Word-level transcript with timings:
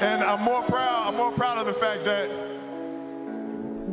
And 0.00 0.22
I'm 0.22 0.42
more 0.42 0.62
proud, 0.62 1.08
I'm 1.08 1.16
more 1.16 1.32
proud 1.32 1.56
of 1.56 1.66
the 1.66 1.72
fact 1.72 2.04
that 2.04 2.28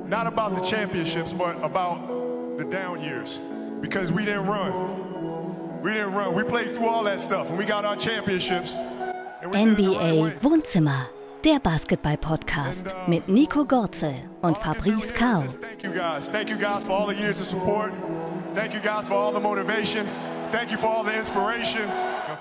not 0.06 0.28
about 0.28 0.54
the 0.54 0.62
championships, 0.62 1.32
but 1.32 1.56
about 1.64 2.58
the 2.58 2.66
down 2.66 3.02
years. 3.02 3.40
Because 3.80 4.12
we 4.12 4.26
didn't 4.26 4.48
run. 4.48 5.82
We 5.82 5.94
didn't 5.94 6.14
run. 6.14 6.36
We 6.36 6.44
played 6.44 6.76
through 6.76 6.88
all 6.88 7.04
that 7.06 7.22
stuff 7.22 7.50
and 7.50 7.58
we 7.58 7.66
got 7.66 7.86
our 7.86 7.96
championships. 7.96 8.74
NBA 9.44 10.42
Wohnzimmer, 10.42 11.08
der 11.44 11.60
Basketball-Podcast 11.60 12.88
uh, 12.88 13.10
mit 13.10 13.28
Nico 13.28 13.66
Gorzel 13.66 14.16
und 14.42 14.58
Fabrice 14.58 15.14
Kau. 15.14 15.42
Thank 15.42 15.84
you 15.84 15.92
guys. 15.92 16.30
Thank 16.30 16.50
you 16.50 16.58
guys 16.58 16.84
for 16.84 16.92
all 16.92 17.08
the 17.08 17.16
years 17.16 17.40
of 17.40 17.48
support. 17.48 17.92
Thank 18.56 18.74
you 18.74 18.80
guys 18.82 19.08
for 19.08 19.16
all 19.16 19.32
the 19.32 19.40
motivation. 19.40 20.06
Thank 20.52 20.70
you 20.70 20.78
for 20.78 20.88
all 20.88 21.04
the 21.04 21.16
inspiration. 21.16 21.90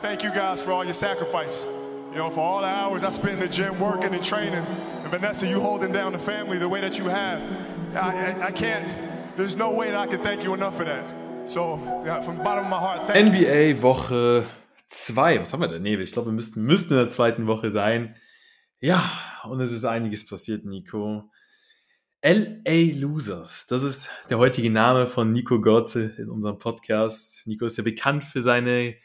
Thank 0.00 0.22
you 0.22 0.30
guys 0.30 0.60
for 0.60 0.72
all 0.72 0.84
your 0.84 0.94
sacrifice. 0.94 1.64
You 2.12 2.18
know, 2.18 2.28
for 2.28 2.40
all 2.40 2.60
the 2.60 2.66
hours 2.66 3.04
I 3.04 3.10
spent 3.10 3.34
in 3.34 3.40
the 3.40 3.48
gym 3.48 3.80
working 3.80 4.12
and 4.12 4.22
training. 4.22 4.62
And 5.02 5.10
Vanessa, 5.10 5.46
you 5.46 5.60
holding 5.60 5.92
down 5.92 6.12
the 6.12 6.18
family 6.18 6.58
the 6.58 6.68
way 6.68 6.82
that 6.82 6.98
you 6.98 7.04
have. 7.04 7.40
I, 7.94 7.98
I, 7.98 8.46
I 8.48 8.50
can't, 8.50 8.84
there's 9.38 9.56
no 9.56 9.72
way 9.72 9.90
that 9.90 9.98
I 9.98 10.06
can 10.06 10.20
thank 10.20 10.44
you 10.44 10.52
enough 10.52 10.76
for 10.76 10.84
that. 10.84 11.06
So, 11.46 11.80
yeah, 12.04 12.20
from 12.20 12.36
the 12.36 12.44
bottom 12.44 12.64
of 12.64 12.70
my 12.70 12.78
heart, 12.78 13.06
thank. 13.06 13.32
NBA 13.34 13.80
Woche 13.80 14.44
2. 14.90 15.40
Was 15.40 15.54
haben 15.54 15.62
wir 15.62 15.68
denn? 15.68 15.82
Nee, 15.82 15.94
ich 15.94 16.12
glaube, 16.12 16.28
wir 16.28 16.34
müssten, 16.34 16.62
müssten 16.64 16.92
in 16.92 16.98
der 16.98 17.08
zweiten 17.08 17.46
Woche 17.46 17.70
sein. 17.70 18.14
Ja, 18.78 19.10
und 19.44 19.62
es 19.62 19.72
ist 19.72 19.86
einiges 19.86 20.26
passiert, 20.26 20.66
Nico. 20.66 21.30
LA 22.22 22.92
Losers, 23.00 23.66
das 23.68 23.82
ist 23.82 24.10
der 24.28 24.36
heutige 24.36 24.68
Name 24.68 25.06
von 25.06 25.32
Nico 25.32 25.62
Gorze 25.62 26.12
in 26.18 26.28
unserem 26.28 26.58
Podcast. 26.58 27.46
Nico 27.46 27.64
ist 27.64 27.78
ja 27.78 27.82
bekannt 27.82 28.22
für 28.22 28.42
seine, 28.42 28.96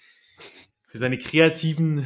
für 0.87 0.99
seine 0.99 1.17
kreativen 1.17 2.05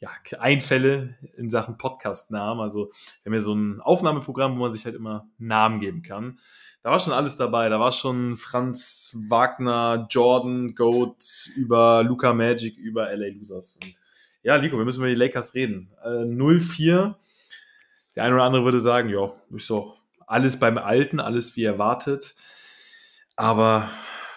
ja, 0.00 0.08
Einfälle 0.38 1.16
in 1.36 1.50
Sachen 1.50 1.76
Podcast-Namen. 1.76 2.60
Also 2.60 2.90
wir 3.22 3.30
haben 3.30 3.34
ja 3.34 3.40
so 3.40 3.54
ein 3.54 3.80
Aufnahmeprogramm, 3.80 4.56
wo 4.56 4.62
man 4.62 4.70
sich 4.70 4.86
halt 4.86 4.94
immer 4.94 5.28
Namen 5.38 5.78
geben 5.78 6.02
kann. 6.02 6.38
Da 6.82 6.90
war 6.90 6.98
schon 6.98 7.12
alles 7.12 7.36
dabei. 7.36 7.68
Da 7.68 7.78
war 7.78 7.92
schon 7.92 8.36
Franz 8.36 9.14
Wagner, 9.28 10.06
Jordan, 10.08 10.74
Goat, 10.74 11.50
über 11.54 12.02
Luca 12.02 12.32
Magic, 12.32 12.78
über 12.78 13.14
LA 13.14 13.28
Losers. 13.28 13.78
Und 13.82 13.94
ja, 14.42 14.56
Nico, 14.56 14.78
wir 14.78 14.86
müssen 14.86 15.00
über 15.00 15.08
die 15.08 15.14
Lakers 15.14 15.54
reden. 15.54 15.90
Äh, 16.02 16.24
0-4. 16.24 17.14
Der 18.16 18.24
eine 18.24 18.34
oder 18.34 18.44
andere 18.44 18.64
würde 18.64 18.80
sagen, 18.80 19.10
ja, 19.10 19.32
ist 19.50 19.68
doch 19.68 19.98
alles 20.26 20.58
beim 20.58 20.78
Alten, 20.78 21.20
alles 21.20 21.56
wie 21.56 21.64
erwartet. 21.64 22.34
Aber 23.36 23.90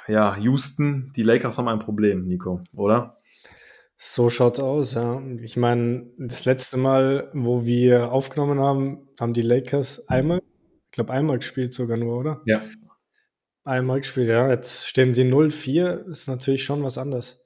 ja, 0.07 0.35
Houston, 0.35 1.13
die 1.15 1.23
Lakers 1.23 1.57
haben 1.57 1.69
ein 1.69 1.79
Problem, 1.79 2.27
Nico, 2.27 2.61
oder? 2.75 3.17
So 4.05 4.29
schaut's 4.29 4.59
aus, 4.59 4.95
ja. 4.95 5.23
Ich 5.41 5.55
meine, 5.55 6.07
das 6.17 6.43
letzte 6.43 6.75
Mal, 6.75 7.29
wo 7.33 7.65
wir 7.65 8.11
aufgenommen 8.11 8.59
haben, 8.59 9.07
haben 9.17 9.33
die 9.33 9.41
Lakers 9.41 10.09
einmal, 10.09 10.39
ich 10.39 10.91
glaube 10.91 11.13
einmal 11.13 11.37
gespielt 11.37 11.73
sogar 11.73 11.95
nur, 11.95 12.19
oder? 12.19 12.41
Ja. 12.45 12.61
Einmal 13.63 14.01
gespielt, 14.01 14.27
ja. 14.27 14.49
Jetzt 14.49 14.89
stehen 14.89 15.13
sie 15.13 15.23
0-4, 15.23 16.09
ist 16.09 16.27
natürlich 16.27 16.65
schon 16.65 16.83
was 16.83 16.97
anderes. 16.97 17.45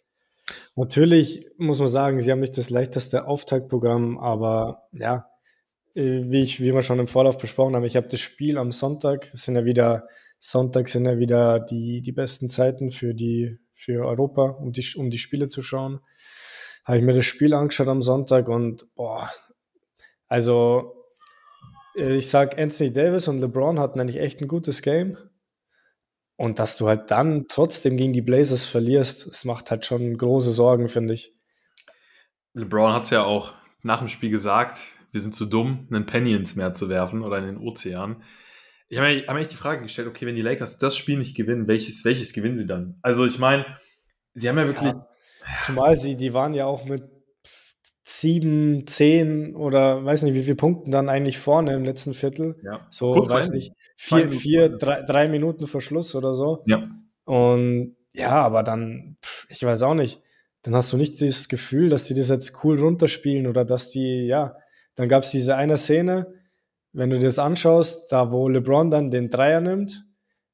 Natürlich 0.76 1.46
muss 1.60 1.78
man 1.78 1.90
sagen, 1.90 2.20
sie 2.20 2.32
haben 2.32 2.40
nicht 2.40 2.58
das 2.58 2.72
leichteste 2.72 3.28
Auftaktprogramm, 3.28 4.18
aber 4.18 4.88
ja, 4.94 5.30
äh, 5.94 6.24
wie 6.26 6.42
ich, 6.42 6.60
wie 6.60 6.74
wir 6.74 6.82
schon 6.82 6.98
im 6.98 7.08
Vorlauf 7.08 7.38
besprochen 7.38 7.76
haben, 7.76 7.86
ich 7.86 7.96
habe 7.96 8.08
das 8.08 8.20
Spiel 8.20 8.58
am 8.58 8.72
Sonntag, 8.72 9.30
es 9.32 9.44
sind 9.44 9.58
ja 9.58 9.64
wieder, 9.64 10.08
Sonntag 10.40 10.90
sind 10.90 11.06
ja 11.06 11.20
wieder 11.20 11.60
die, 11.60 12.02
die 12.02 12.12
besten 12.14 12.50
Zeiten 12.50 12.90
für 12.90 13.14
die, 13.14 13.60
für 13.74 14.08
Europa, 14.08 14.50
um 14.60 14.72
die, 14.72 14.84
um 14.96 15.12
die 15.12 15.20
Spiele 15.20 15.50
zu 15.50 15.62
schauen. 15.62 16.00
Habe 16.88 17.00
ich 17.00 17.04
mir 17.04 17.14
das 17.14 17.26
Spiel 17.26 17.54
angeschaut 17.54 17.90
am 17.90 18.02
Sonntag 18.02 18.48
und 18.48 18.88
boah, 18.96 19.30
also 20.30 20.96
äh, 21.98 22.16
ich 22.16 22.30
sag, 22.30 22.58
Anthony 22.58 22.94
Davis 22.94 23.28
und 23.28 23.40
LeBron 23.40 23.78
hatten 23.78 24.00
eigentlich 24.00 24.22
echt 24.22 24.40
ein 24.42 24.48
gutes 24.48 24.82
Game. 24.82 25.18
Und 26.38 26.60
dass 26.60 26.78
du 26.78 26.88
halt 26.88 27.12
dann 27.12 27.48
trotzdem 27.50 27.98
gegen 27.98 28.14
die 28.14 28.22
Blazers 28.22 28.66
verlierst, 28.66 29.28
das 29.28 29.44
macht 29.44 29.70
halt 29.70 29.86
schon 29.86 30.18
große 30.18 30.54
Sorgen, 30.54 30.88
finde 30.88 31.16
ich. 31.16 31.34
LeBron 32.54 32.94
hat 32.94 33.04
es 33.04 33.10
ja 33.10 33.24
auch 33.24 33.54
nach 33.82 34.00
dem 34.00 34.08
Spiel 34.08 34.30
gesagt, 34.30 34.80
wir 35.12 35.20
sind 35.20 35.36
zu 35.36 35.46
dumm, 35.46 35.88
einen 35.92 36.06
Penny 36.06 36.34
ins 36.36 36.56
Meer 36.56 36.74
zu 36.74 36.88
werfen 36.88 37.22
oder 37.22 37.40
in 37.40 37.46
den 37.46 37.58
Ozean. 37.58 38.24
Ich 38.88 38.98
habe 38.98 39.14
mir, 39.14 39.28
hab 39.28 39.34
mir 39.34 39.42
echt 39.42 39.52
die 39.52 39.58
Frage 39.58 39.82
gestellt, 39.82 40.08
okay, 40.08 40.26
wenn 40.26 40.36
die 40.36 40.42
Lakers 40.42 40.78
das 40.78 40.96
Spiel 40.96 41.18
nicht 41.18 41.36
gewinnen, 41.36 41.68
welches, 41.68 42.06
welches 42.06 42.32
gewinnen 42.32 42.56
sie 42.56 42.66
dann? 42.66 42.98
Also 43.02 43.26
ich 43.26 43.40
meine, 43.40 43.66
sie 44.34 44.48
haben 44.48 44.58
ja 44.58 44.68
wirklich... 44.68 44.94
Ja, 44.94 45.08
zumal 45.62 45.98
sie, 45.98 46.16
die 46.16 46.34
waren 46.34 46.54
ja 46.54 46.66
auch 46.66 46.86
mit 46.86 47.04
sieben, 48.04 48.88
zehn 48.88 49.56
oder 49.56 50.04
weiß 50.06 50.24
nicht 50.24 50.34
wie 50.34 50.44
viele 50.44 50.56
Punkten 50.56 50.92
dann 50.92 51.10
eigentlich 51.10 51.38
vorne 51.38 51.74
im 51.74 51.84
letzten 51.84 52.14
Viertel. 52.14 52.56
Ja. 52.64 52.88
So, 52.90 53.12
Kurz 53.12 53.30
weiß 53.30 53.50
nicht, 53.50 53.74
vier, 53.98 54.32
vier 54.32 54.70
drei, 54.70 55.02
drei 55.02 55.28
Minuten 55.28 55.68
Verschluss 55.68 56.16
oder 56.16 56.34
so. 56.34 56.64
Ja. 56.68 56.88
Und 57.26 57.98
ja, 58.14 58.32
aber 58.32 58.64
dann, 58.64 59.18
pff, 59.22 59.46
ich 59.50 59.62
weiß 59.62 59.82
auch 59.84 59.94
nicht, 59.94 60.22
dann 60.64 60.74
hast 60.74 60.92
du 60.94 60.98
nicht 60.98 61.22
das 61.22 61.50
Gefühl, 61.50 61.90
dass 61.90 62.06
die 62.06 62.14
das 62.14 62.30
jetzt 62.30 62.64
cool 62.64 62.80
runterspielen 62.80 63.46
oder 63.46 63.66
dass 63.66 63.90
die, 63.90 64.26
ja, 64.26 64.56
dann 64.96 65.10
gab 65.10 65.24
es 65.24 65.32
diese 65.32 65.56
eine 65.56 65.78
Szene, 65.78 66.34
wenn 66.94 67.10
du 67.10 67.20
dir 67.20 67.26
das 67.26 67.40
anschaust, 67.40 68.12
da 68.12 68.32
wo 68.32 68.48
LeBron 68.48 68.90
dann 68.90 69.12
den 69.12 69.30
Dreier 69.30 69.62
nimmt, 69.62 70.06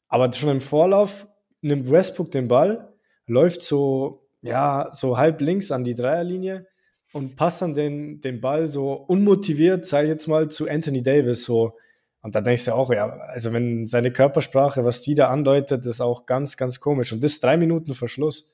aber 0.07 0.33
schon 0.33 0.49
im 0.49 0.61
Vorlauf 0.61 1.27
nimmt 1.61 1.89
Westbrook 1.89 2.31
den 2.31 2.47
Ball, 2.47 2.93
läuft 3.27 3.61
so, 3.63 4.22
ja, 4.43 4.89
so 4.91 5.17
halb 5.17 5.41
links 5.41 5.71
an 5.71 5.83
die 5.83 5.95
Dreierlinie 5.95 6.67
und 7.13 7.35
passt 7.35 7.61
dann 7.61 7.73
den, 7.73 8.21
den 8.21 8.41
Ball 8.41 8.67
so 8.67 8.93
unmotiviert, 8.93 9.85
sag 9.85 10.03
ich 10.03 10.09
jetzt 10.09 10.27
mal, 10.27 10.49
zu 10.49 10.69
Anthony 10.69 11.01
Davis 11.01 11.45
so. 11.45 11.77
Und 12.21 12.35
da 12.35 12.41
denkst 12.41 12.65
du 12.65 12.73
auch, 12.73 12.91
ja, 12.91 13.09
also 13.09 13.53
wenn 13.53 13.85
seine 13.85 14.11
Körpersprache, 14.11 14.83
was 14.83 15.01
die 15.01 15.15
da 15.15 15.29
andeutet, 15.29 15.85
ist 15.85 16.01
auch 16.01 16.25
ganz, 16.25 16.57
ganz 16.57 16.79
komisch. 16.79 17.11
Und 17.11 17.23
das 17.23 17.33
ist 17.33 17.43
drei 17.43 17.57
Minuten 17.57 17.93
Verschluss. 17.93 18.49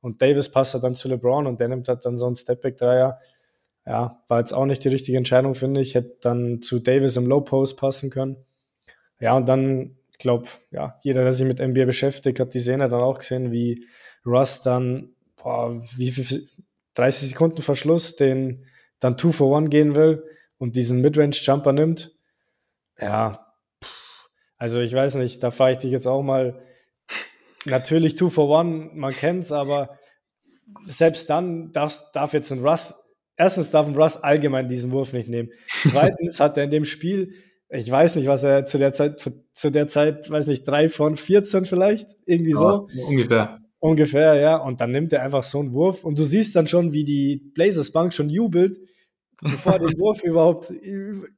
Und 0.00 0.22
Davis 0.22 0.50
passt 0.50 0.74
halt 0.74 0.84
dann 0.84 0.94
zu 0.94 1.08
LeBron 1.08 1.46
und 1.46 1.60
der 1.60 1.68
nimmt 1.68 1.88
halt 1.88 2.04
dann 2.04 2.18
so 2.18 2.26
einen 2.26 2.36
Stepback-Dreier. 2.36 3.18
Ja, 3.86 4.22
war 4.28 4.38
jetzt 4.38 4.52
auch 4.52 4.66
nicht 4.66 4.84
die 4.84 4.88
richtige 4.88 5.18
Entscheidung, 5.18 5.54
finde 5.54 5.80
ich. 5.80 5.94
Hätte 5.94 6.16
dann 6.22 6.62
zu 6.62 6.78
Davis 6.78 7.16
im 7.16 7.26
Low 7.26 7.40
Post 7.40 7.78
passen 7.78 8.10
können. 8.10 8.36
Ja, 9.20 9.36
und 9.36 9.48
dann, 9.48 9.96
ich 10.10 10.18
glaube, 10.18 10.48
ja, 10.70 10.98
jeder, 11.02 11.22
der 11.22 11.32
sich 11.32 11.46
mit 11.46 11.60
NBA 11.60 11.84
beschäftigt, 11.84 12.40
hat 12.40 12.54
die 12.54 12.60
Szene 12.60 12.88
dann 12.88 13.00
auch 13.00 13.18
gesehen, 13.18 13.52
wie 13.52 13.84
Russ 14.24 14.62
dann, 14.62 15.14
boah, 15.42 15.82
wie 15.96 16.10
viel, 16.10 16.48
30 16.94 17.30
Sekunden 17.30 17.62
Verschluss, 17.62 18.16
den 18.16 18.66
dann 18.98 19.16
Two 19.16 19.32
for 19.32 19.48
One 19.56 19.68
gehen 19.68 19.94
will 19.94 20.24
und 20.58 20.76
diesen 20.76 21.00
Midrange-Jumper 21.00 21.72
nimmt. 21.72 22.12
Ja, 23.00 23.46
also 24.56 24.80
ich 24.80 24.92
weiß 24.92 25.14
nicht, 25.14 25.42
da 25.42 25.50
frage 25.50 25.72
ich 25.72 25.78
dich 25.78 25.90
jetzt 25.90 26.06
auch 26.06 26.22
mal, 26.22 26.62
natürlich 27.64 28.14
Two 28.14 28.28
for 28.28 28.48
One, 28.48 28.90
man 28.92 29.14
kennt's, 29.14 29.52
aber 29.52 29.98
selbst 30.84 31.30
dann 31.30 31.72
darf, 31.72 31.98
darf 32.12 32.34
jetzt 32.34 32.52
ein 32.52 32.64
Russ, 32.64 32.94
erstens 33.36 33.70
darf 33.70 33.86
ein 33.86 33.94
Russ 33.94 34.18
allgemein 34.18 34.68
diesen 34.68 34.92
Wurf 34.92 35.12
nicht 35.12 35.28
nehmen. 35.28 35.50
Zweitens 35.84 36.40
hat 36.40 36.58
er 36.58 36.64
in 36.64 36.70
dem 36.70 36.84
Spiel, 36.84 37.32
ich 37.70 37.90
weiß 37.90 38.16
nicht, 38.16 38.26
was 38.26 38.42
er 38.42 38.66
zu 38.66 38.78
der 38.78 38.92
Zeit, 38.92 39.20
zu 39.52 39.70
der 39.70 39.88
Zeit, 39.88 40.28
weiß 40.28 40.48
nicht, 40.48 40.66
drei 40.66 40.88
von 40.88 41.16
14 41.16 41.64
vielleicht, 41.64 42.08
irgendwie 42.26 42.52
so. 42.52 42.88
Ja, 42.92 43.04
ungefähr. 43.06 43.60
Ungefähr, 43.80 44.34
ja. 44.36 44.56
Und 44.58 44.80
dann 44.80 44.90
nimmt 44.90 45.12
er 45.12 45.22
einfach 45.22 45.42
so 45.42 45.58
einen 45.58 45.72
Wurf 45.72 46.04
und 46.04 46.18
du 46.18 46.24
siehst 46.24 46.54
dann 46.54 46.66
schon, 46.66 46.92
wie 46.92 47.04
die 47.04 47.36
Blazers 47.54 47.90
Bank 47.90 48.12
schon 48.12 48.28
jubelt, 48.28 48.78
bevor 49.40 49.78
der 49.78 49.88
Wurf 49.98 50.22
überhaupt, 50.22 50.72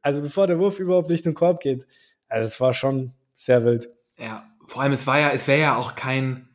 also 0.02 0.22
bevor 0.22 0.48
der 0.48 0.58
Wurf 0.58 0.80
überhaupt 0.80 1.08
Richtung 1.08 1.34
Korb 1.34 1.60
geht. 1.60 1.86
Also 2.28 2.46
es 2.48 2.60
war 2.60 2.74
schon 2.74 3.12
sehr 3.32 3.64
wild. 3.64 3.88
Ja, 4.18 4.44
vor 4.66 4.82
allem, 4.82 4.92
es 4.92 5.06
war 5.06 5.20
ja, 5.20 5.30
es 5.30 5.46
wäre 5.48 5.60
ja 5.60 5.76
auch 5.76 5.94
kein. 5.94 6.48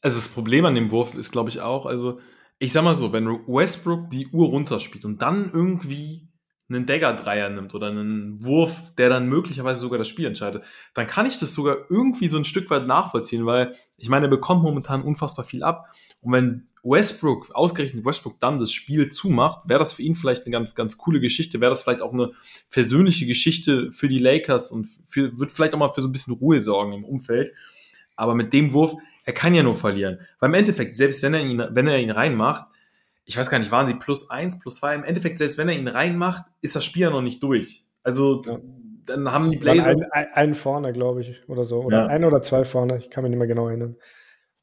Also 0.00 0.16
das 0.16 0.28
Problem 0.28 0.64
an 0.64 0.74
dem 0.74 0.90
Wurf 0.90 1.14
ist, 1.14 1.30
glaube 1.30 1.50
ich, 1.50 1.60
auch, 1.60 1.86
also, 1.86 2.18
ich 2.58 2.72
sag 2.72 2.82
mal 2.82 2.96
so, 2.96 3.12
wenn 3.12 3.26
Westbrook 3.28 4.10
die 4.10 4.26
Uhr 4.28 4.48
runterspielt 4.48 5.04
und 5.04 5.22
dann 5.22 5.50
irgendwie 5.52 6.31
einen 6.74 6.86
Dagger-Dreier 6.86 7.50
nimmt 7.50 7.74
oder 7.74 7.88
einen 7.88 8.42
Wurf, 8.44 8.94
der 8.96 9.08
dann 9.08 9.28
möglicherweise 9.28 9.80
sogar 9.80 9.98
das 9.98 10.08
Spiel 10.08 10.26
entscheidet, 10.26 10.64
dann 10.94 11.06
kann 11.06 11.26
ich 11.26 11.38
das 11.38 11.52
sogar 11.52 11.78
irgendwie 11.88 12.28
so 12.28 12.38
ein 12.38 12.44
Stück 12.44 12.70
weit 12.70 12.86
nachvollziehen, 12.86 13.46
weil 13.46 13.74
ich 13.96 14.08
meine, 14.08 14.26
er 14.26 14.30
bekommt 14.30 14.62
momentan 14.62 15.02
unfassbar 15.02 15.44
viel 15.44 15.62
ab. 15.62 15.86
Und 16.20 16.32
wenn 16.32 16.68
Westbrook, 16.82 17.54
ausgerechnet 17.54 18.04
Westbrook, 18.04 18.40
dann 18.40 18.58
das 18.58 18.72
Spiel 18.72 19.08
zumacht, 19.08 19.68
wäre 19.68 19.78
das 19.78 19.92
für 19.92 20.02
ihn 20.02 20.16
vielleicht 20.16 20.44
eine 20.44 20.52
ganz, 20.52 20.74
ganz 20.74 20.98
coole 20.98 21.20
Geschichte, 21.20 21.60
wäre 21.60 21.70
das 21.70 21.82
vielleicht 21.82 22.02
auch 22.02 22.12
eine 22.12 22.32
persönliche 22.70 23.26
Geschichte 23.26 23.92
für 23.92 24.08
die 24.08 24.18
Lakers 24.18 24.72
und 24.72 24.88
für, 25.04 25.38
wird 25.38 25.52
vielleicht 25.52 25.74
auch 25.74 25.78
mal 25.78 25.90
für 25.90 26.02
so 26.02 26.08
ein 26.08 26.12
bisschen 26.12 26.34
Ruhe 26.34 26.60
sorgen 26.60 26.92
im 26.92 27.04
Umfeld. 27.04 27.52
Aber 28.16 28.34
mit 28.34 28.52
dem 28.52 28.72
Wurf, 28.72 28.94
er 29.24 29.32
kann 29.32 29.54
ja 29.54 29.62
nur 29.62 29.76
verlieren. 29.76 30.18
Weil 30.40 30.50
im 30.50 30.54
Endeffekt, 30.54 30.94
selbst 30.94 31.22
wenn 31.22 31.34
er 31.34 31.44
ihn, 31.44 31.64
wenn 31.70 31.86
er 31.86 32.00
ihn 32.00 32.10
reinmacht, 32.10 32.66
ich 33.24 33.36
weiß 33.36 33.50
gar 33.50 33.58
nicht, 33.58 33.70
waren 33.70 33.86
sie 33.86 33.94
plus 33.94 34.30
eins, 34.30 34.58
plus 34.58 34.76
zwei? 34.76 34.94
Im 34.94 35.04
Endeffekt, 35.04 35.38
selbst 35.38 35.58
wenn 35.58 35.68
er 35.68 35.76
ihn 35.76 35.88
reinmacht, 35.88 36.44
ist 36.60 36.74
das 36.76 36.84
Spiel 36.84 37.02
ja 37.02 37.10
noch 37.10 37.22
nicht 37.22 37.42
durch. 37.42 37.84
Also, 38.02 38.42
Ja. 38.44 38.58
dann 39.06 39.30
haben 39.30 39.50
die 39.50 39.58
Blazers. 39.58 39.86
Ein, 39.86 40.02
ein, 40.10 40.26
einen 40.34 40.54
vorne, 40.54 40.92
glaube 40.92 41.20
ich, 41.20 41.48
oder 41.48 41.64
so. 41.64 41.82
Oder 41.82 41.98
Ja. 42.02 42.06
ein 42.06 42.24
oder 42.24 42.42
zwei 42.42 42.64
vorne, 42.64 42.98
ich 42.98 43.10
kann 43.10 43.22
mich 43.22 43.30
nicht 43.30 43.38
mehr 43.38 43.48
genau 43.48 43.68
erinnern. 43.68 43.96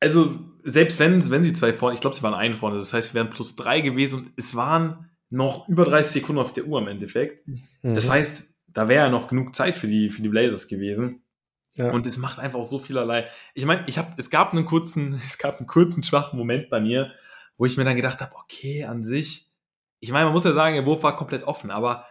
Also, 0.02 0.40
selbst 0.64 1.00
wenn, 1.00 1.30
wenn 1.30 1.44
sie 1.44 1.54
zwei 1.54 1.74
vorne, 1.74 1.94
ich 1.94 2.02
glaube, 2.02 2.16
sie 2.16 2.24
waren 2.24 2.34
ein 2.34 2.54
vorne, 2.54 2.78
das 2.78 2.94
heißt, 2.94 3.10
sie 3.10 3.14
wären 3.16 3.30
plus 3.30 3.56
drei 3.56 3.82
gewesen 3.82 4.20
und 4.20 4.32
es 4.38 4.56
waren 4.56 5.10
noch 5.30 5.68
über 5.70 5.86
30 5.86 6.22
Sekunden 6.22 6.42
auf 6.42 6.54
der 6.54 6.66
Uhr 6.66 6.80
im 6.80 6.88
Endeffekt. 6.88 7.48
Mhm. 7.48 7.94
Das 7.94 8.10
heißt, 8.10 8.56
da 8.68 8.88
wäre 8.88 9.06
ja 9.06 9.10
noch 9.10 9.28
genug 9.28 9.56
Zeit 9.56 9.76
für 9.76 9.88
die, 9.88 10.10
für 10.10 10.22
die 10.22 10.30
Blazers 10.30 10.68
gewesen. 10.68 11.24
Ja. 11.76 11.92
Und 11.92 12.06
es 12.06 12.18
macht 12.18 12.40
einfach 12.40 12.64
so 12.64 12.80
vielerlei. 12.80 13.28
Ich 13.54 13.66
meine, 13.66 13.84
ich 13.88 13.98
habe, 13.98 14.14
es 14.18 14.30
gab 14.30 14.52
einen 14.54 14.66
kurzen, 14.66 15.22
es 15.26 15.38
gab 15.38 15.58
einen 15.58 15.68
kurzen 15.68 16.04
schwachen 16.04 16.38
Moment 16.38 16.70
bei 16.70 16.80
mir, 16.82 17.12
wo 17.60 17.66
ich 17.66 17.78
mir 17.78 17.84
dann 17.84 17.98
gedacht 17.98 18.22
habe, 18.22 18.34
okay, 18.36 18.86
an 18.86 19.04
sich, 19.04 19.52
ich 20.00 20.12
meine, 20.12 20.26
man 20.26 20.34
muss 20.34 20.46
ja 20.46 20.54
sagen, 20.54 20.76
der 20.76 20.86
Wurf 20.86 21.04
war 21.04 21.16
komplett 21.18 21.44
offen, 21.44 21.70
aber 21.70 22.06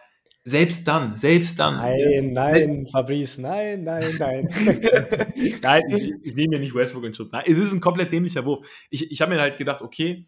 selbst 0.45 0.87
dann, 0.87 1.15
selbst 1.17 1.59
dann. 1.59 1.77
Nein, 1.77 2.33
nein, 2.33 2.87
Fabrice, 2.87 3.41
nein, 3.41 3.83
nein, 3.83 4.15
nein. 4.17 4.47
Nein, 5.61 5.83
ich, 5.89 6.13
ich 6.23 6.35
nehme 6.35 6.55
mir 6.55 6.59
nicht 6.59 6.73
Westbrook 6.73 7.03
in 7.03 7.13
Schutz. 7.13 7.31
Nein, 7.31 7.43
es 7.45 7.57
ist 7.57 7.73
ein 7.73 7.81
komplett 7.81 8.13
dämlicher 8.13 8.45
Wurf. 8.45 8.65
Ich, 8.89 9.11
ich 9.11 9.21
habe 9.21 9.33
mir 9.33 9.41
halt 9.41 9.57
gedacht, 9.57 9.81
okay, 9.81 10.27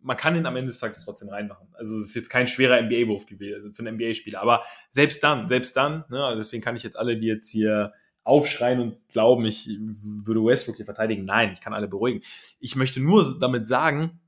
man 0.00 0.16
kann 0.16 0.36
ihn 0.36 0.46
am 0.46 0.54
Ende 0.54 0.70
des 0.70 0.78
Tages 0.78 1.02
trotzdem 1.04 1.28
reinmachen. 1.28 1.66
Also 1.72 1.98
es 1.98 2.10
ist 2.10 2.14
jetzt 2.14 2.28
kein 2.28 2.46
schwerer 2.46 2.80
NBA-Wurf 2.80 3.26
gewesen 3.26 3.74
für 3.74 3.80
einen 3.84 3.96
NBA-Spieler. 3.96 4.40
Aber 4.40 4.62
selbst 4.92 5.24
dann, 5.24 5.48
selbst 5.48 5.76
dann, 5.76 6.04
ne, 6.08 6.24
also 6.24 6.38
deswegen 6.38 6.62
kann 6.62 6.76
ich 6.76 6.82
jetzt 6.82 6.98
alle, 6.98 7.16
die 7.16 7.26
jetzt 7.26 7.50
hier 7.50 7.92
aufschreien 8.22 8.80
und 8.80 9.08
glauben, 9.08 9.44
ich 9.44 9.68
würde 9.80 10.44
Westbrook 10.44 10.76
hier 10.76 10.84
verteidigen. 10.84 11.24
Nein, 11.24 11.50
ich 11.52 11.60
kann 11.60 11.72
alle 11.72 11.88
beruhigen. 11.88 12.20
Ich 12.60 12.76
möchte 12.76 13.00
nur 13.00 13.38
damit 13.40 13.66
sagen, 13.66 14.20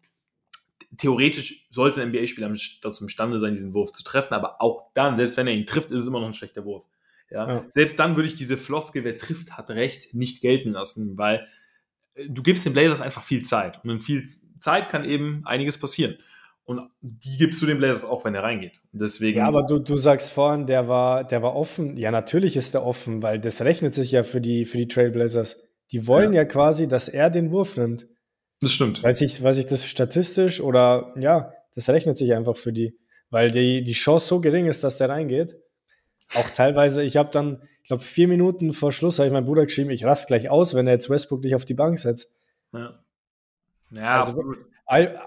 theoretisch 0.96 1.66
sollte 1.70 2.02
ein 2.02 2.08
NBA-Spieler 2.08 2.52
dazu 2.82 3.04
imstande 3.04 3.38
sein, 3.38 3.52
diesen 3.52 3.74
Wurf 3.74 3.92
zu 3.92 4.02
treffen, 4.02 4.34
aber 4.34 4.60
auch 4.60 4.90
dann, 4.94 5.16
selbst 5.16 5.36
wenn 5.36 5.46
er 5.46 5.54
ihn 5.54 5.66
trifft, 5.66 5.90
ist 5.90 6.00
es 6.00 6.06
immer 6.06 6.20
noch 6.20 6.26
ein 6.26 6.34
schlechter 6.34 6.64
Wurf. 6.64 6.84
Ja? 7.30 7.48
Ja. 7.48 7.64
Selbst 7.68 7.98
dann 7.98 8.16
würde 8.16 8.28
ich 8.28 8.34
diese 8.34 8.56
Floskel, 8.56 9.04
wer 9.04 9.16
trifft, 9.16 9.52
hat 9.56 9.70
recht, 9.70 10.14
nicht 10.14 10.40
gelten 10.40 10.72
lassen, 10.72 11.16
weil 11.16 11.46
äh, 12.14 12.28
du 12.28 12.42
gibst 12.42 12.66
den 12.66 12.72
Blazers 12.72 13.00
einfach 13.00 13.22
viel 13.22 13.44
Zeit. 13.44 13.82
Und 13.84 13.90
in 13.90 14.00
viel 14.00 14.24
Zeit 14.58 14.88
kann 14.88 15.04
eben 15.04 15.42
einiges 15.44 15.78
passieren. 15.78 16.16
Und 16.64 16.88
die 17.00 17.36
gibst 17.36 17.60
du 17.62 17.66
den 17.66 17.78
Blazers 17.78 18.04
auch, 18.04 18.24
wenn 18.24 18.34
er 18.34 18.44
reingeht. 18.44 18.80
Deswegen. 18.92 19.38
Ja, 19.38 19.48
aber 19.48 19.64
du, 19.64 19.80
du 19.80 19.96
sagst 19.96 20.32
vorhin, 20.32 20.66
der 20.66 20.86
war, 20.86 21.24
der 21.24 21.42
war 21.42 21.56
offen. 21.56 21.96
Ja, 21.96 22.12
natürlich 22.12 22.56
ist 22.56 22.74
der 22.74 22.86
offen, 22.86 23.22
weil 23.22 23.40
das 23.40 23.62
rechnet 23.62 23.94
sich 23.94 24.12
ja 24.12 24.22
für 24.22 24.40
die, 24.40 24.64
für 24.64 24.78
die 24.78 24.86
Trailblazers. 24.86 25.64
Die 25.90 26.06
wollen 26.06 26.32
ja. 26.32 26.44
quasi, 26.44 26.86
dass 26.86 27.08
er 27.08 27.30
den 27.30 27.50
Wurf 27.50 27.76
nimmt. 27.76 28.06
Das 28.60 28.72
stimmt. 28.72 29.02
Weiß 29.02 29.20
ich, 29.22 29.42
weiß 29.42 29.58
ich 29.58 29.66
das 29.66 29.86
statistisch 29.86 30.60
oder 30.60 31.14
ja, 31.18 31.52
das 31.74 31.88
rechnet 31.88 32.16
sich 32.16 32.32
einfach 32.34 32.56
für 32.56 32.72
die, 32.72 32.98
weil 33.30 33.50
die, 33.50 33.82
die 33.82 33.92
Chance 33.92 34.26
so 34.26 34.40
gering 34.40 34.66
ist, 34.66 34.84
dass 34.84 34.98
der 34.98 35.08
reingeht. 35.08 35.56
Auch 36.34 36.50
teilweise, 36.50 37.02
ich 37.02 37.16
habe 37.16 37.30
dann, 37.30 37.62
ich 37.82 37.88
glaube, 37.88 38.02
vier 38.02 38.28
Minuten 38.28 38.72
vor 38.72 38.92
Schluss 38.92 39.18
habe 39.18 39.26
ich 39.26 39.32
meinem 39.32 39.46
Bruder 39.46 39.64
geschrieben, 39.64 39.90
ich 39.90 40.04
rast 40.04 40.28
gleich 40.28 40.48
aus, 40.48 40.74
wenn 40.74 40.86
er 40.86 40.92
jetzt 40.92 41.10
Westbrook 41.10 41.42
dich 41.42 41.54
auf 41.54 41.64
die 41.64 41.74
Bank 41.74 41.98
setzt. 41.98 42.32
Ja, 42.72 43.02
ja 43.90 44.22
Also, 44.22 44.44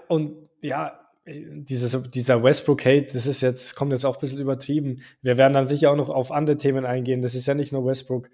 Und 0.08 0.48
ja, 0.62 1.00
dieses, 1.26 2.02
dieser 2.10 2.42
Westbrook-Hate, 2.42 3.12
das 3.12 3.26
ist 3.26 3.40
jetzt, 3.40 3.64
das 3.64 3.74
kommt 3.74 3.92
jetzt 3.92 4.04
auch 4.04 4.16
ein 4.16 4.20
bisschen 4.20 4.40
übertrieben. 4.40 5.02
Wir 5.22 5.36
werden 5.38 5.54
dann 5.54 5.66
sicher 5.66 5.90
auch 5.90 5.96
noch 5.96 6.10
auf 6.10 6.32
andere 6.32 6.56
Themen 6.56 6.84
eingehen. 6.84 7.22
Das 7.22 7.34
ist 7.34 7.46
ja 7.46 7.54
nicht 7.54 7.72
nur 7.72 7.84
Westbrook. 7.84 8.30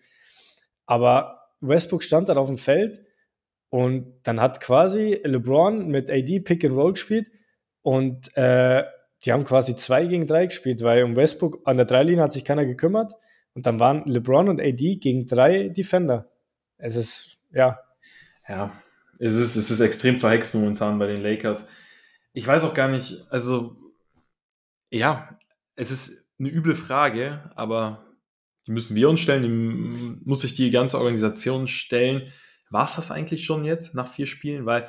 Aber 0.86 1.48
Westbrook 1.60 2.02
stand 2.02 2.28
dann 2.28 2.38
auf 2.38 2.48
dem 2.48 2.58
Feld 2.58 3.00
und 3.70 4.14
dann 4.24 4.40
hat 4.40 4.60
quasi 4.60 5.20
LeBron 5.24 5.88
mit 5.88 6.10
AD 6.10 6.40
Pick 6.40 6.64
and 6.64 6.74
Roll 6.74 6.92
gespielt 6.92 7.30
und 7.82 8.36
äh, 8.36 8.84
die 9.24 9.32
haben 9.32 9.44
quasi 9.44 9.76
zwei 9.76 10.06
gegen 10.06 10.26
drei 10.26 10.46
gespielt, 10.46 10.82
weil 10.82 11.02
um 11.04 11.16
Westbrook 11.16 11.60
an 11.64 11.76
der 11.76 11.86
Dreilinie 11.86 12.22
hat 12.22 12.32
sich 12.32 12.44
keiner 12.44 12.66
gekümmert 12.66 13.14
und 13.54 13.66
dann 13.66 13.80
waren 13.80 14.04
LeBron 14.06 14.48
und 14.48 14.60
AD 14.60 14.96
gegen 14.96 15.26
drei 15.26 15.68
Defender. 15.68 16.30
Es 16.78 16.96
ist, 16.96 17.38
ja, 17.52 17.78
Ja, 18.48 18.72
es 19.18 19.36
ist, 19.36 19.54
es 19.54 19.70
ist 19.70 19.80
extrem 19.80 20.18
verhext 20.18 20.54
momentan 20.54 20.98
bei 20.98 21.06
den 21.06 21.20
Lakers. 21.20 21.68
Ich 22.32 22.46
weiß 22.46 22.64
auch 22.64 22.74
gar 22.74 22.88
nicht, 22.88 23.26
also, 23.30 23.76
ja, 24.90 25.38
es 25.76 25.90
ist 25.90 26.30
eine 26.38 26.48
üble 26.48 26.74
Frage, 26.74 27.50
aber 27.54 28.06
die 28.66 28.72
müssen 28.72 28.96
wir 28.96 29.08
uns 29.08 29.20
stellen, 29.20 29.42
die 29.42 30.28
muss 30.28 30.40
sich 30.40 30.54
die 30.54 30.70
ganze 30.70 30.98
Organisation 30.98 31.68
stellen. 31.68 32.32
War 32.70 32.86
es 32.86 32.96
das 32.96 33.10
eigentlich 33.10 33.44
schon 33.44 33.64
jetzt 33.64 33.94
nach 33.94 34.10
vier 34.10 34.26
Spielen? 34.26 34.64
Weil 34.64 34.88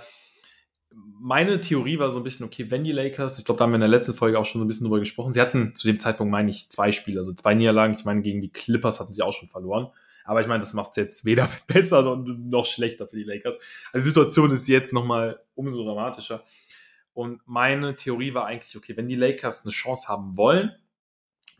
meine 0.93 1.61
Theorie 1.61 1.99
war 1.99 2.11
so 2.11 2.19
ein 2.19 2.23
bisschen, 2.23 2.45
okay, 2.45 2.69
wenn 2.69 2.83
die 2.83 2.91
Lakers, 2.91 3.39
ich 3.39 3.45
glaube, 3.45 3.59
da 3.59 3.63
haben 3.63 3.71
wir 3.71 3.75
in 3.75 3.81
der 3.81 3.89
letzten 3.89 4.13
Folge 4.13 4.37
auch 4.37 4.45
schon 4.45 4.59
so 4.59 4.65
ein 4.65 4.67
bisschen 4.67 4.85
drüber 4.85 4.99
gesprochen, 4.99 5.33
sie 5.33 5.41
hatten 5.41 5.73
zu 5.73 5.87
dem 5.87 5.99
Zeitpunkt, 5.99 6.31
meine 6.31 6.51
ich, 6.51 6.69
zwei 6.69 6.91
Spiele, 6.91 7.19
also 7.19 7.33
zwei 7.33 7.53
Niederlagen. 7.53 7.95
Ich 7.97 8.05
meine, 8.05 8.21
gegen 8.21 8.41
die 8.41 8.51
Clippers 8.51 8.99
hatten 8.99 9.13
sie 9.13 9.23
auch 9.23 9.33
schon 9.33 9.49
verloren. 9.49 9.89
Aber 10.25 10.41
ich 10.41 10.47
meine, 10.47 10.59
das 10.59 10.73
macht 10.73 10.91
es 10.91 10.95
jetzt 10.97 11.25
weder 11.25 11.49
besser 11.67 12.15
noch, 12.15 12.65
schlechter 12.65 13.07
für 13.07 13.15
die 13.15 13.23
Lakers. 13.23 13.57
Also 13.91 14.05
die 14.05 14.09
Situation 14.09 14.51
ist 14.51 14.67
jetzt 14.67 14.93
nochmal 14.93 15.39
umso 15.55 15.83
dramatischer. 15.83 16.43
Und 17.13 17.41
meine 17.45 17.95
Theorie 17.95 18.33
war 18.33 18.45
eigentlich, 18.45 18.75
okay, 18.77 18.95
wenn 18.95 19.07
die 19.07 19.15
Lakers 19.15 19.65
eine 19.65 19.71
Chance 19.71 20.07
haben 20.07 20.37
wollen, 20.37 20.71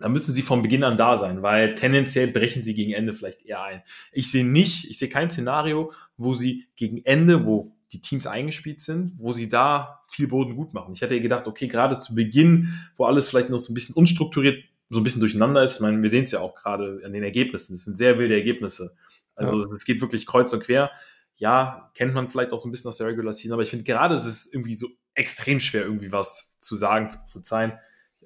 dann 0.01 0.12
müssen 0.12 0.33
sie 0.33 0.42
von 0.42 0.62
Beginn 0.62 0.83
an 0.83 0.98
da 0.98 1.18
sein, 1.18 1.42
weil 1.42 1.75
tendenziell 1.75 2.27
brechen 2.27 2.63
sie 2.63 2.74
gegen 2.74 2.92
Ende 2.94 3.13
vielleicht 3.13 3.45
eher 3.45 3.63
ein. 3.63 3.81
Ich 4.12 4.31
sehe 4.31 4.45
nicht, 4.45 4.89
ich 4.89 4.98
sehe 4.98 5.09
kein 5.09 5.30
Szenario, 5.30 5.92
wo 6.18 6.33
sie 6.33 6.68
gegen 6.75 7.03
Ende, 7.06 7.45
wo 7.45 7.75
die 7.92 8.01
Teams 8.01 8.25
eingespielt 8.27 8.81
sind, 8.81 9.13
wo 9.18 9.33
sie 9.33 9.50
da 9.50 10.01
viel 10.07 10.27
Boden 10.27 10.56
gut 10.56 10.74
machen. 10.74 10.94
Ich 10.94 11.01
hätte 11.01 11.19
gedacht, 11.19 11.48
okay, 11.48 11.68
gerade 11.68 11.98
zu 11.98 12.15
Beginn, 12.15 12.74
wo 12.98 13.06
alles 13.06 13.27
vielleicht 13.27 13.50
noch 13.50 13.59
so 13.59 13.71
ein 13.71 13.75
bisschen 13.75 13.95
unstrukturiert, 13.95 14.63
so 14.89 15.00
ein 15.00 15.03
bisschen 15.03 15.21
durcheinander 15.21 15.63
ist, 15.63 15.75
ich 15.75 15.80
meine, 15.81 16.01
wir 16.01 16.09
sehen 16.09 16.24
es 16.24 16.31
ja 16.31 16.39
auch 16.39 16.56
gerade 16.56 17.01
an 17.06 17.13
den 17.13 17.24
Ergebnissen, 17.24 17.74
es 17.74 17.86
sind 17.86 17.95
sehr 17.95 18.18
wilde 18.18 18.33
Ergebnisse. 18.36 18.95
Also 19.36 19.57
Ja. 19.57 19.65
es 19.71 19.86
geht 19.86 20.01
wirklich 20.01 20.25
kreuz 20.25 20.51
und 20.53 20.63
quer. 20.63 20.92
Ja, 21.38 21.92
kennt 21.95 22.13
man 22.13 22.30
vielleicht 22.30 22.53
auch 22.53 22.59
so 22.59 22.68
ein 22.68 22.71
bisschen 22.71 22.89
aus 22.89 22.98
der 22.98 23.07
Regular 23.07 23.33
Season, 23.33 23.53
aber 23.53 23.63
ich 23.63 23.69
finde 23.69 23.83
gerade 23.83 24.15
es 24.15 24.25
ist 24.25 24.53
irgendwie 24.53 24.75
so 24.75 24.88
extrem 25.13 25.59
schwer, 25.59 25.83
irgendwie 25.83 26.12
was 26.12 26.57
zu 26.59 26.75
sagen, 26.75 27.09
zu 27.09 27.18
prophezeien. 27.19 27.74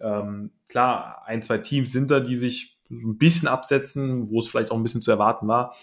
Ähm, 0.02 0.52
klar, 0.68 1.24
ein, 1.26 1.42
zwei 1.42 1.58
Teams 1.58 1.92
sind 1.92 2.12
da, 2.12 2.20
die 2.20 2.36
sich 2.36 2.78
so 2.90 3.08
ein 3.08 3.18
bisschen 3.18 3.48
absetzen, 3.48 4.30
wo 4.30 4.40
es 4.40 4.48
vielleicht 4.48 4.72
auch 4.72 4.76
ein 4.76 4.84
bisschen 4.84 5.02
zu 5.02 5.12
erwarten 5.12 5.48
war. 5.48 5.76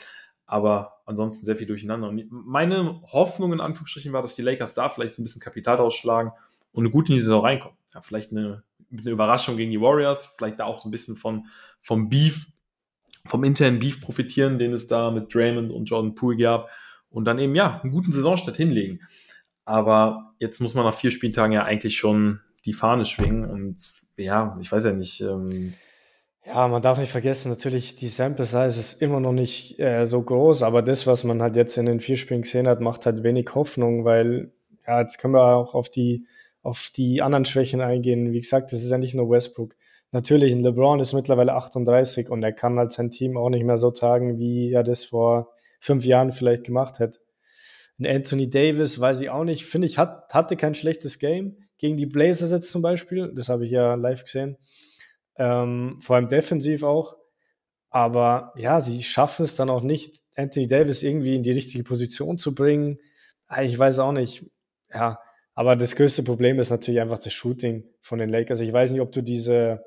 Aber 0.47 1.01
ansonsten 1.07 1.47
sehr 1.47 1.57
viel 1.57 1.67
durcheinander. 1.67 2.09
Und 2.09 2.27
meine 2.31 3.01
Hoffnung 3.13 3.53
in 3.53 3.61
Anführungsstrichen 3.61 4.13
war, 4.13 4.23
dass 4.23 4.37
die 4.37 4.43
Lakers 4.43 4.75
da 4.75 4.89
vielleicht 4.89 5.19
ein 5.19 5.25
bisschen 5.25 5.41
Kapital 5.41 5.79
ausschlagen 5.79 6.33
und 6.73 6.91
gut 6.91 7.09
in 7.09 7.15
die 7.15 7.21
Saison 7.21 7.45
reinkommen. 7.45 7.77
Ja, 7.95 8.03
vielleicht 8.03 8.33
eine, 8.33 8.63
eine 8.91 9.11
Überraschung 9.11 9.57
gegen 9.57 9.71
die 9.71 9.81
Warriors, 9.81 10.27
vielleicht 10.37 10.61
da 10.61 10.65
auch 10.65 10.79
so 10.79 10.89
ein 10.89 10.91
bisschen 10.91 11.17
von, 11.17 11.47
vom 11.81 12.09
Beef, 12.09 12.49
vom 13.27 13.45
internen 13.45 13.79
Beef 13.79 14.01
profitieren, 14.01 14.59
den 14.59 14.73
es 14.73 14.89
da 14.89 15.11
mit 15.11 15.35
Draymond 15.35 15.73
und 15.73 15.87
Jordan 15.87 16.15
Poole 16.15 16.37
gab. 16.37 16.71
Und 17.09 17.25
dann 17.25 17.39
eben, 17.39 17.55
ja, 17.55 17.81
einen 17.81 17.93
guten 17.93 18.13
Saisonstart 18.13 18.57
hinlegen. 18.57 19.01
Aber 19.65 20.35
jetzt 20.39 20.61
muss 20.61 20.75
man 20.75 20.85
nach 20.85 20.95
vier 20.95 21.11
Spieltagen 21.11 21.53
ja 21.53 21.65
eigentlich 21.65 21.97
schon 21.97 22.41
die 22.65 22.73
Fahne 22.73 23.05
schwingen. 23.05 23.49
Und 23.49 23.93
ja, 24.17 24.57
ich 24.61 24.71
weiß 24.71 24.85
ja 24.85 24.93
nicht. 24.93 25.21
Ähm, 25.21 25.75
Ja, 26.45 26.67
man 26.69 26.83
darf 26.83 26.99
nicht 26.99 27.11
vergessen, 27.11 27.51
natürlich, 27.51 27.95
die 27.95 28.09
Sample 28.09 28.45
Size 28.45 28.67
ist 28.67 29.01
immer 29.01 29.21
noch 29.21 29.33
nicht 29.33 29.79
äh, 29.79 30.05
so 30.07 30.23
groß, 30.23 30.63
aber 30.63 30.83
das, 30.83 31.07
was 31.07 31.23
man 31.23 31.41
halt 31.41 31.55
jetzt 31.57 31.77
in 31.77 31.87
den 31.87 32.01
vier 32.01 32.17
Spielen 32.17 32.43
gesehen 32.43 32.67
hat, 32.67 32.81
macht 32.81 33.07
halt 33.07 33.23
wenig 33.23 33.55
Hoffnung, 33.55 34.05
weil, 34.05 34.51
ja, 34.87 35.01
jetzt 35.01 35.19
können 35.19 35.35
wir 35.35 35.57
auch 35.57 35.75
auf 35.75 35.89
die, 35.89 36.27
auf 36.63 36.91
die 36.97 37.23
anderen 37.23 37.45
Schwächen 37.45 37.81
eingehen. 37.81 38.33
Wie 38.33 38.41
gesagt, 38.41 38.73
das 38.73 38.83
ist 38.83 38.91
ja 38.91 38.99
nicht 38.99 39.15
nur 39.15 39.31
Westbrook. 39.31 39.77
Natürlich, 40.11 40.55
LeBron 40.55 41.01
ist 41.01 41.13
mittlerweile 41.13 41.55
38 41.55 42.29
und 42.29 42.43
er 42.43 42.53
kann 42.53 42.79
halt 42.79 42.93
sein 42.93 43.11
Team 43.11 43.37
auch 43.37 43.49
nicht 43.49 43.65
mehr 43.65 43.79
so 43.79 43.91
tragen, 43.91 44.39
wie 44.39 44.73
er 44.73 44.83
das 44.83 45.05
vor 45.05 45.53
fünf 45.81 46.05
Jahren 46.05 46.33
vielleicht 46.33 46.65
gemacht 46.65 46.99
hätte. 46.99 47.21
Ein 47.99 48.07
Anthony 48.07 48.51
Davis, 48.51 49.01
weiß 49.01 49.21
ich 49.21 49.31
auch 49.31 49.45
nicht, 49.45 49.65
finde 49.65 49.87
ich, 49.87 49.97
hat, 49.97 50.35
hatte 50.35 50.57
kein 50.57 50.75
schlechtes 50.75 51.19
Game 51.19 51.57
gegen 51.83 51.97
die 51.97 52.07
Blazers 52.07 52.53
jetzt 52.53 52.71
zum 52.71 52.81
Beispiel. 52.81 53.33
Das 53.35 53.49
habe 53.49 53.67
ich 53.67 53.73
ja 53.73 53.95
live 53.95 54.23
gesehen. 54.23 54.57
Ähm, 55.37 55.99
vor 56.01 56.15
allem 56.15 56.29
defensiv 56.29 56.85
auch. 56.85 57.17
Aber 57.91 58.53
ja, 58.57 58.81
sie 58.81 59.03
schaffen 59.03 59.43
es 59.43 59.57
dann 59.57 59.69
auch 59.69 59.83
nicht, 59.83 60.23
Anthony 60.37 60.69
Davis 60.69 61.03
irgendwie 61.03 61.35
in 61.35 61.43
die 61.43 61.51
richtige 61.51 61.83
Position 61.83 62.39
zu 62.39 62.55
bringen. 62.55 62.99
Ah, 63.49 63.65
Ich 63.65 63.77
weiß 63.77 63.99
auch 63.99 64.13
nicht. 64.13 64.47
Ja, 64.95 65.19
aber 65.55 65.75
das 65.75 65.97
größte 65.97 66.23
Problem 66.23 66.61
ist 66.61 66.71
natürlich 66.71 67.01
einfach 67.01 67.19
das 67.19 67.33
Shooting 67.33 67.85
von 68.01 68.21
den 68.21 68.29
Lakers. 68.29 68.61
Ich 68.61 68.73
weiß 68.73 68.93
nicht, 68.93 69.01
ob 69.01 69.11
du 69.11 69.21
diese 69.21 69.83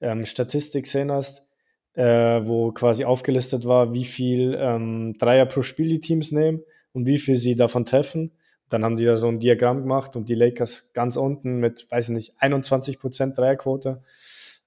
ähm, 0.00 0.24
Statistik 0.24 0.84
gesehen 0.84 1.12
hast, 1.12 1.46
äh, 1.92 2.04
wo 2.04 2.72
quasi 2.72 3.04
aufgelistet 3.04 3.66
war, 3.66 3.92
wie 3.92 4.06
viel 4.06 4.56
ähm, 4.58 5.12
Dreier 5.18 5.44
pro 5.44 5.60
Spiel 5.60 5.90
die 5.90 6.00
Teams 6.00 6.32
nehmen 6.32 6.62
und 6.92 7.06
wie 7.06 7.18
viel 7.18 7.36
sie 7.36 7.54
davon 7.54 7.84
treffen. 7.84 8.32
Dann 8.68 8.84
haben 8.84 8.96
die 8.96 9.04
da 9.04 9.16
so 9.16 9.28
ein 9.28 9.40
Diagramm 9.40 9.82
gemacht 9.82 10.16
und 10.16 10.28
die 10.28 10.34
Lakers 10.34 10.90
ganz 10.92 11.16
unten 11.16 11.58
mit, 11.58 11.90
weiß 11.90 12.10
ich 12.10 12.14
nicht, 12.14 12.32
21% 12.40 13.34
Dreierquote. 13.34 14.02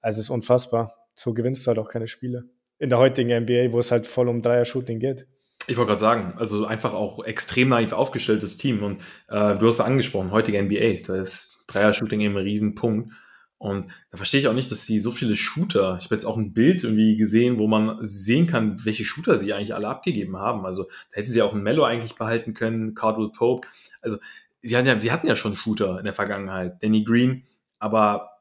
Also 0.02 0.20
es 0.20 0.26
ist 0.26 0.30
unfassbar. 0.30 0.96
So 1.16 1.34
gewinnst 1.34 1.66
du 1.66 1.70
halt 1.70 1.80
auch 1.80 1.90
keine 1.90 2.08
Spiele. 2.08 2.46
In 2.80 2.90
der 2.90 2.98
heutigen 2.98 3.30
NBA, 3.30 3.72
wo 3.72 3.80
es 3.80 3.92
halt 3.92 4.08
voll 4.08 4.28
um 4.28 4.42
Dreier-Shooting 4.42 5.00
geht. 5.00 5.28
Ich 5.68 5.78
wollte 5.78 5.90
gerade 5.90 6.02
sagen, 6.02 6.34
also 6.38 6.66
einfach 6.66 6.94
auch 6.94 7.24
extrem 7.24 7.70
naiv 7.70 7.94
aufgestelltes 7.94 8.58
Team. 8.58 8.82
Und 8.82 9.02
äh, 9.30 9.56
du 9.56 9.68
hast 9.68 9.76
es 9.76 9.82
angesprochen, 9.82 10.32
heutige 10.32 10.62
NBA, 10.62 11.04
da 11.06 11.22
ist 11.22 11.60
Dreier-Shooting 11.68 12.22
eben 12.22 12.36
ein 12.36 12.44
Riesenpunkt. 12.44 13.12
Und 13.62 13.92
da 14.10 14.18
verstehe 14.18 14.40
ich 14.40 14.48
auch 14.48 14.56
nicht, 14.56 14.72
dass 14.72 14.88
sie 14.88 14.98
so 14.98 15.12
viele 15.12 15.36
Shooter, 15.36 15.96
ich 16.00 16.06
habe 16.06 16.16
jetzt 16.16 16.26
auch 16.26 16.36
ein 16.36 16.52
Bild 16.52 16.84
irgendwie 16.84 17.16
gesehen, 17.16 17.60
wo 17.60 17.68
man 17.68 18.00
sehen 18.02 18.48
kann, 18.48 18.84
welche 18.86 19.06
Shooter 19.06 19.38
sie 19.38 19.54
eigentlich 19.54 19.76
alle 19.76 19.88
abgegeben 19.88 20.38
haben. 20.38 20.66
Also 20.66 20.86
da 21.12 21.18
hätten 21.18 21.30
sie 21.30 21.44
auch 21.44 21.54
einen 21.54 21.62
Mello 21.62 21.84
eigentlich 21.84 22.16
behalten 22.16 22.56
können, 22.56 22.96
Cardwell 22.96 23.30
Pope. 23.30 23.68
Also 24.02 24.18
sie 24.64 24.76
hatten 24.76 24.88
ja, 24.88 25.00
sie 25.00 25.12
hatten 25.12 25.28
ja 25.28 25.36
schon 25.36 25.54
Shooter 25.54 26.00
in 26.00 26.06
der 26.06 26.16
Vergangenheit, 26.16 26.82
Danny 26.82 27.04
Green, 27.04 27.44
aber 27.78 28.32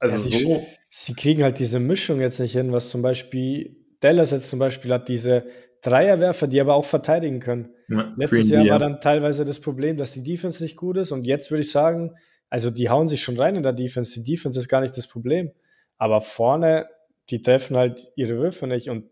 Also 0.00 0.16
ja, 0.16 0.36
sie, 0.36 0.44
so. 0.44 0.66
Sie 0.88 1.14
kriegen 1.14 1.44
halt 1.44 1.60
diese 1.60 1.78
Mischung 1.78 2.20
jetzt 2.20 2.40
nicht 2.40 2.54
hin, 2.54 2.72
was 2.72 2.90
zum 2.90 3.02
Beispiel 3.02 3.76
Dallas 4.00 4.32
jetzt 4.32 4.50
zum 4.50 4.58
Beispiel 4.58 4.92
hat, 4.92 5.08
diese 5.08 5.44
Dreierwerfer, 5.82 6.48
die 6.48 6.60
aber 6.60 6.74
auch 6.74 6.86
verteidigen 6.86 7.38
können. 7.38 7.68
Ja, 7.86 8.12
Letztes 8.16 8.50
Jahr 8.50 8.68
war 8.68 8.80
dann 8.80 9.00
teilweise 9.00 9.44
das 9.44 9.60
Problem, 9.60 9.96
dass 9.96 10.10
die 10.10 10.24
Defense 10.24 10.60
nicht 10.60 10.74
gut 10.74 10.96
ist 10.96 11.12
und 11.12 11.24
jetzt 11.24 11.52
würde 11.52 11.60
ich 11.60 11.70
sagen, 11.70 12.16
also 12.50 12.70
die 12.70 12.88
hauen 12.88 13.08
sich 13.08 13.22
schon 13.22 13.38
rein 13.38 13.56
in 13.56 13.62
der 13.62 13.72
Defense. 13.72 14.20
Die 14.20 14.32
Defense 14.32 14.58
ist 14.58 14.68
gar 14.68 14.80
nicht 14.80 14.96
das 14.96 15.06
Problem. 15.06 15.50
Aber 15.98 16.20
vorne, 16.20 16.88
die 17.30 17.42
treffen 17.42 17.76
halt 17.76 18.12
ihre 18.16 18.36
Würfe 18.36 18.66
nicht 18.66 18.88
und 18.88 19.04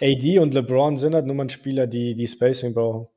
AD 0.00 0.38
und 0.38 0.54
LeBron 0.54 0.96
sind 0.96 1.14
halt 1.14 1.26
nur 1.26 1.34
mal 1.34 1.50
Spieler, 1.50 1.86
die, 1.86 2.14
die 2.14 2.26
Spacing 2.26 2.74
brauchen. 2.74 3.08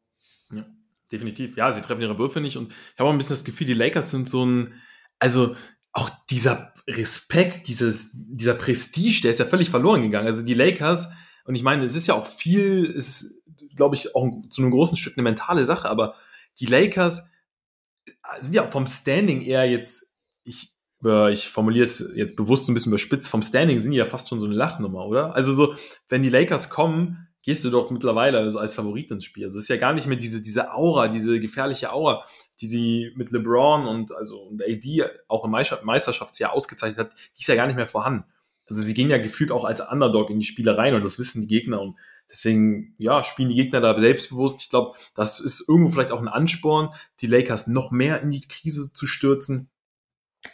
Ja, 0.51 0.65
definitiv. 1.11 1.57
Ja, 1.57 1.71
sie 1.71 1.81
treffen 1.81 2.01
ihre 2.01 2.17
Würfe 2.17 2.41
nicht 2.41 2.57
und 2.57 2.71
ich 2.71 2.99
habe 2.99 3.09
auch 3.09 3.13
ein 3.13 3.17
bisschen 3.17 3.35
das 3.35 3.43
Gefühl, 3.43 3.67
die 3.67 3.73
Lakers 3.73 4.09
sind 4.09 4.29
so 4.29 4.45
ein, 4.45 4.73
also 5.19 5.55
auch 5.93 6.09
dieser 6.29 6.73
Respekt, 6.87 7.67
dieses, 7.67 8.11
dieser 8.13 8.55
Prestige, 8.55 9.21
der 9.21 9.31
ist 9.31 9.39
ja 9.39 9.45
völlig 9.45 9.69
verloren 9.69 10.01
gegangen. 10.01 10.25
Also 10.25 10.43
die 10.43 10.53
Lakers, 10.53 11.09
und 11.45 11.55
ich 11.55 11.63
meine, 11.63 11.83
es 11.83 11.95
ist 11.95 12.07
ja 12.07 12.15
auch 12.15 12.25
viel, 12.25 12.85
es 12.97 13.09
ist, 13.09 13.43
glaube 13.75 13.95
ich, 13.95 14.15
auch 14.15 14.27
zu 14.49 14.61
einem 14.61 14.71
großen 14.71 14.97
Stück 14.97 15.17
eine 15.17 15.23
mentale 15.23 15.65
Sache, 15.65 15.89
aber 15.89 16.15
die 16.59 16.65
Lakers 16.65 17.29
sind 18.39 18.55
ja 18.55 18.69
vom 18.69 18.87
Standing 18.87 19.41
eher 19.41 19.69
jetzt, 19.69 20.13
ich, 20.43 20.73
ich 21.31 21.49
formuliere 21.49 21.83
es 21.83 22.13
jetzt 22.15 22.35
bewusst 22.35 22.69
ein 22.69 22.73
bisschen 22.73 22.91
überspitzt, 22.91 23.29
vom 23.29 23.43
Standing 23.43 23.79
sind 23.79 23.91
die 23.91 23.97
ja 23.97 24.05
fast 24.05 24.29
schon 24.29 24.39
so 24.39 24.45
eine 24.45 24.55
Lachnummer, 24.55 25.05
oder? 25.05 25.35
Also 25.35 25.53
so, 25.53 25.75
wenn 26.09 26.21
die 26.21 26.29
Lakers 26.29 26.69
kommen, 26.69 27.27
gehst 27.43 27.65
du 27.65 27.69
doch 27.69 27.89
mittlerweile 27.89 28.37
also 28.37 28.59
als 28.59 28.75
Favorit 28.75 29.09
ins 29.11 29.25
Spiel. 29.25 29.45
Also 29.45 29.57
es 29.57 29.63
ist 29.63 29.69
ja 29.69 29.77
gar 29.77 29.93
nicht 29.93 30.07
mehr 30.07 30.17
diese, 30.17 30.41
diese 30.41 30.73
Aura, 30.73 31.07
diese 31.07 31.39
gefährliche 31.39 31.91
Aura, 31.91 32.23
die 32.59 32.67
sie 32.67 33.11
mit 33.15 33.31
LeBron 33.31 33.87
und 33.87 34.11
also 34.11 34.41
und 34.41 34.61
AD 34.61 35.05
auch 35.27 35.45
im 35.45 35.51
Meisterschaftsjahr 35.51 36.53
ausgezeichnet 36.53 36.99
hat, 36.99 37.13
die 37.35 37.41
ist 37.41 37.47
ja 37.47 37.55
gar 37.55 37.65
nicht 37.65 37.75
mehr 37.75 37.87
vorhanden. 37.87 38.25
Also 38.67 38.81
sie 38.81 38.93
gehen 38.93 39.09
ja 39.09 39.17
gefühlt 39.17 39.51
auch 39.51 39.65
als 39.65 39.81
Underdog 39.81 40.29
in 40.29 40.39
die 40.39 40.45
Spiele 40.45 40.77
rein 40.77 40.93
und 40.93 41.03
das 41.03 41.17
wissen 41.17 41.41
die 41.41 41.47
Gegner 41.47 41.81
und 41.81 41.97
deswegen, 42.31 42.95
ja, 42.97 43.23
spielen 43.23 43.49
die 43.49 43.55
Gegner 43.55 43.81
da 43.81 43.99
selbstbewusst. 43.99 44.61
Ich 44.61 44.69
glaube, 44.69 44.97
das 45.13 45.39
ist 45.39 45.67
irgendwo 45.67 45.89
vielleicht 45.89 46.11
auch 46.11 46.21
ein 46.21 46.27
Ansporn, 46.27 46.89
die 47.19 47.27
Lakers 47.27 47.67
noch 47.67 47.91
mehr 47.91 48.21
in 48.21 48.31
die 48.31 48.47
Krise 48.47 48.93
zu 48.93 49.05
stürzen. 49.05 49.69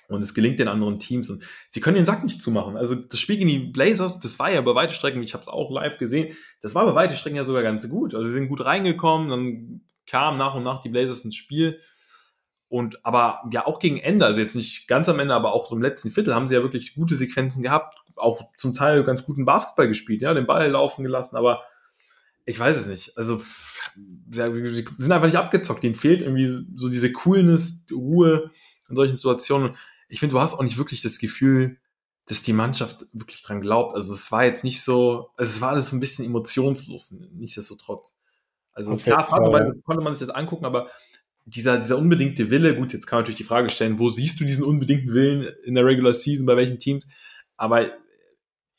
Und 0.09 0.21
es 0.21 0.33
gelingt 0.33 0.59
den 0.59 0.67
anderen 0.67 0.99
Teams. 0.99 1.29
Und 1.29 1.43
sie 1.69 1.79
können 1.79 1.95
den 1.95 2.05
Sack 2.05 2.23
nicht 2.23 2.41
zumachen. 2.41 2.75
Also 2.75 2.95
das 2.95 3.19
Spiel 3.19 3.37
gegen 3.37 3.49
die 3.49 3.59
Blazers, 3.59 4.19
das 4.19 4.37
war 4.39 4.51
ja 4.51 4.59
bei 4.61 4.75
weite 4.75 4.93
Strecken, 4.93 5.23
ich 5.23 5.33
habe 5.33 5.41
es 5.41 5.47
auch 5.47 5.71
live 5.71 5.97
gesehen, 5.97 6.35
das 6.61 6.75
war 6.75 6.85
bei 6.85 6.95
weite 6.95 7.15
Strecken 7.15 7.37
ja 7.37 7.45
sogar 7.45 7.63
ganz 7.63 7.87
gut. 7.87 8.13
Also 8.13 8.25
sie 8.25 8.33
sind 8.33 8.49
gut 8.49 8.65
reingekommen, 8.65 9.29
dann 9.29 9.81
kamen 10.05 10.37
nach 10.37 10.55
und 10.55 10.63
nach 10.63 10.81
die 10.81 10.89
Blazers 10.89 11.23
ins 11.23 11.35
Spiel. 11.35 11.79
Und 12.69 13.05
aber 13.05 13.43
ja 13.51 13.65
auch 13.65 13.79
gegen 13.79 13.97
Ende, 13.97 14.25
also 14.25 14.41
jetzt 14.41 14.55
nicht 14.55 14.89
ganz 14.89 15.07
am 15.07 15.19
Ende, 15.19 15.33
aber 15.33 15.53
auch 15.53 15.67
so 15.67 15.75
im 15.75 15.81
letzten 15.81 16.11
Viertel 16.11 16.35
haben 16.35 16.49
sie 16.49 16.55
ja 16.55 16.63
wirklich 16.63 16.95
gute 16.95 17.15
Sequenzen 17.15 17.63
gehabt, 17.63 17.97
auch 18.17 18.53
zum 18.55 18.73
Teil 18.73 19.03
ganz 19.03 19.23
guten 19.23 19.45
Basketball 19.45 19.87
gespielt, 19.87 20.21
ja, 20.21 20.33
den 20.33 20.47
Ball 20.47 20.69
laufen 20.69 21.03
gelassen, 21.03 21.35
aber 21.35 21.63
ich 22.45 22.57
weiß 22.57 22.77
es 22.77 22.87
nicht. 22.87 23.17
Also 23.17 23.37
sie 24.29 24.85
sind 24.97 25.11
einfach 25.11 25.27
nicht 25.27 25.35
abgezockt. 25.35 25.83
Ihnen 25.83 25.95
fehlt 25.95 26.21
irgendwie 26.21 26.65
so 26.75 26.87
diese 26.87 27.11
Coolness, 27.11 27.85
Ruhe 27.91 28.51
in 28.89 28.95
solchen 28.95 29.17
Situationen. 29.17 29.75
Ich 30.07 30.21
finde, 30.21 30.33
du 30.33 30.39
hast 30.39 30.55
auch 30.55 30.63
nicht 30.63 30.77
wirklich 30.77 31.01
das 31.01 31.19
Gefühl, 31.19 31.77
dass 32.25 32.43
die 32.43 32.53
Mannschaft 32.53 33.05
wirklich 33.11 33.41
dran 33.41 33.59
glaubt. 33.59 33.95
Also 33.95 34.13
es 34.13 34.31
war 34.31 34.45
jetzt 34.45 34.63
nicht 34.63 34.81
so, 34.81 35.29
also 35.35 35.49
es 35.49 35.61
war 35.61 35.71
alles 35.71 35.89
so 35.89 35.97
ein 35.97 35.99
bisschen 35.99 36.23
emotionslos, 36.23 37.15
nichtsdestotrotz. 37.33 38.17
Also 38.71 38.93
okay, 38.93 39.11
klar, 39.11 39.27
Phasenweise 39.27 39.73
ja. 39.75 39.81
konnte 39.83 40.03
man 40.03 40.13
sich 40.13 40.25
das 40.25 40.35
angucken, 40.35 40.65
aber 40.65 40.89
dieser, 41.45 41.77
dieser 41.79 41.97
unbedingte 41.97 42.49
Wille, 42.49 42.75
gut, 42.75 42.93
jetzt 42.93 43.07
kann 43.07 43.17
man 43.17 43.23
natürlich 43.23 43.37
die 43.37 43.43
Frage 43.43 43.69
stellen, 43.69 43.99
wo 43.99 44.07
siehst 44.09 44.39
du 44.39 44.45
diesen 44.45 44.63
unbedingten 44.63 45.13
Willen 45.13 45.53
in 45.65 45.75
der 45.75 45.85
Regular 45.85 46.13
Season, 46.13 46.45
bei 46.45 46.55
welchen 46.57 46.79
Teams? 46.79 47.07
Aber 47.55 47.91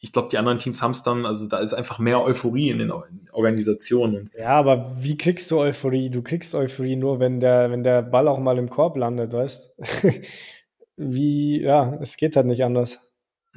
ich 0.00 0.12
glaube, 0.12 0.28
die 0.30 0.38
anderen 0.38 0.58
Teams 0.58 0.80
haben 0.80 0.92
es 0.92 1.02
dann, 1.02 1.26
also 1.26 1.48
da 1.48 1.58
ist 1.58 1.74
einfach 1.74 1.98
mehr 1.98 2.22
Euphorie 2.22 2.70
in 2.70 2.78
den 2.78 2.92
Organisationen. 3.32 4.30
Ja, 4.38 4.50
aber 4.50 4.92
wie 5.00 5.16
kriegst 5.16 5.50
du 5.50 5.58
Euphorie? 5.58 6.08
Du 6.08 6.22
kriegst 6.22 6.54
Euphorie 6.54 6.94
nur, 6.94 7.18
wenn 7.18 7.40
der, 7.40 7.70
wenn 7.70 7.82
der 7.82 8.02
Ball 8.02 8.28
auch 8.28 8.38
mal 8.38 8.58
im 8.58 8.70
Korb 8.70 8.96
landet, 8.96 9.32
weißt? 9.32 9.74
wie, 10.96 11.62
ja, 11.62 11.98
es 12.00 12.16
geht 12.16 12.36
halt 12.36 12.46
nicht 12.46 12.62
anders. 12.62 13.10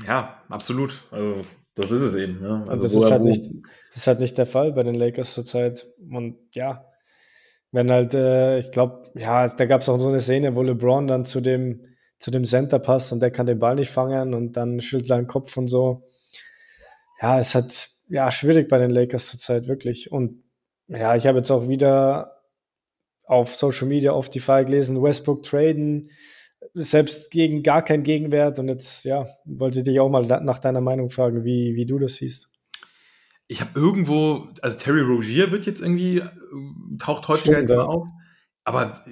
Ja, 0.07 0.41
absolut. 0.49 1.03
Also 1.11 1.45
das 1.75 1.91
ist 1.91 2.01
es 2.01 2.15
eben. 2.15 2.43
Ja. 2.43 2.63
Also 2.67 2.83
das 2.83 2.95
ist, 2.95 3.11
halt 3.11 3.23
nicht, 3.23 3.43
das 3.89 3.97
ist 3.97 4.07
halt 4.07 4.19
nicht 4.19 4.37
der 4.37 4.47
Fall 4.47 4.73
bei 4.73 4.81
den 4.81 4.95
Lakers 4.95 5.33
zurzeit. 5.33 5.87
Und 6.09 6.37
ja, 6.55 6.85
wenn 7.71 7.91
halt, 7.91 8.15
äh, 8.15 8.57
ich 8.57 8.71
glaube, 8.71 9.03
ja, 9.13 9.47
da 9.47 9.65
gab 9.65 9.81
es 9.81 9.89
auch 9.89 9.99
so 9.99 10.07
eine 10.07 10.19
Szene, 10.19 10.55
wo 10.55 10.63
LeBron 10.63 11.07
dann 11.07 11.23
zu 11.23 11.39
dem, 11.39 11.85
zu 12.17 12.31
dem 12.31 12.45
Center 12.45 12.79
passt 12.79 13.13
und 13.13 13.19
der 13.19 13.29
kann 13.29 13.45
den 13.45 13.59
Ball 13.59 13.75
nicht 13.75 13.91
fangen 13.91 14.33
und 14.33 14.53
dann 14.57 14.81
schüttelt 14.81 15.11
er 15.11 15.17
den 15.17 15.27
Kopf 15.27 15.55
und 15.55 15.67
so 15.67 16.07
ja, 17.21 17.39
es 17.39 17.55
hat 17.55 17.89
ja 18.09 18.31
schwierig 18.31 18.67
bei 18.67 18.77
den 18.77 18.89
Lakers 18.89 19.27
zurzeit 19.27 19.67
wirklich. 19.67 20.11
Und 20.11 20.43
ja, 20.87 21.15
ich 21.15 21.27
habe 21.27 21.37
jetzt 21.37 21.51
auch 21.51 21.67
wieder 21.67 22.41
auf 23.23 23.55
Social 23.55 23.87
Media 23.87 24.11
auf 24.11 24.29
die 24.29 24.39
Fall 24.39 24.65
gelesen, 24.65 25.01
Westbrook 25.01 25.43
traden, 25.43 26.09
selbst 26.73 27.31
gegen 27.31 27.63
gar 27.63 27.83
keinen 27.83 28.03
Gegenwert. 28.03 28.59
Und 28.59 28.67
jetzt, 28.67 29.05
ja, 29.05 29.27
wollte 29.45 29.83
dich 29.83 29.99
auch 29.99 30.09
mal 30.09 30.25
nach 30.25 30.59
deiner 30.59 30.81
Meinung 30.81 31.09
fragen, 31.09 31.43
wie, 31.43 31.75
wie 31.75 31.85
du 31.85 31.99
das 31.99 32.15
siehst. 32.15 32.49
Ich 33.47 33.61
habe 33.61 33.71
irgendwo, 33.79 34.47
also 34.61 34.79
Terry 34.79 35.01
Rogier 35.01 35.51
wird 35.51 35.65
jetzt 35.65 35.81
irgendwie, 35.81 36.19
äh, 36.19 36.29
taucht 36.97 37.27
häufiger 37.27 37.55
Stimmt, 37.55 37.69
ja. 37.69 37.83
auf. 37.83 38.07
Aber 38.63 39.03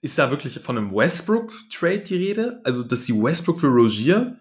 ist 0.00 0.18
da 0.18 0.30
wirklich 0.30 0.60
von 0.60 0.76
einem 0.76 0.94
Westbrook-Trade 0.94 2.00
die 2.00 2.16
Rede? 2.16 2.60
Also, 2.64 2.82
dass 2.82 3.04
sie 3.04 3.14
Westbrook 3.14 3.60
für 3.60 3.68
Rogier, 3.68 4.36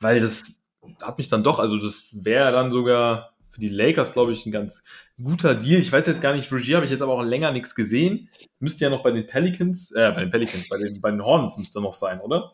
weil 0.00 0.20
das 0.20 0.61
hat 1.02 1.18
mich 1.18 1.28
dann 1.28 1.44
doch, 1.44 1.58
also 1.58 1.76
das 1.76 2.10
wäre 2.12 2.52
dann 2.52 2.72
sogar 2.72 3.32
für 3.46 3.60
die 3.60 3.68
Lakers, 3.68 4.14
glaube 4.14 4.32
ich, 4.32 4.46
ein 4.46 4.52
ganz 4.52 4.82
guter 5.22 5.54
Deal. 5.54 5.78
Ich 5.78 5.92
weiß 5.92 6.06
jetzt 6.06 6.22
gar 6.22 6.34
nicht, 6.34 6.50
Rogier 6.50 6.76
habe 6.76 6.86
ich 6.86 6.90
jetzt 6.90 7.02
aber 7.02 7.12
auch 7.12 7.22
länger 7.22 7.52
nichts 7.52 7.74
gesehen. 7.74 8.30
Müsste 8.58 8.84
ja 8.84 8.90
noch 8.90 9.02
bei 9.02 9.10
den 9.10 9.26
Pelicans, 9.26 9.90
äh, 9.92 10.10
bei 10.14 10.20
den 10.20 10.30
Pelicans, 10.30 10.68
bei 10.68 10.78
den, 10.78 11.00
bei 11.00 11.10
den 11.10 11.22
Hornets 11.22 11.58
müsste 11.58 11.78
er 11.78 11.82
noch 11.82 11.92
sein, 11.92 12.20
oder? 12.20 12.52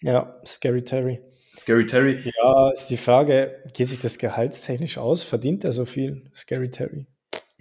Ja, 0.00 0.40
Scary 0.44 0.82
Terry. 0.82 1.20
Scary 1.56 1.86
Terry. 1.86 2.22
Ja, 2.24 2.70
ist 2.70 2.88
die 2.88 2.96
Frage, 2.96 3.62
geht 3.72 3.88
sich 3.88 4.00
das 4.00 4.18
gehaltstechnisch 4.18 4.98
aus? 4.98 5.22
Verdient 5.22 5.64
er 5.64 5.72
so 5.72 5.84
viel, 5.84 6.28
Scary 6.34 6.70
Terry? 6.70 7.06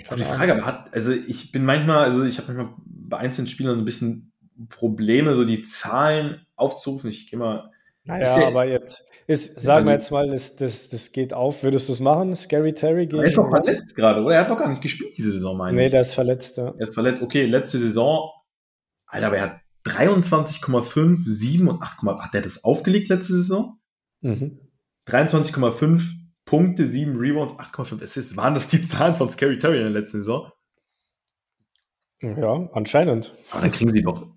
Keine 0.03 0.23
die 0.23 0.27
Frage, 0.27 0.53
aber 0.53 0.65
hat, 0.65 0.93
also 0.93 1.11
ich 1.11 1.51
bin 1.51 1.63
manchmal, 1.63 2.05
also 2.05 2.23
ich 2.23 2.39
habe 2.39 2.53
manchmal 2.53 2.75
bei 2.85 3.17
einzelnen 3.17 3.47
Spielern 3.47 3.77
ein 3.77 3.85
bisschen 3.85 4.31
Probleme, 4.69 5.35
so 5.35 5.45
die 5.45 5.61
Zahlen 5.61 6.45
aufzurufen. 6.55 7.09
Ich 7.09 7.29
gehe 7.29 7.37
mal 7.37 7.70
naja, 8.03 8.39
ja, 8.39 8.47
aber 8.47 8.65
jetzt 8.65 9.11
ist, 9.27 9.61
sagen 9.61 9.85
wir 9.85 9.93
jetzt 9.93 10.11
mal, 10.11 10.29
das, 10.29 10.55
das, 10.55 10.89
das 10.89 11.11
geht 11.11 11.33
auf. 11.33 11.63
Würdest 11.63 11.87
du 11.87 11.93
es 11.93 11.99
machen, 11.99 12.35
Scary 12.35 12.73
Terry? 12.73 13.05
Gegen 13.05 13.19
er 13.19 13.25
ist 13.25 13.37
doch 13.37 13.49
verletzt 13.49 13.95
gerade, 13.95 14.21
oder? 14.23 14.35
Er 14.35 14.41
hat 14.41 14.49
doch 14.49 14.57
gar 14.57 14.69
nicht 14.69 14.81
gespielt 14.81 15.15
diese 15.17 15.31
Saison, 15.31 15.57
meine 15.57 15.75
nee, 15.75 15.83
ich. 15.83 15.87
Nee, 15.87 15.91
der 15.91 16.01
ist 16.01 16.13
verletzt, 16.13 16.57
ja. 16.57 16.67
Er 16.67 16.79
ist 16.79 16.93
verletzt. 16.93 17.21
Okay, 17.21 17.45
letzte 17.45 17.77
Saison, 17.77 18.31
Alter, 19.05 19.27
aber 19.27 19.37
er 19.37 19.43
hat 19.43 19.59
23,5, 19.85 21.19
7 21.25 21.67
und 21.67 21.81
8, 21.81 22.01
hat 22.03 22.33
der 22.33 22.41
das 22.41 22.63
aufgelegt 22.63 23.09
letzte 23.09 23.33
Saison? 23.33 23.79
Mhm. 24.21 24.59
23,5 25.07 26.01
Punkte, 26.45 26.87
7 26.87 27.17
Rebounds, 27.17 27.53
8,5 27.53 28.01
Assists. 28.01 28.37
Waren 28.37 28.53
das 28.53 28.67
die 28.67 28.83
Zahlen 28.83 29.15
von 29.15 29.29
Scary 29.29 29.57
Terry 29.57 29.77
in 29.77 29.83
der 29.83 29.91
letzten 29.91 30.17
Saison? 30.17 30.51
Ja, 32.21 32.69
anscheinend. 32.73 33.35
Aber 33.51 33.61
dann 33.61 33.71
kriegen 33.71 33.89
sie 33.89 34.03
doch 34.03 34.27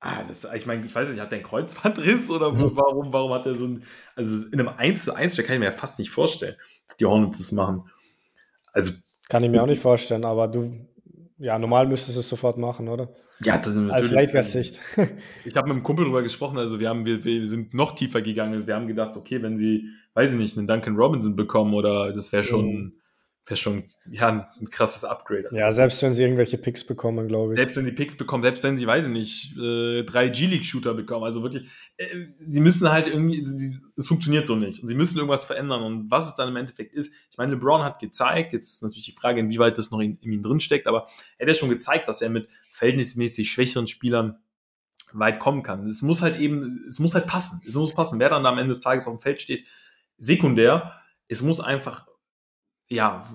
Ah, 0.00 0.22
das, 0.28 0.46
ich 0.54 0.66
meine, 0.66 0.86
ich 0.86 0.94
weiß 0.94 1.10
nicht, 1.10 1.20
hat 1.20 1.32
der 1.32 1.38
einen 1.38 1.46
Kreuzbandriss 1.46 2.30
oder 2.30 2.52
mhm. 2.52 2.76
warum, 2.76 3.12
warum 3.12 3.32
hat 3.32 3.46
er 3.46 3.56
so 3.56 3.66
ein, 3.66 3.82
also 4.14 4.46
in 4.52 4.60
einem 4.60 4.68
1 4.68 5.04
zu 5.04 5.14
1, 5.14 5.34
da 5.34 5.42
kann 5.42 5.54
ich 5.54 5.58
mir 5.58 5.66
ja 5.66 5.70
fast 5.72 5.98
nicht 5.98 6.10
vorstellen, 6.10 6.56
dass 6.86 6.96
die 6.96 7.06
Hornets 7.06 7.38
das 7.38 7.52
machen. 7.52 7.90
Also. 8.72 8.92
Kann 9.28 9.42
ich 9.42 9.50
mir 9.50 9.62
auch 9.62 9.66
nicht 9.66 9.82
vorstellen, 9.82 10.24
aber 10.24 10.46
du, 10.46 10.86
ja, 11.38 11.58
normal 11.58 11.86
müsstest 11.86 12.16
du 12.16 12.20
es 12.20 12.28
sofort 12.28 12.58
machen, 12.58 12.88
oder? 12.88 13.08
Ja, 13.40 13.58
das. 13.58 13.76
Als 13.76 14.12
Lakers-Sicht. 14.12 14.80
ich 15.44 15.56
habe 15.56 15.68
mit 15.68 15.76
einem 15.76 15.82
Kumpel 15.82 16.04
darüber 16.04 16.22
gesprochen, 16.22 16.58
also 16.58 16.78
wir 16.78 16.88
haben, 16.88 17.04
wir, 17.04 17.24
wir 17.24 17.46
sind 17.48 17.74
noch 17.74 17.94
tiefer 17.94 18.22
gegangen. 18.22 18.66
Wir 18.66 18.74
haben 18.76 18.86
gedacht, 18.86 19.16
okay, 19.16 19.42
wenn 19.42 19.58
sie, 19.58 19.88
weiß 20.14 20.32
ich 20.32 20.38
nicht, 20.38 20.56
einen 20.56 20.68
Duncan 20.68 20.96
Robinson 20.96 21.34
bekommen 21.34 21.74
oder 21.74 22.12
das 22.12 22.32
wäre 22.32 22.44
schon, 22.44 22.66
mhm 22.66 22.92
wäre 23.48 23.56
schon 23.56 23.84
ja, 24.10 24.50
ein 24.60 24.70
krasses 24.70 25.04
Upgrade. 25.04 25.44
Also 25.44 25.56
ja, 25.56 25.70
selbst 25.72 26.02
wenn 26.02 26.14
sie 26.14 26.22
irgendwelche 26.22 26.58
Picks 26.58 26.84
bekommen, 26.84 27.28
glaube 27.28 27.54
ich. 27.54 27.58
Selbst 27.58 27.76
wenn 27.76 27.84
sie 27.84 27.92
Picks 27.92 28.16
bekommen, 28.16 28.42
selbst 28.42 28.62
wenn 28.62 28.76
sie, 28.76 28.86
weiß 28.86 29.06
ich 29.06 29.12
nicht, 29.12 29.56
äh, 29.58 30.02
drei 30.02 30.28
G-League-Shooter 30.28 30.94
bekommen. 30.94 31.24
Also 31.24 31.42
wirklich, 31.42 31.68
äh, 31.96 32.06
sie 32.46 32.60
müssen 32.60 32.90
halt 32.90 33.06
irgendwie, 33.06 33.40
es 33.96 34.06
funktioniert 34.06 34.46
so 34.46 34.56
nicht. 34.56 34.82
Und 34.82 34.88
sie 34.88 34.94
müssen 34.94 35.18
irgendwas 35.18 35.44
verändern. 35.44 35.82
Und 35.82 36.10
was 36.10 36.28
es 36.28 36.34
dann 36.34 36.48
im 36.48 36.56
Endeffekt 36.56 36.94
ist, 36.94 37.12
ich 37.30 37.38
meine, 37.38 37.52
LeBron 37.52 37.82
hat 37.82 37.98
gezeigt, 37.98 38.52
jetzt 38.52 38.68
ist 38.68 38.82
natürlich 38.82 39.04
die 39.04 39.12
Frage, 39.12 39.40
inwieweit 39.40 39.78
das 39.78 39.90
noch 39.90 40.00
in, 40.00 40.18
in 40.20 40.32
ihm 40.32 40.42
drin 40.42 40.60
steckt, 40.60 40.86
aber 40.86 41.08
er 41.38 41.46
hat 41.46 41.48
ja 41.48 41.54
schon 41.54 41.70
gezeigt, 41.70 42.08
dass 42.08 42.22
er 42.22 42.30
mit 42.30 42.48
verhältnismäßig 42.72 43.50
schwächeren 43.50 43.86
Spielern 43.86 44.38
weit 45.12 45.38
kommen 45.38 45.62
kann. 45.62 45.86
Es 45.86 46.02
muss 46.02 46.22
halt 46.22 46.38
eben, 46.38 46.84
es 46.88 46.98
muss 46.98 47.14
halt 47.14 47.26
passen. 47.26 47.62
Es 47.66 47.74
muss 47.74 47.94
passen. 47.94 48.20
Wer 48.20 48.28
dann 48.28 48.44
da 48.44 48.50
am 48.50 48.58
Ende 48.58 48.70
des 48.70 48.80
Tages 48.80 49.06
auf 49.06 49.14
dem 49.14 49.20
Feld 49.20 49.40
steht, 49.40 49.66
sekundär. 50.18 50.92
Es 51.28 51.42
muss 51.42 51.60
einfach 51.60 52.06
ja, 52.88 53.26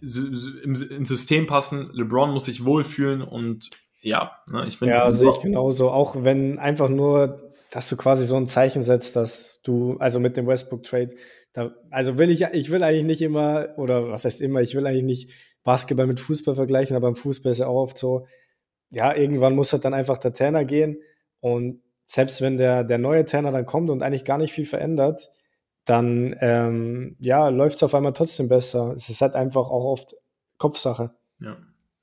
ins 0.00 1.08
System 1.08 1.46
passen. 1.46 1.90
LeBron 1.92 2.30
muss 2.30 2.44
sich 2.44 2.64
wohlfühlen 2.64 3.22
und 3.22 3.70
ja, 4.00 4.32
ne, 4.50 4.64
ich 4.68 4.78
finde. 4.78 4.94
Ja, 4.94 5.10
sehe 5.10 5.30
ich 5.30 5.40
genauso. 5.40 5.90
Auch 5.90 6.22
wenn 6.22 6.58
einfach 6.58 6.88
nur 6.88 7.48
dass 7.70 7.88
du 7.88 7.96
quasi 7.96 8.24
so 8.24 8.36
ein 8.36 8.46
Zeichen 8.46 8.82
setzt, 8.82 9.16
dass 9.16 9.60
du, 9.62 9.96
also 9.98 10.20
mit 10.20 10.36
dem 10.36 10.46
Westbrook-Trade, 10.46 11.14
da, 11.52 11.74
also 11.90 12.18
will 12.18 12.30
ich, 12.30 12.42
ich 12.52 12.70
will 12.70 12.82
eigentlich 12.82 13.04
nicht 13.04 13.22
immer, 13.22 13.68
oder 13.76 14.10
was 14.10 14.24
heißt 14.24 14.40
immer, 14.40 14.62
ich 14.62 14.74
will 14.74 14.86
eigentlich 14.86 15.04
nicht 15.04 15.30
Basketball 15.64 16.06
mit 16.06 16.20
Fußball 16.20 16.54
vergleichen, 16.54 16.96
aber 16.96 17.08
im 17.08 17.16
Fußball 17.16 17.52
ist 17.52 17.58
ja 17.58 17.66
auch 17.66 17.82
oft 17.82 17.98
so, 17.98 18.26
ja, 18.90 19.14
irgendwann 19.14 19.54
muss 19.54 19.72
halt 19.72 19.84
dann 19.84 19.94
einfach 19.94 20.18
der 20.18 20.32
Trainer 20.32 20.64
gehen 20.64 21.02
und 21.40 21.82
selbst 22.06 22.40
wenn 22.40 22.56
der, 22.56 22.84
der 22.84 22.96
neue 22.96 23.26
Trainer 23.26 23.52
dann 23.52 23.66
kommt 23.66 23.90
und 23.90 24.02
eigentlich 24.02 24.24
gar 24.24 24.38
nicht 24.38 24.52
viel 24.52 24.64
verändert, 24.64 25.30
dann 25.88 26.36
ähm, 26.40 27.16
ja, 27.20 27.48
läuft 27.48 27.76
es 27.76 27.82
auf 27.82 27.94
einmal 27.94 28.12
trotzdem 28.12 28.48
besser. 28.48 28.92
Es 28.94 29.08
ist 29.08 29.20
halt 29.20 29.34
einfach 29.34 29.66
auch 29.66 29.84
oft 29.84 30.14
Kopfsache. 30.58 31.14
Ja. 31.40 31.56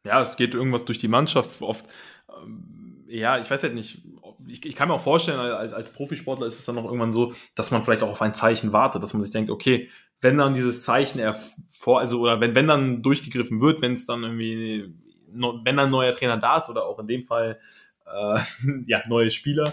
ja, 0.05 0.21
es 0.21 0.37
geht 0.37 0.53
irgendwas 0.53 0.85
durch 0.85 0.97
die 0.97 1.07
Mannschaft. 1.07 1.61
Oft, 1.61 1.85
ähm, 2.29 3.05
ja, 3.07 3.37
ich 3.39 3.49
weiß 3.49 3.63
halt 3.63 3.75
nicht, 3.75 4.03
ich, 4.47 4.65
ich, 4.65 4.75
kann 4.75 4.87
mir 4.87 4.95
auch 4.95 5.01
vorstellen, 5.01 5.39
als, 5.39 5.73
als, 5.73 5.91
Profisportler 5.91 6.45
ist 6.45 6.59
es 6.59 6.65
dann 6.65 6.75
noch 6.75 6.85
irgendwann 6.85 7.13
so, 7.13 7.33
dass 7.55 7.71
man 7.71 7.83
vielleicht 7.83 8.03
auch 8.03 8.09
auf 8.09 8.21
ein 8.21 8.33
Zeichen 8.33 8.73
wartet, 8.73 9.03
dass 9.03 9.13
man 9.13 9.21
sich 9.21 9.31
denkt, 9.31 9.49
okay, 9.49 9.89
wenn 10.21 10.37
dann 10.37 10.53
dieses 10.53 10.83
Zeichen 10.83 11.21
vor, 11.69 11.99
also 11.99 12.21
oder 12.21 12.39
wenn, 12.39 12.55
wenn 12.55 12.67
dann 12.67 13.01
durchgegriffen 13.01 13.61
wird, 13.61 13.81
wenn 13.81 13.93
es 13.93 14.05
dann 14.05 14.23
irgendwie, 14.23 14.93
wenn 15.27 15.63
dann 15.63 15.79
ein 15.79 15.91
neuer 15.91 16.13
Trainer 16.13 16.37
da 16.37 16.57
ist 16.57 16.69
oder 16.69 16.85
auch 16.85 16.99
in 16.99 17.07
dem 17.07 17.23
Fall 17.23 17.59
äh, 18.05 18.39
ja, 18.87 19.03
neue 19.07 19.31
Spieler 19.31 19.71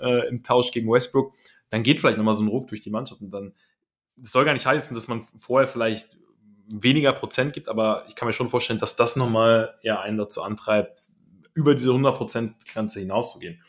äh, 0.00 0.28
im 0.28 0.42
Tausch 0.42 0.70
gegen 0.70 0.90
Westbrook, 0.90 1.32
dann 1.70 1.82
geht 1.82 2.00
vielleicht 2.00 2.18
nochmal 2.18 2.34
so 2.34 2.42
ein 2.42 2.48
Ruck 2.48 2.68
durch 2.68 2.80
die 2.80 2.90
Mannschaft 2.90 3.20
und 3.20 3.30
dann, 3.30 3.54
das 4.16 4.32
soll 4.32 4.44
gar 4.44 4.52
nicht 4.52 4.66
heißen, 4.66 4.94
dass 4.94 5.08
man 5.08 5.26
vorher 5.38 5.68
vielleicht 5.68 6.16
weniger 6.68 7.12
Prozent 7.12 7.52
gibt, 7.52 7.68
aber 7.68 8.04
ich 8.08 8.14
kann 8.14 8.26
mir 8.26 8.32
schon 8.32 8.48
vorstellen, 8.48 8.78
dass 8.78 8.96
das 8.96 9.16
nochmal 9.16 9.78
ja, 9.82 10.00
einen 10.00 10.18
dazu 10.18 10.42
antreibt, 10.42 11.10
über 11.54 11.74
diese 11.74 11.90
100%-Grenze 11.90 13.00
hinauszugehen. 13.00 13.62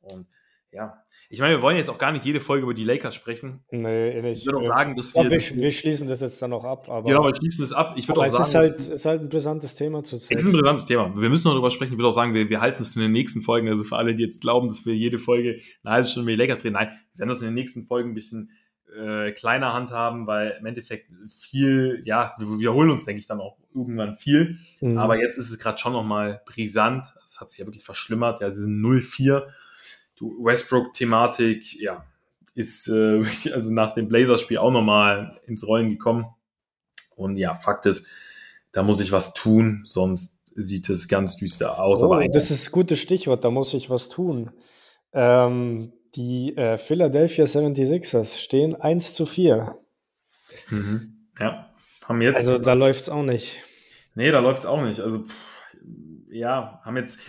Und 0.00 0.26
ja, 0.70 1.01
ich 1.32 1.40
meine, 1.40 1.54
wir 1.56 1.62
wollen 1.62 1.78
jetzt 1.78 1.88
auch 1.88 1.96
gar 1.96 2.12
nicht 2.12 2.26
jede 2.26 2.40
Folge 2.40 2.64
über 2.64 2.74
die 2.74 2.84
Lakers 2.84 3.14
sprechen. 3.14 3.64
Nee, 3.70 4.20
nicht. 4.20 4.40
Ich 4.40 4.46
würde 4.46 4.58
auch 4.58 4.62
sagen, 4.62 4.94
dass 4.94 5.14
wir, 5.14 5.30
wir, 5.30 5.40
wir. 5.40 5.70
schließen 5.72 6.06
das 6.06 6.20
jetzt 6.20 6.42
dann 6.42 6.50
noch 6.50 6.62
ab. 6.62 6.90
Aber, 6.90 7.08
genau, 7.08 7.24
wir 7.24 7.34
schließen 7.34 7.62
das 7.62 7.72
ab. 7.72 7.94
Ich 7.96 8.06
würde 8.06 8.20
auch 8.20 8.24
es 8.26 8.32
sagen. 8.32 8.44
Ist 8.44 8.54
halt, 8.54 8.78
es 8.78 8.88
ist 8.88 9.04
halt 9.06 9.22
ein 9.22 9.28
brisantes 9.30 9.74
Thema 9.74 10.04
zu 10.04 10.16
Es 10.16 10.30
ist 10.30 10.44
ein 10.44 10.52
brisantes 10.52 10.84
Thema. 10.84 11.10
Wir 11.16 11.30
müssen 11.30 11.48
noch 11.48 11.54
darüber 11.54 11.70
sprechen. 11.70 11.94
Ich 11.94 11.98
würde 11.98 12.08
auch 12.08 12.12
sagen, 12.12 12.34
wir, 12.34 12.50
wir 12.50 12.60
halten 12.60 12.82
es 12.82 12.94
in 12.96 13.00
den 13.00 13.12
nächsten 13.12 13.40
Folgen. 13.40 13.66
Also 13.68 13.82
für 13.82 13.96
alle, 13.96 14.14
die 14.14 14.22
jetzt 14.22 14.42
glauben, 14.42 14.68
dass 14.68 14.84
wir 14.84 14.94
jede 14.94 15.18
Folge 15.18 15.60
eine 15.82 15.94
halbe 15.94 16.06
Stunde 16.06 16.30
über 16.30 16.36
die 16.36 16.42
Lakers 16.42 16.64
reden. 16.64 16.74
Nein, 16.74 16.88
wir 17.14 17.20
werden 17.20 17.28
das 17.30 17.40
in 17.40 17.48
den 17.48 17.54
nächsten 17.54 17.86
Folgen 17.86 18.10
ein 18.10 18.14
bisschen 18.14 18.50
äh, 18.94 19.32
kleiner 19.32 19.72
handhaben, 19.72 20.26
weil 20.26 20.58
im 20.60 20.66
Endeffekt 20.66 21.10
viel, 21.34 22.02
ja, 22.04 22.34
wir 22.36 22.58
wiederholen 22.58 22.90
uns, 22.90 23.06
denke 23.06 23.20
ich, 23.20 23.26
dann 23.26 23.40
auch 23.40 23.56
irgendwann 23.74 24.16
viel. 24.16 24.58
Mhm. 24.82 24.98
Aber 24.98 25.18
jetzt 25.18 25.38
ist 25.38 25.50
es 25.50 25.58
gerade 25.58 25.78
schon 25.78 25.94
nochmal 25.94 26.42
brisant. 26.44 27.14
Es 27.24 27.40
hat 27.40 27.48
sich 27.48 27.60
ja 27.60 27.64
wirklich 27.64 27.84
verschlimmert. 27.84 28.42
Ja, 28.42 28.50
sie 28.50 28.60
sind 28.60 28.82
0-4 28.82 29.44
Westbrook-Thematik, 30.22 31.80
ja, 31.80 32.04
ist 32.54 32.88
äh, 32.88 33.22
also 33.52 33.72
nach 33.72 33.94
dem 33.94 34.08
Blazers-Spiel 34.08 34.58
auch 34.58 34.70
nochmal 34.70 35.40
ins 35.46 35.66
Rollen 35.66 35.90
gekommen. 35.90 36.26
Und 37.16 37.36
ja, 37.36 37.54
Fakt 37.54 37.86
ist, 37.86 38.06
da 38.72 38.82
muss 38.82 39.00
ich 39.00 39.12
was 39.12 39.34
tun, 39.34 39.84
sonst 39.86 40.52
sieht 40.54 40.88
es 40.88 41.08
ganz 41.08 41.36
düster 41.36 41.78
aus. 41.78 42.02
Oh, 42.02 42.20
das 42.32 42.50
ist 42.50 42.68
ein 42.68 42.72
gutes 42.72 43.00
Stichwort, 43.00 43.44
da 43.44 43.50
muss 43.50 43.74
ich 43.74 43.90
was 43.90 44.08
tun. 44.08 44.50
Ähm, 45.12 45.92
die 46.14 46.56
äh, 46.56 46.78
Philadelphia 46.78 47.44
76ers 47.44 48.38
stehen 48.38 48.74
1 48.74 49.14
zu 49.14 49.26
4. 49.26 49.78
Mhm. 50.70 51.28
Ja, 51.38 51.72
haben 52.06 52.20
jetzt. 52.20 52.36
Also 52.36 52.58
da 52.58 52.74
läuft 52.74 53.02
es 53.02 53.08
auch 53.08 53.22
nicht. 53.22 53.58
Nee, 54.14 54.30
da 54.30 54.40
läuft 54.40 54.60
es 54.60 54.66
auch 54.66 54.82
nicht. 54.82 55.00
Also, 55.00 55.20
pff, 55.20 55.34
ja, 56.30 56.80
haben 56.84 56.96
jetzt, 56.96 57.20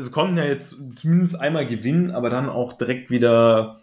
also 0.00 0.10
konnten 0.10 0.38
ja 0.38 0.44
jetzt 0.44 0.76
zumindest 0.94 1.38
einmal 1.38 1.66
gewinnen, 1.66 2.10
aber 2.10 2.30
dann 2.30 2.48
auch 2.48 2.72
direkt 2.72 3.10
wieder 3.10 3.82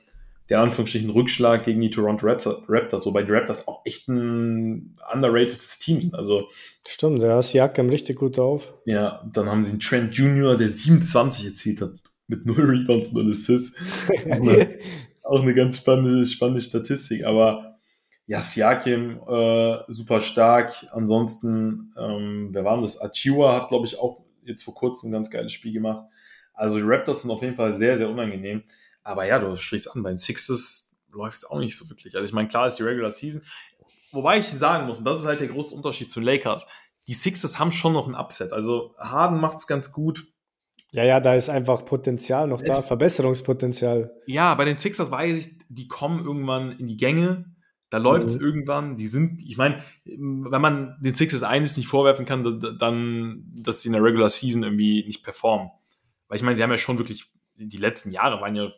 der 0.50 0.62
Anführungsstrichen 0.62 1.12
Rückschlag 1.12 1.64
gegen 1.64 1.80
die 1.80 1.92
Toronto 1.92 2.26
Raptors, 2.26 3.06
wobei 3.06 3.22
die 3.22 3.32
Raptors 3.32 3.68
auch 3.68 3.82
echt 3.86 4.08
ein 4.08 4.96
underrated's 5.14 5.78
Team 5.78 6.02
sind. 6.02 6.16
Also, 6.16 6.48
Stimmt, 6.88 7.22
der 7.22 7.38
ist 7.38 7.54
Jakam 7.54 7.90
richtig 7.90 8.18
gut 8.18 8.40
auf. 8.40 8.74
Ja, 8.86 9.22
dann 9.32 9.48
haben 9.48 9.64
sie 9.64 9.72
einen 9.72 9.80
Trent 9.80 10.16
Junior, 10.16 10.58
der 10.58 10.70
27 10.70 11.46
erzielt 11.46 11.82
hat, 11.82 11.92
mit 12.28 12.46
0 12.46 12.56
Rebounds 12.56 13.10
und 13.10 13.30
Assists. 13.30 13.78
auch, 14.10 14.32
eine, 14.32 14.80
auch 15.22 15.42
eine 15.42 15.54
ganz 15.54 15.78
spannende, 15.78 16.26
spannende 16.26 16.62
Statistik, 16.62 17.26
aber 17.26 17.78
ja, 18.26 18.42
Siakim 18.42 19.20
äh, 19.28 19.78
super 19.88 20.22
stark. 20.22 20.74
Ansonsten, 20.92 21.94
ähm, 21.96 22.50
wer 22.52 22.66
war 22.66 22.74
denn 22.74 22.82
das? 22.82 23.00
Achiwa 23.00 23.54
hat, 23.54 23.70
glaube 23.70 23.86
ich, 23.86 24.00
auch 24.00 24.27
jetzt 24.48 24.64
vor 24.64 24.74
kurzem 24.74 25.10
ein 25.10 25.14
ganz 25.14 25.30
geiles 25.30 25.54
Spiel 25.54 25.74
gemacht. 25.74 26.08
Also 26.54 26.78
die 26.78 26.84
Raptors 26.86 27.22
sind 27.22 27.32
auf 27.32 27.42
jeden 27.42 27.56
Fall 27.56 27.74
sehr, 27.74 27.98
sehr 27.98 28.10
unangenehm. 28.10 28.64
Aber 29.04 29.26
ja, 29.26 29.40
du 29.40 29.54
sprichst 29.56 29.96
an, 29.96 30.04
bei 30.04 30.10
den 30.10 30.18
Sixes 30.18 31.00
läuft 31.12 31.38
es 31.38 31.46
auch 31.46 31.60
nicht 31.60 31.78
so 31.78 31.90
wirklich. 31.90 32.16
Also 32.16 32.26
ich 32.26 32.34
meine, 32.34 32.48
klar 32.48 32.68
ist 32.68 32.76
die 32.76 32.84
Regular 32.84 33.12
Season. 33.12 33.42
Wobei 34.12 34.40
ich 34.40 34.48
sagen 34.48 34.88
muss, 34.88 35.00
und 35.00 35.06
das 35.06 35.20
ist 35.20 35.26
halt 35.26 35.40
der 35.40 35.48
große 35.48 35.74
Unterschied 35.74 36.10
zu 36.10 36.20
Lakers, 36.20 36.66
die 37.08 37.14
Sixes 37.14 37.60
haben 37.60 37.72
schon 37.72 37.94
noch 37.94 38.08
ein 38.08 38.16
Upset. 38.16 38.52
Also 38.52 38.96
Harden 38.98 39.40
macht 39.40 39.58
es 39.60 39.68
ganz 39.68 39.92
gut. 39.92 40.28
Ja, 40.92 41.04
ja, 41.04 41.20
da 41.20 41.36
ist 41.36 41.50
einfach 41.50 41.86
Potenzial 41.86 42.48
noch 42.48 42.62
da, 42.62 42.82
Verbesserungspotenzial. 42.82 44.14
Ja, 44.26 44.56
bei 44.56 44.66
den 44.66 44.78
Sixers 44.78 45.12
weiß 45.12 45.38
ich, 45.38 45.60
die 45.70 45.88
kommen 45.88 46.24
irgendwann 46.24 46.72
in 46.72 46.88
die 46.88 46.98
Gänge 46.98 47.46
da 47.90 47.98
läuft 47.98 48.28
es 48.28 48.40
mhm. 48.40 48.46
irgendwann. 48.46 48.98
Die 48.98 49.08
sind, 49.08 49.42
ich 49.42 49.58
meine, 49.58 49.82
wenn 50.06 50.62
man 50.62 50.98
den 51.00 51.16
Sixers 51.16 51.44
eines 51.44 51.78
nicht 51.78 51.88
vorwerfen 51.88 52.26
kann, 52.26 52.44
dann, 52.78 53.44
dass 53.56 53.82
sie 53.82 53.90
in 53.90 53.94
der 53.94 54.04
Regular 54.04 54.30
Season 54.30 54.64
irgendwie 54.64 55.06
nicht 55.06 55.24
performen. 55.24 55.70
Weil 56.28 56.38
ich 56.38 56.44
meine, 56.44 56.56
sie 56.56 56.64
haben 56.64 56.72
ja 56.72 56.78
schon 56.78 56.98
wirklich, 56.98 57.32
die 57.56 57.78
letzten 57.78 58.12
Jahre 58.12 58.42
waren 58.42 58.56
ja 58.56 58.70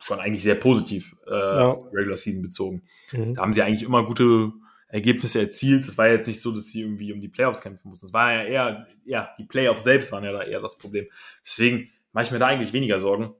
schon 0.00 0.20
eigentlich 0.20 0.42
sehr 0.42 0.56
positiv 0.56 1.16
äh, 1.26 1.34
ja. 1.34 1.70
Regular 1.92 2.16
Season 2.16 2.42
bezogen. 2.42 2.82
Mhm. 3.12 3.34
Da 3.34 3.42
haben 3.42 3.52
sie 3.52 3.62
eigentlich 3.62 3.84
immer 3.84 4.04
gute 4.04 4.52
Ergebnisse 4.88 5.40
erzielt. 5.40 5.86
Das 5.86 5.96
war 5.96 6.08
jetzt 6.08 6.26
nicht 6.26 6.40
so, 6.40 6.52
dass 6.52 6.66
sie 6.66 6.82
irgendwie 6.82 7.12
um 7.12 7.20
die 7.20 7.28
Playoffs 7.28 7.60
kämpfen 7.60 7.88
mussten. 7.88 8.06
Das 8.06 8.12
war 8.12 8.32
ja 8.32 8.44
eher, 8.44 8.86
ja, 9.04 9.30
die 9.38 9.44
Playoffs 9.44 9.84
selbst 9.84 10.12
waren 10.12 10.24
ja 10.24 10.32
da 10.32 10.42
eher 10.42 10.60
das 10.60 10.78
Problem. 10.78 11.06
Deswegen 11.44 11.90
mache 12.12 12.24
ich 12.24 12.30
mir 12.32 12.38
da 12.38 12.46
eigentlich 12.46 12.72
weniger 12.72 12.98
Sorgen. 12.98 13.34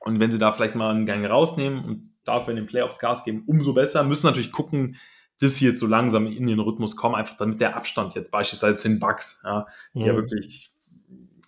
Und 0.00 0.18
wenn 0.20 0.32
sie 0.32 0.38
da 0.38 0.52
vielleicht 0.52 0.74
mal 0.74 0.90
einen 0.90 1.06
Gang 1.06 1.24
rausnehmen 1.24 1.84
und 1.84 2.11
dafür 2.24 2.52
in 2.52 2.56
den 2.56 2.66
Playoffs 2.66 2.98
Gas 2.98 3.24
geben, 3.24 3.44
umso 3.46 3.72
besser. 3.72 4.02
Müssen 4.04 4.26
natürlich 4.26 4.52
gucken, 4.52 4.96
dass 5.40 5.56
sie 5.56 5.66
jetzt 5.66 5.80
so 5.80 5.86
langsam 5.86 6.26
in 6.26 6.46
den 6.46 6.60
Rhythmus 6.60 6.96
kommen, 6.96 7.14
einfach 7.14 7.36
damit 7.36 7.60
der 7.60 7.76
Abstand 7.76 8.14
jetzt 8.14 8.30
beispielsweise 8.30 8.76
zu 8.76 8.88
den 8.88 9.00
Bucks, 9.00 9.42
ja, 9.44 9.66
die 9.94 10.00
ja, 10.00 10.06
ja 10.08 10.14
wirklich 10.14 10.70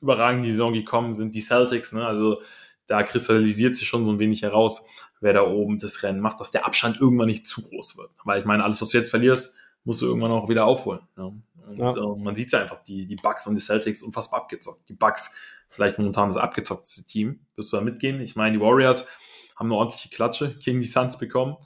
überragend 0.01 0.45
die 0.45 0.51
Saison 0.51 0.73
gekommen 0.73 1.15
sind, 1.15 1.35
die 1.35 1.41
Celtics, 1.41 1.93
ne, 1.93 2.07
also 2.07 2.43
da 2.87 3.03
kristallisiert 3.03 3.77
sich 3.77 3.89
schon 3.89 4.05
so 4.05 4.13
ein 4.13 4.19
wenig 4.19 4.43
heraus, 4.43 4.87
wer 5.21 5.33
da 5.33 5.47
oben 5.47 5.79
das 5.79 6.03
Rennen 6.03 6.21
macht, 6.21 6.41
dass 6.41 6.51
der 6.51 6.67
Abstand 6.67 7.01
irgendwann 7.01 7.29
nicht 7.29 7.47
zu 7.47 7.63
groß 7.63 7.97
wird. 7.97 8.11
Weil 8.25 8.39
ich 8.39 8.45
meine, 8.45 8.63
alles, 8.63 8.83
was 8.83 8.91
du 8.91 8.99
jetzt 8.99 9.09
verlierst, 9.11 9.57
musst 9.85 10.03
du 10.03 10.07
irgendwann 10.07 10.31
auch 10.31 10.49
wieder 10.49 10.67
aufholen. 10.67 11.01
Ne? 11.17 11.41
Und 11.67 11.79
ja. 11.81 11.91
äh, 11.91 12.17
man 12.19 12.35
sieht 12.35 12.53
ja 12.53 12.61
einfach, 12.61 12.83
die, 12.83 13.07
die 13.07 13.17
Bucks 13.17 13.47
und 13.47 13.55
die 13.55 13.61
Celtics 13.61 14.03
unfassbar 14.03 14.41
abgezockt. 14.43 14.89
Die 14.89 14.95
Bucks 14.95 15.35
vielleicht 15.69 15.99
momentan 15.99 16.29
das 16.29 16.37
abgezockteste 16.37 17.05
Team. 17.05 17.41
Wirst 17.57 17.73
du 17.73 17.79
da 17.79 17.83
mitgehen? 17.83 18.21
Ich 18.21 18.37
meine, 18.37 18.59
die 18.59 18.63
Warriors 18.63 19.09
haben 19.57 19.67
eine 19.67 19.77
ordentliche 19.77 20.09
Klatsche 20.09 20.57
gegen 20.63 20.81
die 20.81 20.87
Suns 20.87 21.19
bekommen. 21.19 21.57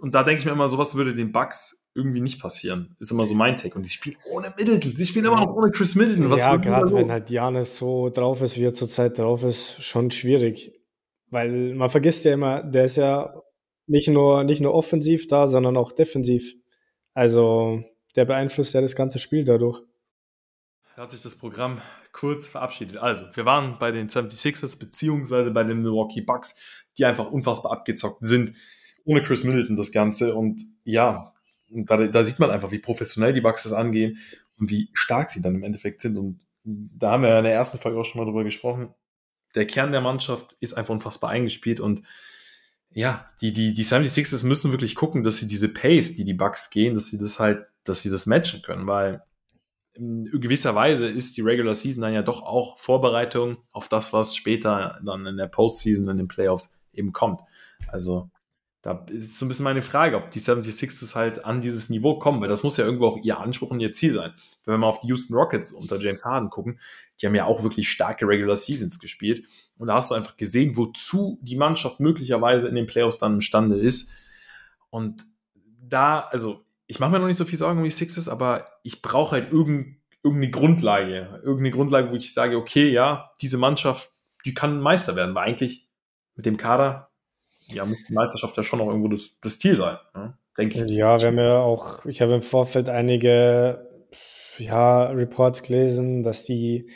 Und 0.00 0.14
da 0.14 0.22
denke 0.22 0.40
ich 0.40 0.46
mir 0.46 0.52
immer, 0.52 0.68
sowas 0.68 0.94
würde 0.94 1.14
den 1.14 1.32
Bucks 1.32 1.88
irgendwie 1.94 2.20
nicht 2.20 2.40
passieren. 2.40 2.96
Ist 3.00 3.10
immer 3.10 3.24
so 3.24 3.34
mein 3.34 3.56
Take. 3.56 3.74
Und 3.74 3.86
die 3.86 3.90
spielen 3.90 4.16
ohne 4.30 4.52
Middleton. 4.56 4.94
Sie 4.94 5.06
spielen 5.06 5.24
immer 5.24 5.36
noch 5.36 5.54
ohne 5.54 5.70
Chris 5.70 5.94
Middleton. 5.94 6.30
Was 6.30 6.44
ja, 6.44 6.56
gerade 6.56 6.94
wenn 6.94 7.10
halt 7.10 7.30
Janis 7.30 7.76
so 7.76 8.10
drauf 8.10 8.42
ist, 8.42 8.58
wie 8.58 8.64
er 8.64 8.74
zurzeit 8.74 9.18
drauf 9.18 9.42
ist, 9.44 9.82
schon 9.82 10.10
schwierig. 10.10 10.72
Weil 11.30 11.74
man 11.74 11.88
vergisst 11.88 12.24
ja 12.24 12.34
immer, 12.34 12.62
der 12.62 12.84
ist 12.84 12.96
ja 12.96 13.34
nicht 13.86 14.08
nur, 14.08 14.44
nicht 14.44 14.60
nur 14.60 14.74
offensiv 14.74 15.26
da, 15.26 15.46
sondern 15.46 15.76
auch 15.76 15.92
defensiv. 15.92 16.54
Also 17.14 17.82
der 18.14 18.26
beeinflusst 18.26 18.74
ja 18.74 18.80
das 18.80 18.94
ganze 18.94 19.18
Spiel 19.18 19.44
dadurch. 19.44 19.82
Hat 20.96 21.10
sich 21.10 21.22
das 21.22 21.36
Programm 21.36 21.80
kurz 22.16 22.46
verabschiedet. 22.46 22.96
Also, 22.96 23.26
wir 23.34 23.44
waren 23.44 23.78
bei 23.78 23.92
den 23.92 24.08
76ers 24.08 24.78
beziehungsweise 24.78 25.50
bei 25.50 25.64
den 25.64 25.82
Milwaukee 25.82 26.22
Bucks 26.22 26.54
die 26.98 27.04
einfach 27.04 27.30
unfassbar 27.30 27.72
abgezockt 27.72 28.24
sind. 28.24 28.52
Ohne 29.04 29.22
Chris 29.22 29.44
Middleton 29.44 29.76
das 29.76 29.92
Ganze. 29.92 30.34
Und 30.34 30.62
ja, 30.84 31.34
da, 31.68 31.96
da 32.06 32.24
sieht 32.24 32.38
man 32.38 32.50
einfach, 32.50 32.70
wie 32.70 32.78
professionell 32.78 33.32
die 33.32 33.40
Bucks 33.40 33.64
das 33.64 33.72
angehen 33.72 34.18
und 34.58 34.70
wie 34.70 34.88
stark 34.94 35.30
sie 35.30 35.42
dann 35.42 35.54
im 35.54 35.62
Endeffekt 35.62 36.00
sind. 36.00 36.16
Und 36.16 36.40
da 36.64 37.12
haben 37.12 37.22
wir 37.22 37.30
ja 37.30 37.38
in 37.38 37.44
der 37.44 37.52
ersten 37.52 37.78
Folge 37.78 37.98
auch 37.98 38.04
schon 38.04 38.20
mal 38.20 38.24
drüber 38.24 38.44
gesprochen. 38.44 38.94
Der 39.54 39.66
Kern 39.66 39.92
der 39.92 40.00
Mannschaft 40.00 40.56
ist 40.60 40.74
einfach 40.74 40.94
unfassbar 40.94 41.30
eingespielt 41.30 41.80
und 41.80 42.02
ja, 42.90 43.30
die, 43.42 43.52
die, 43.52 43.74
die 43.74 43.84
76ers 43.84 44.46
müssen 44.46 44.72
wirklich 44.72 44.94
gucken, 44.94 45.22
dass 45.22 45.36
sie 45.36 45.46
diese 45.46 45.68
Pace, 45.68 46.14
die 46.14 46.24
die 46.24 46.34
Bucks 46.34 46.70
gehen, 46.70 46.94
dass 46.94 47.08
sie 47.08 47.18
das 47.18 47.38
halt, 47.38 47.66
dass 47.84 48.00
sie 48.00 48.10
das 48.10 48.24
matchen 48.24 48.62
können, 48.62 48.86
weil 48.86 49.22
in 49.96 50.30
gewisser 50.40 50.74
Weise 50.74 51.06
ist 51.06 51.36
die 51.36 51.42
Regular 51.42 51.74
Season 51.74 52.02
dann 52.02 52.12
ja 52.12 52.22
doch 52.22 52.42
auch 52.42 52.78
Vorbereitung 52.78 53.58
auf 53.72 53.88
das, 53.88 54.12
was 54.12 54.36
später 54.36 55.00
dann 55.04 55.26
in 55.26 55.36
der 55.36 55.46
Postseason, 55.46 56.08
in 56.08 56.16
den 56.16 56.28
Playoffs 56.28 56.78
eben 56.92 57.12
kommt. 57.12 57.40
Also 57.88 58.30
da 58.82 59.04
ist 59.10 59.38
so 59.38 59.44
ein 59.44 59.48
bisschen 59.48 59.64
meine 59.64 59.82
Frage, 59.82 60.16
ob 60.16 60.30
die 60.30 60.40
76ers 60.40 61.16
halt 61.16 61.44
an 61.44 61.60
dieses 61.60 61.90
Niveau 61.90 62.18
kommen, 62.18 62.40
weil 62.40 62.48
das 62.48 62.62
muss 62.62 62.76
ja 62.76 62.84
irgendwo 62.84 63.08
auch 63.08 63.18
ihr 63.22 63.40
Anspruch 63.40 63.70
und 63.70 63.80
ihr 63.80 63.92
Ziel 63.92 64.14
sein. 64.14 64.32
Wenn 64.64 64.74
wir 64.74 64.78
mal 64.78 64.86
auf 64.86 65.00
die 65.00 65.08
Houston 65.08 65.34
Rockets 65.34 65.72
unter 65.72 65.98
James 65.98 66.24
Harden 66.24 66.50
gucken, 66.50 66.78
die 67.20 67.26
haben 67.26 67.34
ja 67.34 67.46
auch 67.46 67.64
wirklich 67.64 67.88
starke 67.88 68.28
Regular 68.28 68.54
Seasons 68.54 69.00
gespielt. 69.00 69.44
Und 69.78 69.88
da 69.88 69.94
hast 69.94 70.10
du 70.10 70.14
einfach 70.14 70.36
gesehen, 70.36 70.76
wozu 70.76 71.38
die 71.42 71.56
Mannschaft 71.56 71.98
möglicherweise 71.98 72.68
in 72.68 72.76
den 72.76 72.86
Playoffs 72.86 73.18
dann 73.18 73.34
imstande 73.34 73.76
ist. 73.76 74.12
Und 74.90 75.26
da, 75.80 76.20
also 76.20 76.65
ich 76.86 77.00
mache 77.00 77.10
mir 77.12 77.18
noch 77.18 77.26
nicht 77.26 77.36
so 77.36 77.44
viel 77.44 77.58
Sorgen 77.58 77.78
um 77.78 77.84
die 77.84 77.90
Sixers, 77.90 78.28
aber 78.28 78.66
ich 78.82 79.02
brauche 79.02 79.32
halt 79.32 79.52
irgendein, 79.52 80.00
irgendeine 80.22 80.50
Grundlage. 80.50 81.40
Irgendeine 81.42 81.70
Grundlage, 81.72 82.10
wo 82.10 82.14
ich 82.14 82.32
sage, 82.32 82.56
okay, 82.56 82.88
ja, 82.88 83.30
diese 83.40 83.58
Mannschaft, 83.58 84.10
die 84.44 84.54
kann 84.54 84.80
Meister 84.80 85.16
werden, 85.16 85.34
weil 85.34 85.48
eigentlich 85.48 85.88
mit 86.34 86.46
dem 86.46 86.56
Kader 86.56 87.10
ja, 87.68 87.84
muss 87.84 88.04
die 88.08 88.14
Meisterschaft 88.14 88.56
ja 88.56 88.62
schon 88.62 88.78
noch 88.78 88.86
irgendwo 88.86 89.08
das, 89.08 89.38
das 89.40 89.58
Ziel 89.58 89.76
sein, 89.76 89.98
ne? 90.14 90.38
denke 90.56 90.84
ich. 90.84 90.90
Ja, 90.90 91.20
wir 91.20 91.26
haben 91.26 91.38
ja 91.38 91.58
auch, 91.58 92.04
ich 92.06 92.22
habe 92.22 92.34
im 92.34 92.42
Vorfeld 92.42 92.88
einige 92.88 93.86
ja, 94.58 95.04
Reports 95.06 95.62
gelesen, 95.62 96.22
dass 96.22 96.44
die 96.44 96.90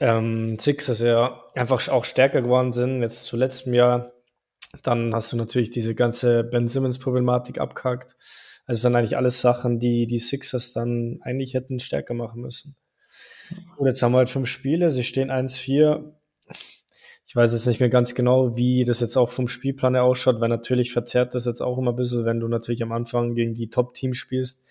ähm, 0.00 0.56
Sixers 0.56 1.00
ja 1.00 1.44
einfach 1.54 1.86
auch 1.88 2.04
stärker 2.04 2.42
geworden 2.42 2.72
sind, 2.72 3.02
jetzt 3.02 3.24
zu 3.24 3.36
letztem 3.36 3.74
Jahr. 3.74 4.12
Dann 4.82 5.14
hast 5.14 5.32
du 5.32 5.36
natürlich 5.36 5.70
diese 5.70 5.94
ganze 5.94 6.44
Ben 6.44 6.68
Simmons-Problematik 6.68 7.58
abgehakt. 7.58 8.16
Also 8.68 8.82
sind 8.82 8.94
eigentlich 8.94 9.16
alles 9.16 9.40
Sachen, 9.40 9.80
die 9.80 10.06
die 10.06 10.20
Sixers 10.20 10.72
dann 10.72 11.18
eigentlich 11.22 11.54
hätten 11.54 11.80
stärker 11.80 12.14
machen 12.14 12.42
müssen. 12.42 12.76
Und 13.76 13.88
jetzt 13.88 14.00
haben 14.02 14.12
wir 14.12 14.18
halt 14.18 14.28
fünf 14.28 14.46
Spiele, 14.46 14.92
sie 14.92 15.02
stehen 15.02 15.32
1-4 15.32 16.12
ich 17.28 17.36
weiß 17.36 17.52
jetzt 17.52 17.66
nicht 17.66 17.78
mehr 17.78 17.90
ganz 17.90 18.14
genau, 18.14 18.56
wie 18.56 18.86
das 18.86 19.00
jetzt 19.00 19.18
auch 19.18 19.28
vom 19.28 19.48
Spielplan 19.48 19.94
her 19.94 20.04
ausschaut, 20.04 20.40
weil 20.40 20.48
natürlich 20.48 20.94
verzerrt 20.94 21.34
das 21.34 21.44
jetzt 21.44 21.60
auch 21.60 21.76
immer 21.76 21.92
ein 21.92 21.96
bisschen, 21.96 22.24
wenn 22.24 22.40
du 22.40 22.48
natürlich 22.48 22.82
am 22.82 22.90
Anfang 22.90 23.34
gegen 23.34 23.52
die 23.52 23.68
Top-Teams 23.68 24.16
spielst. 24.16 24.62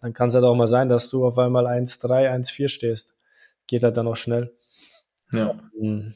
Dann 0.00 0.12
kann 0.12 0.26
es 0.26 0.34
halt 0.34 0.44
auch 0.44 0.56
mal 0.56 0.66
sein, 0.66 0.88
dass 0.88 1.08
du 1.08 1.24
auf 1.24 1.38
einmal 1.38 1.68
1-3, 1.68 2.28
1-4 2.28 2.68
stehst. 2.68 3.14
Geht 3.68 3.84
halt 3.84 3.96
dann 3.96 4.08
auch 4.08 4.16
schnell. 4.16 4.52
Ja. 5.32 5.54
Ähm, 5.80 6.14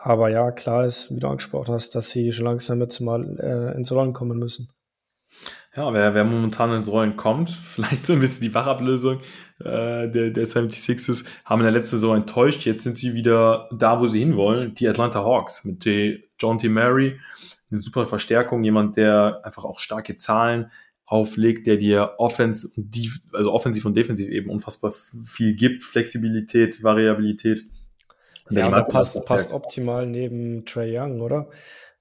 aber 0.00 0.28
ja, 0.28 0.50
klar 0.50 0.84
ist, 0.84 1.10
wie 1.14 1.18
du 1.18 1.28
angesprochen 1.28 1.72
hast, 1.72 1.94
dass 1.94 2.10
sie 2.10 2.30
schon 2.30 2.44
langsam 2.44 2.82
jetzt 2.82 3.00
mal 3.00 3.38
äh, 3.40 3.74
ins 3.74 3.92
Rollen 3.92 4.12
kommen 4.12 4.38
müssen. 4.38 4.68
Ja, 5.76 5.92
wer, 5.92 6.14
wer 6.14 6.24
momentan 6.24 6.72
ins 6.72 6.90
Rollen 6.90 7.16
kommt, 7.16 7.50
vielleicht 7.74 8.06
so 8.06 8.14
ein 8.14 8.20
bisschen 8.20 8.42
die 8.42 8.54
Wachablösung 8.54 9.20
äh, 9.60 10.08
der, 10.08 10.30
der 10.30 10.46
76ers, 10.46 11.26
haben 11.44 11.60
in 11.60 11.64
der 11.64 11.72
letzten 11.72 11.96
Saison 11.96 12.16
enttäuscht. 12.16 12.64
Jetzt 12.64 12.84
sind 12.84 12.98
sie 12.98 13.14
wieder 13.14 13.68
da, 13.72 14.00
wo 14.00 14.06
sie 14.06 14.20
hinwollen. 14.20 14.74
Die 14.74 14.88
Atlanta 14.88 15.22
Hawks 15.22 15.64
mit 15.64 15.84
John 16.38 16.58
T. 16.58 16.68
Mary. 16.68 17.18
Eine 17.70 17.80
super 17.80 18.06
Verstärkung, 18.06 18.62
jemand, 18.64 18.96
der 18.96 19.40
einfach 19.44 19.64
auch 19.64 19.78
starke 19.78 20.16
Zahlen 20.16 20.70
auflegt, 21.04 21.66
der 21.66 21.76
dir 21.76 22.14
Offense 22.18 22.68
und 22.76 22.94
die, 22.94 23.10
also 23.32 23.52
offensiv 23.52 23.84
und 23.84 23.96
defensiv 23.96 24.28
eben 24.28 24.50
unfassbar 24.50 24.92
viel 25.24 25.54
gibt, 25.54 25.82
Flexibilität, 25.82 26.82
Variabilität. 26.82 27.62
Ja, 28.50 28.66
aber 28.66 28.84
passt, 28.84 29.24
passt 29.24 29.52
optimal 29.52 30.06
neben 30.06 30.64
Trey 30.64 30.96
Young, 30.98 31.20
oder? 31.20 31.48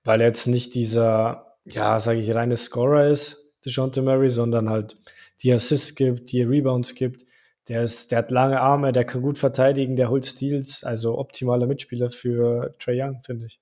Weil 0.04 0.22
er 0.22 0.28
jetzt 0.28 0.48
nicht 0.48 0.76
dieser, 0.76 1.58
ja, 1.66 2.00
sage 2.00 2.20
ich, 2.20 2.34
reine 2.34 2.58
Scorer 2.58 3.08
ist, 3.10 3.45
DeJounte 3.66 4.02
Murray, 4.02 4.30
sondern 4.30 4.70
halt 4.70 4.98
die 5.42 5.52
Assists 5.52 5.96
gibt, 5.96 6.32
die 6.32 6.44
Rebounds 6.44 6.96
gibt. 6.96 7.26
Der, 7.68 7.84
ist, 7.84 8.12
der 8.12 8.20
hat 8.20 8.32
lange 8.32 8.62
Arme, 8.62 8.92
der 8.92 9.06
kann 9.06 9.22
gut 9.22 9.38
verteidigen, 9.38 9.96
der 9.96 10.10
holt 10.10 10.26
Steals, 10.26 10.84
also 10.84 11.18
optimaler 11.18 11.66
Mitspieler 11.66 12.10
für 12.10 12.76
Trey 12.80 13.02
Young, 13.02 13.22
finde 13.26 13.48
ich. 13.48 13.60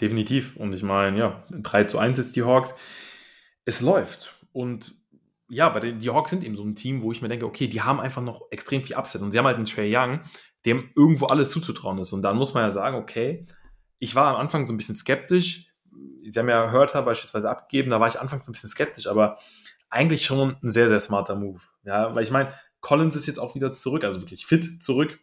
Definitiv. 0.00 0.56
Und 0.56 0.74
ich 0.74 0.82
meine, 0.82 1.18
ja, 1.18 1.46
3 1.50 1.84
zu 1.84 1.98
1 1.98 2.18
ist 2.18 2.36
die 2.36 2.42
Hawks. 2.42 2.74
Es 3.64 3.80
läuft. 3.80 4.36
Und 4.52 4.94
ja, 5.48 5.68
bei 5.68 5.80
den, 5.80 5.98
die 5.98 6.10
Hawks 6.10 6.30
sind 6.30 6.44
eben 6.44 6.56
so 6.56 6.64
ein 6.64 6.74
Team, 6.74 7.02
wo 7.02 7.12
ich 7.12 7.22
mir 7.22 7.28
denke, 7.28 7.46
okay, 7.46 7.68
die 7.68 7.82
haben 7.82 8.00
einfach 8.00 8.22
noch 8.22 8.42
extrem 8.50 8.82
viel 8.82 8.96
Upset. 8.96 9.22
Und 9.22 9.30
sie 9.30 9.38
haben 9.38 9.46
halt 9.46 9.56
einen 9.56 9.66
Trey 9.66 9.94
Young, 9.94 10.20
dem 10.66 10.90
irgendwo 10.96 11.26
alles 11.26 11.50
zuzutrauen 11.50 11.98
ist. 11.98 12.12
Und 12.12 12.22
dann 12.22 12.36
muss 12.36 12.52
man 12.52 12.64
ja 12.64 12.70
sagen, 12.70 12.96
okay, 12.96 13.46
ich 13.98 14.14
war 14.14 14.34
am 14.34 14.40
Anfang 14.40 14.66
so 14.66 14.72
ein 14.72 14.76
bisschen 14.76 14.96
skeptisch, 14.96 15.71
Sie 16.26 16.38
haben 16.38 16.48
ja 16.48 16.70
Hörter 16.70 17.02
beispielsweise 17.02 17.50
abgegeben, 17.50 17.90
da 17.90 18.00
war 18.00 18.08
ich 18.08 18.20
anfangs 18.20 18.48
ein 18.48 18.52
bisschen 18.52 18.70
skeptisch, 18.70 19.06
aber 19.06 19.38
eigentlich 19.90 20.24
schon 20.24 20.56
ein 20.62 20.70
sehr, 20.70 20.88
sehr 20.88 21.00
smarter 21.00 21.34
Move. 21.34 21.60
Ja, 21.84 22.14
weil 22.14 22.22
ich 22.22 22.30
meine, 22.30 22.52
Collins 22.80 23.14
ist 23.16 23.26
jetzt 23.26 23.38
auch 23.38 23.54
wieder 23.54 23.74
zurück, 23.74 24.04
also 24.04 24.20
wirklich 24.20 24.46
fit 24.46 24.82
zurück. 24.82 25.20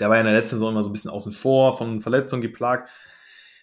Der 0.00 0.08
war 0.08 0.16
ja 0.16 0.22
in 0.22 0.26
der 0.26 0.38
letzten 0.38 0.56
Saison 0.56 0.72
immer 0.72 0.82
so 0.82 0.90
ein 0.90 0.92
bisschen 0.92 1.10
außen 1.10 1.32
vor, 1.32 1.78
von 1.78 2.00
Verletzungen 2.00 2.42
geplagt. 2.42 2.90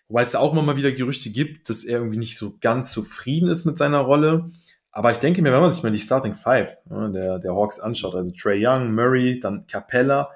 Wobei 0.07 0.23
es 0.23 0.31
da 0.31 0.39
auch 0.39 0.51
immer 0.53 0.61
mal 0.61 0.77
wieder 0.77 0.91
Gerüchte 0.91 1.29
gibt, 1.29 1.69
dass 1.69 1.83
er 1.83 1.99
irgendwie 1.99 2.17
nicht 2.17 2.37
so 2.37 2.57
ganz 2.59 2.91
zufrieden 2.91 3.49
ist 3.49 3.65
mit 3.65 3.77
seiner 3.77 3.99
Rolle. 3.99 4.51
Aber 4.91 5.11
ich 5.11 5.17
denke 5.17 5.41
mir, 5.41 5.53
wenn 5.53 5.61
man 5.61 5.71
sich 5.71 5.83
mal 5.83 5.91
die 5.91 5.99
Starting 5.99 6.35
Five 6.35 6.77
ne, 6.89 7.11
der, 7.11 7.39
der 7.39 7.53
Hawks 7.53 7.79
anschaut, 7.79 8.15
also 8.15 8.31
Trey 8.31 8.65
Young, 8.65 8.93
Murray, 8.93 9.39
dann 9.39 9.65
Capella, 9.67 10.29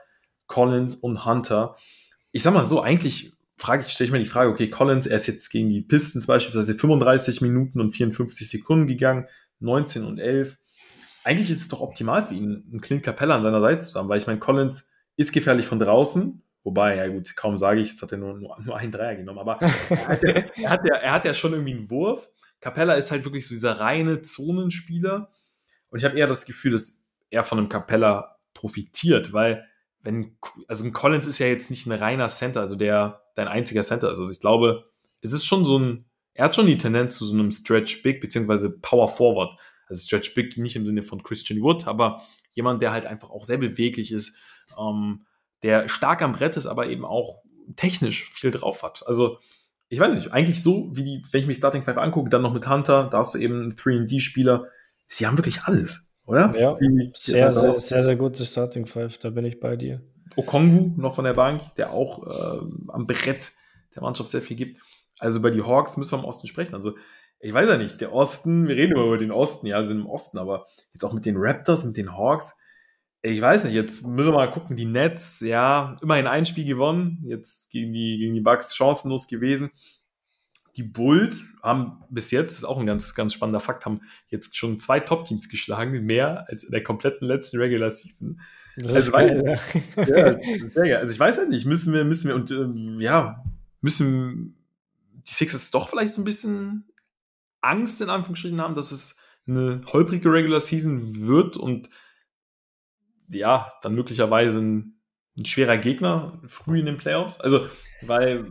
Collins 0.47 0.95
und 0.95 1.25
Hunter. 1.25 1.75
Ich 2.31 2.43
sag 2.43 2.53
mal 2.53 2.63
so, 2.63 2.81
eigentlich 2.81 3.33
frage 3.57 3.83
ich, 3.83 3.91
stelle 3.91 4.07
ich 4.07 4.11
mir 4.11 4.19
die 4.19 4.25
Frage, 4.25 4.49
okay, 4.49 4.69
Collins, 4.69 5.07
er 5.07 5.15
ist 5.15 5.27
jetzt 5.27 5.49
gegen 5.49 5.69
die 5.69 5.81
Pistons 5.81 6.27
beispielsweise 6.27 6.75
35 6.75 7.41
Minuten 7.41 7.79
und 7.79 7.91
54 7.91 8.49
Sekunden 8.49 8.87
gegangen, 8.87 9.27
19 9.59 10.03
und 10.03 10.19
11. 10.19 10.57
Eigentlich 11.23 11.49
ist 11.49 11.61
es 11.61 11.67
doch 11.69 11.81
optimal 11.81 12.23
für 12.23 12.35
ihn, 12.35 12.65
einen 12.69 12.81
Clint 12.81 13.03
Capella 13.03 13.35
an 13.35 13.43
seiner 13.43 13.61
Seite 13.61 13.81
zu 13.81 13.97
haben, 13.97 14.09
weil 14.09 14.17
ich 14.17 14.27
meine, 14.27 14.39
Collins 14.39 14.91
ist 15.15 15.31
gefährlich 15.31 15.65
von 15.65 15.79
draußen, 15.79 16.43
wobei, 16.63 16.97
ja 16.97 17.07
gut, 17.07 17.35
kaum 17.35 17.57
sage 17.57 17.79
ich, 17.79 17.89
jetzt 17.89 18.01
hat 18.01 18.11
er 18.11 18.17
nur, 18.17 18.37
nur, 18.37 18.57
nur 18.61 18.77
einen 18.77 18.91
Dreier 18.91 19.15
genommen, 19.15 19.39
aber 19.39 19.57
er 19.61 20.07
hat, 20.07 20.23
ja, 20.23 20.29
er, 20.55 20.69
hat 20.69 20.81
ja, 20.87 20.95
er 20.95 21.13
hat 21.13 21.25
ja 21.25 21.33
schon 21.33 21.53
irgendwie 21.53 21.73
einen 21.73 21.89
Wurf. 21.89 22.29
Capella 22.59 22.95
ist 22.95 23.11
halt 23.11 23.23
wirklich 23.23 23.47
so 23.47 23.53
dieser 23.53 23.79
reine 23.79 24.21
Zonenspieler 24.21 25.31
und 25.89 25.99
ich 25.99 26.05
habe 26.05 26.17
eher 26.17 26.27
das 26.27 26.45
Gefühl, 26.45 26.73
dass 26.73 27.03
er 27.29 27.43
von 27.43 27.59
einem 27.59 27.69
Capella 27.69 28.37
profitiert, 28.53 29.33
weil 29.33 29.65
wenn, 30.05 30.37
also 30.67 30.85
ein 30.85 30.93
Collins 30.93 31.25
ist 31.25 31.39
ja 31.39 31.47
jetzt 31.47 31.71
nicht 31.71 31.87
ein 31.87 31.91
reiner 31.91 32.27
Center, 32.27 32.61
also 32.61 32.75
der 32.75 33.23
dein 33.33 33.47
einziger 33.47 33.81
Center 33.81 34.11
ist. 34.11 34.19
Also 34.19 34.31
ich 34.31 34.39
glaube, 34.39 34.85
es 35.21 35.33
ist 35.33 35.45
schon 35.45 35.65
so 35.65 35.79
ein, 35.79 36.05
er 36.35 36.45
hat 36.45 36.55
schon 36.55 36.67
die 36.67 36.77
Tendenz 36.77 37.17
zu 37.17 37.25
so 37.25 37.33
einem 37.33 37.51
Stretch 37.51 38.03
Big 38.03 38.21
beziehungsweise 38.21 38.79
Power 38.79 39.09
Forward. 39.09 39.59
Also 39.87 40.01
Stretch 40.01 40.35
Big 40.35 40.57
nicht 40.57 40.75
im 40.75 40.85
Sinne 40.85 41.01
von 41.01 41.23
Christian 41.23 41.61
Wood, 41.61 41.87
aber 41.87 42.21
jemand, 42.51 42.81
der 42.81 42.91
halt 42.91 43.07
einfach 43.07 43.31
auch 43.31 43.43
sehr 43.43 43.57
beweglich 43.57 44.11
ist, 44.11 44.37
ähm, 44.79 45.25
der 45.63 45.89
stark 45.89 46.21
am 46.21 46.33
Brett 46.33 46.55
ist, 46.55 46.67
aber 46.67 46.87
eben 46.87 47.03
auch 47.03 47.41
technisch 47.75 48.29
viel 48.29 48.51
drauf 48.51 48.83
hat. 48.83 49.03
Also 49.07 49.39
ich 49.89 49.99
weiß 49.99 50.13
nicht, 50.13 50.31
eigentlich 50.31 50.61
so, 50.61 50.91
wie 50.93 51.03
die, 51.03 51.25
wenn 51.31 51.41
ich 51.41 51.47
mir 51.47 51.53
Starting 51.55 51.83
Five 51.83 51.97
angucke, 51.97 52.29
dann 52.29 52.43
noch 52.43 52.53
mit 52.53 52.67
Hunter, 52.69 53.09
da 53.09 53.19
hast 53.19 53.33
du 53.33 53.39
eben 53.39 53.59
einen 53.59 53.73
3D-Spieler. 53.73 54.67
Sie 55.07 55.25
haben 55.25 55.37
wirklich 55.37 55.63
alles 55.63 56.14
oder? 56.25 56.53
Ja, 56.57 56.79
Wie, 56.79 57.11
sehr, 57.15 57.53
sehr, 57.53 57.79
sehr, 57.79 58.01
sehr 58.01 58.15
gutes 58.15 58.51
Starting 58.51 58.85
Five, 58.85 59.17
da 59.17 59.29
bin 59.29 59.45
ich 59.45 59.59
bei 59.59 59.75
dir. 59.75 60.01
Okongu 60.35 60.93
noch 60.97 61.15
von 61.15 61.25
der 61.25 61.33
Bank, 61.33 61.61
der 61.75 61.91
auch 61.91 62.25
äh, 62.25 62.91
am 62.91 63.07
Brett 63.07 63.53
der 63.95 64.03
Mannschaft 64.03 64.29
sehr 64.29 64.41
viel 64.41 64.57
gibt. 64.57 64.79
Also 65.19 65.41
bei 65.41 65.49
die 65.49 65.61
Hawks 65.61 65.97
müssen 65.97 66.13
wir 66.13 66.19
im 66.19 66.25
Osten 66.25 66.47
sprechen. 66.47 66.75
Also 66.75 66.95
ich 67.39 67.53
weiß 67.53 67.69
ja 67.69 67.77
nicht, 67.77 68.01
der 68.01 68.11
Osten, 68.11 68.67
wir 68.67 68.75
reden 68.75 68.93
immer 68.93 69.05
über 69.05 69.17
den 69.17 69.31
Osten, 69.31 69.67
ja, 69.67 69.81
sind 69.83 69.99
im 69.99 70.07
Osten, 70.07 70.37
aber 70.37 70.67
jetzt 70.93 71.05
auch 71.05 71.13
mit 71.13 71.25
den 71.25 71.37
Raptors, 71.37 71.85
mit 71.85 71.95
den 71.95 72.17
Hawks, 72.17 72.57
ich 73.21 73.41
weiß 73.41 73.63
nicht, 73.63 73.73
jetzt 73.73 74.05
müssen 74.05 74.29
wir 74.29 74.37
mal 74.37 74.51
gucken, 74.51 74.75
die 74.75 74.85
Nets, 74.85 75.39
ja, 75.41 75.97
immerhin 76.01 76.27
ein 76.27 76.45
Spiel 76.45 76.65
gewonnen, 76.65 77.23
jetzt 77.25 77.71
gegen 77.71 77.91
die, 77.91 78.17
gegen 78.19 78.35
die 78.35 78.41
Bucks 78.41 78.75
chancenlos 78.75 79.27
gewesen 79.27 79.71
die 80.77 80.83
Bulls 80.83 81.53
haben 81.63 82.03
bis 82.09 82.31
jetzt, 82.31 82.51
das 82.51 82.57
ist 82.59 82.65
auch 82.65 82.79
ein 82.79 82.85
ganz, 82.85 83.15
ganz 83.15 83.33
spannender 83.33 83.59
Fakt, 83.59 83.85
haben 83.85 84.01
jetzt 84.27 84.57
schon 84.57 84.79
zwei 84.79 84.99
Top-Teams 84.99 85.49
geschlagen, 85.49 86.05
mehr 86.05 86.47
als 86.49 86.63
in 86.65 86.71
der 86.71 86.83
kompletten 86.83 87.27
letzten 87.27 87.57
Regular 87.57 87.89
Season. 87.89 88.41
Das 88.75 88.93
also, 88.93 89.11
geil, 89.13 89.41
weil, 89.95 90.07
ja. 90.07 90.31
ja, 90.31 90.67
geil. 90.73 90.97
Also 90.97 91.13
ich 91.13 91.19
weiß 91.19 91.37
halt 91.37 91.49
nicht, 91.49 91.65
müssen 91.65 91.93
wir, 91.93 92.03
müssen 92.03 92.27
wir 92.27 92.35
und 92.35 92.51
ähm, 92.51 92.99
ja, 92.99 93.43
müssen 93.79 94.57
die 95.13 95.31
Sixers 95.31 95.71
doch 95.71 95.87
vielleicht 95.89 96.13
so 96.13 96.21
ein 96.21 96.25
bisschen 96.25 96.85
Angst 97.61 98.01
in 98.01 98.09
Anführungsstrichen 98.09 98.59
haben, 98.59 98.75
dass 98.75 98.91
es 98.91 99.17
eine 99.47 99.81
holprige 99.93 100.31
Regular 100.31 100.59
Season 100.59 101.25
wird 101.25 101.55
und 101.55 101.89
ja, 103.29 103.71
dann 103.81 103.95
möglicherweise 103.95 104.59
ein, 104.59 104.99
ein 105.37 105.45
schwerer 105.45 105.77
Gegner 105.77 106.41
früh 106.45 106.79
in 106.79 106.85
den 106.85 106.97
Playoffs. 106.97 107.39
Also, 107.39 107.67
weil 108.01 108.45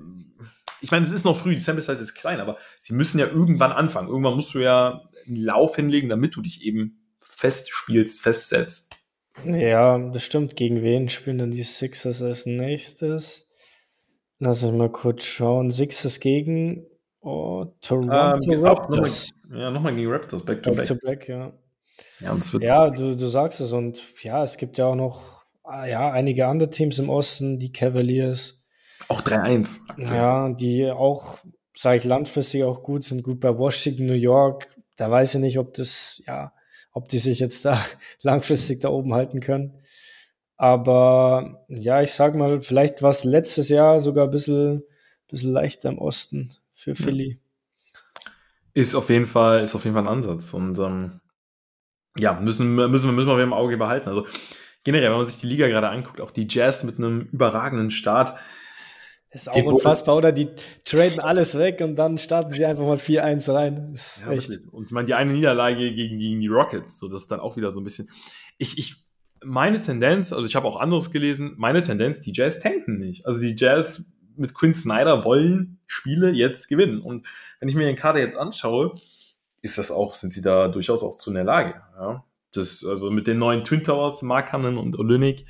ich 0.85 0.90
meine, 0.90 1.07
es 1.07 1.12
ist 1.12 1.25
noch 1.25 1.35
früh, 1.35 1.53
die 1.53 1.59
Sample 1.59 1.83
Size 1.83 2.03
ist 2.03 2.14
klein, 2.14 2.40
aber 2.40 2.59
sie 2.79 2.92
müssen 2.92 3.18
ja 3.18 3.27
irgendwann 3.27 3.73
anfangen. 3.73 4.09
Irgendwann 4.09 4.35
musst 4.35 4.53
du 4.53 4.59
ja 4.59 5.09
einen 5.27 5.37
Lauf 5.37 5.77
hinlegen, 5.77 6.11
damit 6.11 6.37
du 6.37 6.42
dich 6.42 6.62
eben 6.62 7.09
festspielst, 7.23 8.20
festsetzt. 8.20 8.94
Ja, 9.47 9.99
das 9.99 10.23
stimmt. 10.23 10.57
Gegen 10.57 10.83
wen 10.83 11.09
spielen 11.09 11.38
dann 11.38 11.53
die 11.53 11.62
Sixers 11.62 12.20
als 12.20 12.44
nächstes? 12.44 13.51
Lass 14.38 14.62
uns 14.62 14.77
mal 14.77 14.92
kurz 14.92 15.25
schauen. 15.25 15.70
Sixers 15.70 16.20
gegen 16.20 16.85
oh, 17.23 17.64
Toronto 17.81 18.53
ähm, 18.53 18.62
Raptors. 18.62 19.31
Nochmal, 19.44 19.61
ja, 19.61 19.70
nochmal 19.70 19.94
gegen 19.94 20.12
Raptors, 20.12 20.44
back 20.44 20.62
to 20.62 20.70
back. 20.70 20.87
back, 20.87 20.87
to 20.87 21.07
back 21.07 21.29
ja. 21.31 21.53
Ja, 22.20 22.37
ja 22.61 22.90
du, 22.90 23.16
du 23.16 23.27
sagst 23.27 23.62
es. 23.62 23.73
Und 23.73 24.03
ja, 24.23 24.44
es 24.44 24.59
gibt 24.59 24.77
ja 24.77 24.85
auch 24.85 24.97
noch 24.97 25.47
ah, 25.62 25.87
ja, 25.87 26.11
einige 26.11 26.47
andere 26.47 26.68
Teams 26.68 26.99
im 26.99 27.09
Osten, 27.09 27.59
die 27.59 27.73
Cavaliers. 27.73 28.63
Auch 29.09 29.21
3-1. 29.21 29.99
Ja, 29.99 30.49
die 30.51 30.90
auch 30.90 31.38
sage 31.77 31.99
ich 31.99 32.05
langfristig 32.05 32.64
auch 32.64 32.83
gut, 32.83 33.05
sind 33.05 33.23
gut 33.23 33.40
bei 33.40 33.57
Washington, 33.57 34.07
New 34.07 34.14
York. 34.14 34.69
Da 34.97 35.11
weiß 35.11 35.35
ich 35.35 35.40
nicht, 35.40 35.59
ob 35.59 35.75
das, 35.75 36.23
ja, 36.27 36.53
ob 36.93 37.09
die 37.09 37.19
sich 37.19 37.40
jetzt 37.40 37.64
da 37.64 37.85
langfristig 38.23 38.81
da 38.81 38.88
oben 38.88 39.12
halten 39.14 39.40
können. 39.40 39.75
Aber 40.57 41.64
ja, 41.69 42.01
ich 42.01 42.12
sag 42.12 42.37
mal, 42.37 42.61
vielleicht 42.62 43.03
war 43.03 43.11
es 43.11 43.25
letztes 43.25 43.69
Jahr 43.69 43.99
sogar 43.99 44.25
ein 44.25 44.31
bisschen, 44.31 44.85
bisschen 45.29 45.53
leichter 45.53 45.88
im 45.88 45.99
Osten 45.99 46.53
für 46.71 46.95
Philly. 46.95 47.40
Ist 48.73 48.95
auf 48.95 49.11
jeden 49.11 49.27
Fall, 49.27 49.62
ist 49.62 49.75
auf 49.75 49.85
jeden 49.85 49.95
Fall 49.95 50.05
ein 50.05 50.09
Ansatz. 50.12 50.55
Und 50.55 50.79
ähm, 50.79 51.21
ja, 52.19 52.38
müssen, 52.40 52.75
müssen, 52.75 53.14
müssen 53.14 53.29
wir 53.29 53.43
im 53.43 53.53
Auge 53.53 53.77
behalten. 53.77 54.09
Also 54.09 54.27
generell, 54.85 55.11
wenn 55.11 55.17
man 55.17 55.25
sich 55.25 55.40
die 55.40 55.49
Liga 55.49 55.67
gerade 55.67 55.88
anguckt, 55.88 56.21
auch 56.21 56.31
die 56.31 56.47
Jazz 56.49 56.85
mit 56.85 56.99
einem 56.99 57.23
überragenden 57.33 57.90
Start. 57.90 58.38
Das 59.35 59.42
ist 59.42 59.49
auch 59.49 59.55
die 59.55 59.62
unfassbar, 59.62 60.16
oder? 60.16 60.31
Die 60.31 60.49
traden 60.85 61.18
alles 61.18 61.59
weg 61.59 61.81
und 61.81 61.97
dann 61.97 62.18
starten 62.18 62.53
sie 62.53 62.64
einfach 62.64 62.85
mal 62.85 62.99
4-1 62.99 63.53
rein. 63.53 63.94
Ja, 64.25 64.31
und 64.70 64.87
ich 64.87 64.92
meine, 64.92 65.07
die 65.07 65.14
eine 65.14 65.33
Niederlage 65.33 65.92
gegen, 65.92 66.20
gegen 66.20 66.40
die 66.40 66.47
Rockets, 66.47 67.01
so 67.01 67.09
das 67.09 67.23
ist 67.23 67.33
dann 67.33 67.40
auch 67.40 67.57
wieder 67.57 67.73
so 67.73 67.81
ein 67.81 67.85
bisschen. 67.85 68.09
Ich, 68.59 68.79
ich, 68.79 68.94
meine 69.42 69.81
Tendenz, 69.81 70.33
also 70.33 70.47
ich 70.47 70.55
habe 70.55 70.68
auch 70.68 70.79
anderes 70.79 71.11
gelesen, 71.11 71.55
meine 71.57 71.83
Tendenz, 71.83 72.20
die 72.20 72.33
Jazz 72.33 72.61
tanken 72.61 72.99
nicht. 72.99 73.27
Also 73.27 73.40
die 73.40 73.57
Jazz 73.59 74.05
mit 74.37 74.55
Quinn 74.55 74.77
Snyder 74.77 75.25
wollen 75.25 75.81
Spiele 75.88 76.31
jetzt 76.31 76.68
gewinnen. 76.68 77.01
Und 77.01 77.27
wenn 77.59 77.68
ich 77.68 77.75
mir 77.75 77.87
den 77.87 77.97
Kader 77.97 78.20
jetzt 78.20 78.38
anschaue, 78.38 78.94
ist 79.62 79.79
das 79.79 79.90
auch, 79.90 80.14
sind 80.14 80.33
sie 80.33 80.42
da 80.42 80.68
durchaus 80.68 81.03
auch 81.03 81.16
zu 81.16 81.31
in 81.31 81.35
der 81.35 81.44
Lage. 81.44 81.75
Ja? 81.99 82.25
Das, 82.53 82.85
also 82.85 83.11
mit 83.11 83.27
den 83.27 83.38
neuen 83.38 83.64
Twin 83.64 83.83
Towers, 83.83 84.23
Markanen 84.23 84.79
und 84.79 84.97
Olynyk, 84.97 85.44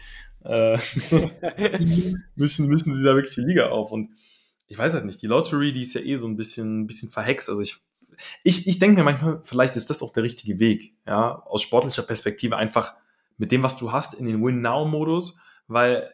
äh, 0.45 0.79
müssen, 2.37 2.69
müssen 2.69 2.95
sie 2.95 3.03
da 3.03 3.15
wirklich 3.15 3.35
die 3.35 3.43
Liga 3.43 3.71
auf. 3.71 3.91
Und 3.91 4.11
ich 4.67 4.79
weiß 4.79 4.95
halt 4.95 5.05
nicht, 5.05 5.23
die 5.23 5.27
Lottery, 5.27 5.73
die 5.73 5.83
ist 5.83 5.95
ja 5.95 6.01
eh 6.01 6.17
so 6.17 6.27
ein 6.27 6.37
bisschen, 6.37 6.87
bisschen 6.87 7.11
verhext. 7.11 7.49
Also 7.49 7.63
ich, 7.63 7.77
ich, 8.43 8.67
ich 8.67 8.79
denke 8.79 8.99
mir 8.99 9.05
manchmal, 9.05 9.41
vielleicht 9.45 9.77
ist 9.77 9.91
das 9.91 10.03
auch 10.03 10.13
der 10.13 10.23
richtige 10.23 10.59
Weg, 10.59 10.95
ja, 11.07 11.43
aus 11.47 11.63
sportlicher 11.63 12.03
Perspektive 12.03 12.57
einfach 12.57 12.95
mit 13.37 13.51
dem, 13.53 13.63
was 13.63 13.77
du 13.77 13.93
hast, 13.93 14.15
in 14.15 14.27
den 14.27 14.45
Win-Now-Modus, 14.45 15.39
weil 15.67 16.11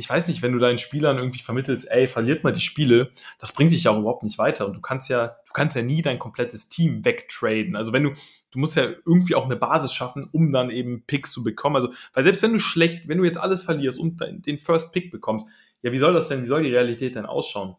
ich 0.00 0.08
weiß 0.08 0.28
nicht, 0.28 0.40
wenn 0.40 0.52
du 0.52 0.58
deinen 0.58 0.78
Spielern 0.78 1.18
irgendwie 1.18 1.40
vermittelst, 1.40 1.90
ey, 1.90 2.08
verliert 2.08 2.42
mal 2.42 2.52
die 2.52 2.60
Spiele, 2.60 3.10
das 3.38 3.52
bringt 3.52 3.70
dich 3.70 3.84
ja 3.84 3.90
auch 3.90 3.98
überhaupt 3.98 4.22
nicht 4.22 4.38
weiter. 4.38 4.64
Und 4.66 4.72
du 4.72 4.80
kannst 4.80 5.10
ja, 5.10 5.36
du 5.46 5.52
kannst 5.52 5.76
ja 5.76 5.82
nie 5.82 6.00
dein 6.00 6.18
komplettes 6.18 6.70
Team 6.70 7.04
wegtraden. 7.04 7.76
Also 7.76 7.92
wenn 7.92 8.04
du, 8.04 8.12
du 8.50 8.58
musst 8.58 8.76
ja 8.76 8.84
irgendwie 9.04 9.34
auch 9.34 9.44
eine 9.44 9.56
Basis 9.56 9.92
schaffen, 9.92 10.26
um 10.32 10.52
dann 10.52 10.70
eben 10.70 11.02
Picks 11.06 11.32
zu 11.32 11.42
bekommen. 11.42 11.76
Also, 11.76 11.92
weil 12.14 12.22
selbst 12.22 12.42
wenn 12.42 12.54
du 12.54 12.58
schlecht, 12.58 13.08
wenn 13.08 13.18
du 13.18 13.24
jetzt 13.24 13.36
alles 13.36 13.62
verlierst 13.62 13.98
und 13.98 14.20
den 14.20 14.58
First 14.58 14.92
Pick 14.92 15.10
bekommst, 15.10 15.44
ja, 15.82 15.92
wie 15.92 15.98
soll 15.98 16.14
das 16.14 16.28
denn, 16.28 16.42
wie 16.42 16.48
soll 16.48 16.62
die 16.62 16.70
Realität 16.70 17.14
denn 17.14 17.26
ausschauen? 17.26 17.76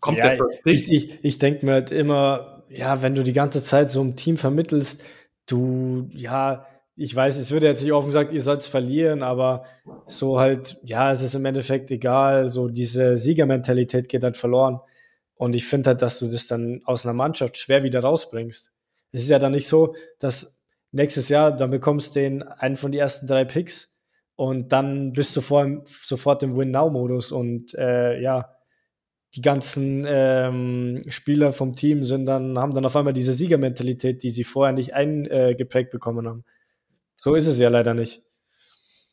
Kommt 0.00 0.18
ja, 0.18 0.28
der 0.28 0.36
First 0.36 0.62
Pick? 0.64 0.74
Ich, 0.74 0.92
ich, 0.92 1.18
ich 1.24 1.38
denke 1.38 1.64
mir 1.64 1.72
halt 1.72 1.92
immer, 1.92 2.62
ja, 2.68 3.00
wenn 3.00 3.14
du 3.14 3.24
die 3.24 3.32
ganze 3.32 3.64
Zeit 3.64 3.90
so 3.90 4.02
ein 4.02 4.16
Team 4.16 4.36
vermittelst, 4.36 5.02
du, 5.46 6.10
ja, 6.12 6.66
ich 6.96 7.14
weiß, 7.14 7.38
es 7.38 7.50
wird 7.50 7.64
jetzt 7.64 7.82
nicht 7.82 7.92
offen 7.92 8.08
gesagt, 8.08 8.32
ihr 8.32 8.40
sollt 8.40 8.60
es 8.60 8.66
verlieren, 8.66 9.22
aber 9.22 9.64
so 10.06 10.38
halt, 10.38 10.78
ja, 10.84 11.10
es 11.10 11.22
ist 11.22 11.34
im 11.34 11.44
Endeffekt 11.44 11.90
egal, 11.90 12.48
so 12.48 12.68
diese 12.68 13.18
Siegermentalität 13.18 14.08
geht 14.08 14.22
halt 14.22 14.36
verloren. 14.36 14.80
Und 15.34 15.54
ich 15.54 15.66
finde 15.66 15.90
halt, 15.90 16.02
dass 16.02 16.20
du 16.20 16.28
das 16.28 16.46
dann 16.46 16.80
aus 16.84 17.04
einer 17.04 17.12
Mannschaft 17.12 17.56
schwer 17.56 17.82
wieder 17.82 18.00
rausbringst. 18.00 18.72
Es 19.10 19.24
ist 19.24 19.28
ja 19.28 19.40
dann 19.40 19.52
nicht 19.52 19.66
so, 19.66 19.96
dass 20.20 20.60
nächstes 20.92 21.28
Jahr, 21.28 21.56
dann 21.56 21.70
bekommst 21.70 22.14
du 22.14 22.20
den 22.20 22.42
einen 22.44 22.76
von 22.76 22.92
den 22.92 23.00
ersten 23.00 23.26
drei 23.26 23.44
Picks 23.44 23.98
und 24.36 24.72
dann 24.72 25.12
bist 25.12 25.36
du 25.36 25.40
vor, 25.40 25.82
sofort 25.84 26.44
im 26.44 26.56
Win-Now-Modus 26.56 27.32
und 27.32 27.74
äh, 27.74 28.20
ja, 28.20 28.50
die 29.34 29.42
ganzen 29.42 30.04
ähm, 30.06 30.98
Spieler 31.08 31.52
vom 31.52 31.72
Team 31.72 32.04
sind 32.04 32.26
dann, 32.26 32.56
haben 32.56 32.72
dann 32.72 32.86
auf 32.86 32.94
einmal 32.94 33.12
diese 33.12 33.32
Siegermentalität, 33.32 34.22
die 34.22 34.30
sie 34.30 34.44
vorher 34.44 34.72
nicht 34.72 34.94
eingeprägt 34.94 35.90
bekommen 35.90 36.28
haben. 36.28 36.44
So 37.16 37.34
ist 37.34 37.46
es 37.46 37.58
ja 37.58 37.68
leider 37.68 37.94
nicht. 37.94 38.22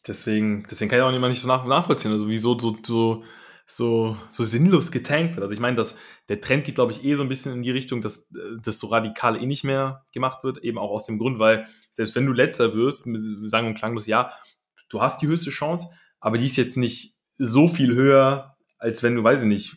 Deswegen, 0.08 0.66
deswegen 0.70 0.90
kann 0.90 1.00
ich 1.00 1.04
auch 1.04 1.14
immer 1.14 1.30
nicht 1.30 1.42
so 1.42 1.48
nach, 1.48 1.66
nachvollziehen, 1.66 2.12
also 2.12 2.28
wieso 2.28 2.58
so, 2.58 2.76
so, 2.84 3.24
so, 3.68 4.18
so 4.30 4.44
sinnlos 4.44 4.92
getankt 4.92 5.36
wird. 5.36 5.44
Also 5.44 5.54
ich 5.54 5.60
meine, 5.60 5.76
dass 5.76 5.96
der 6.28 6.42
Trend 6.42 6.64
geht, 6.64 6.76
glaube 6.76 6.92
ich, 6.92 7.04
eh 7.04 7.14
so 7.16 7.22
ein 7.22 7.30
bisschen 7.30 7.54
in 7.54 7.62
die 7.62 7.72
Richtung, 7.72 8.02
dass 8.02 8.30
das 8.64 8.80
so 8.80 8.88
radikal 8.88 9.42
eh 9.42 9.46
nicht 9.46 9.64
mehr 9.64 10.06
gemacht 10.12 10.44
wird, 10.44 10.64
eben 10.64 10.80
auch 10.80 10.90
aus 10.90 11.06
dem 11.06 11.20
Grund, 11.20 11.38
weil 11.38 11.68
selbst 11.92 12.16
wenn 12.16 12.26
du 12.26 12.34
letzter 12.34 12.74
wirst, 12.74 13.08
sagen 13.44 13.68
und 13.68 13.76
klanglos, 13.76 14.08
ja, 14.08 14.32
du 14.90 15.02
hast 15.02 15.22
die 15.22 15.28
höchste 15.28 15.52
Chance, 15.52 15.92
aber 16.20 16.40
die 16.40 16.46
ist 16.46 16.58
jetzt 16.58 16.78
nicht 16.78 17.20
so 17.38 17.68
viel 17.68 17.94
höher, 17.96 18.58
als 18.78 19.04
wenn 19.04 19.16
du, 19.16 19.24
weiß 19.24 19.44
ich 19.44 19.48
nicht, 19.48 19.76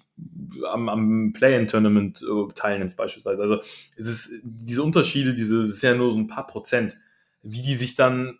am, 0.70 0.88
am 0.88 1.32
Play-in-Tournament 1.34 2.22
äh, 2.22 2.52
teilnimmst 2.54 2.96
beispielsweise. 2.96 3.42
Also 3.42 3.60
es 3.96 4.06
ist 4.06 4.40
diese 4.42 4.82
Unterschiede, 4.82 5.34
diese, 5.34 5.64
das 5.64 5.74
ist 5.74 5.82
ja 5.82 5.94
nur 5.94 6.12
so 6.12 6.18
ein 6.18 6.28
paar 6.28 6.46
Prozent 6.46 6.96
wie 7.44 7.62
die 7.62 7.74
sich 7.74 7.94
dann, 7.94 8.38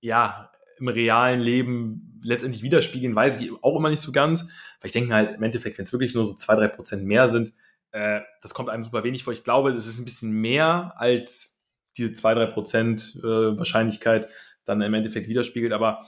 ja, 0.00 0.50
im 0.78 0.88
realen 0.88 1.40
Leben 1.40 2.20
letztendlich 2.22 2.62
widerspiegeln, 2.62 3.14
weiß 3.14 3.40
ich 3.40 3.52
auch 3.62 3.78
immer 3.78 3.88
nicht 3.88 4.00
so 4.00 4.12
ganz. 4.12 4.42
Weil 4.42 4.86
ich 4.86 4.92
denke 4.92 5.14
halt, 5.14 5.36
im 5.36 5.42
Endeffekt, 5.42 5.78
wenn 5.78 5.84
es 5.84 5.92
wirklich 5.92 6.14
nur 6.14 6.24
so 6.24 6.34
zwei, 6.34 6.54
drei 6.54 6.68
Prozent 6.68 7.04
mehr 7.04 7.28
sind, 7.28 7.52
äh, 7.92 8.20
das 8.42 8.52
kommt 8.52 8.68
einem 8.68 8.84
super 8.84 9.04
wenig 9.04 9.24
vor. 9.24 9.32
Ich 9.32 9.44
glaube, 9.44 9.70
es 9.70 9.86
ist 9.86 9.98
ein 9.98 10.04
bisschen 10.04 10.32
mehr 10.32 10.92
als 10.96 11.64
diese 11.96 12.12
zwei, 12.12 12.34
drei 12.34 12.46
Prozent 12.46 13.16
äh, 13.20 13.56
Wahrscheinlichkeit 13.56 14.28
dann 14.64 14.82
im 14.82 14.92
Endeffekt 14.92 15.28
widerspiegelt. 15.28 15.72
Aber 15.72 16.04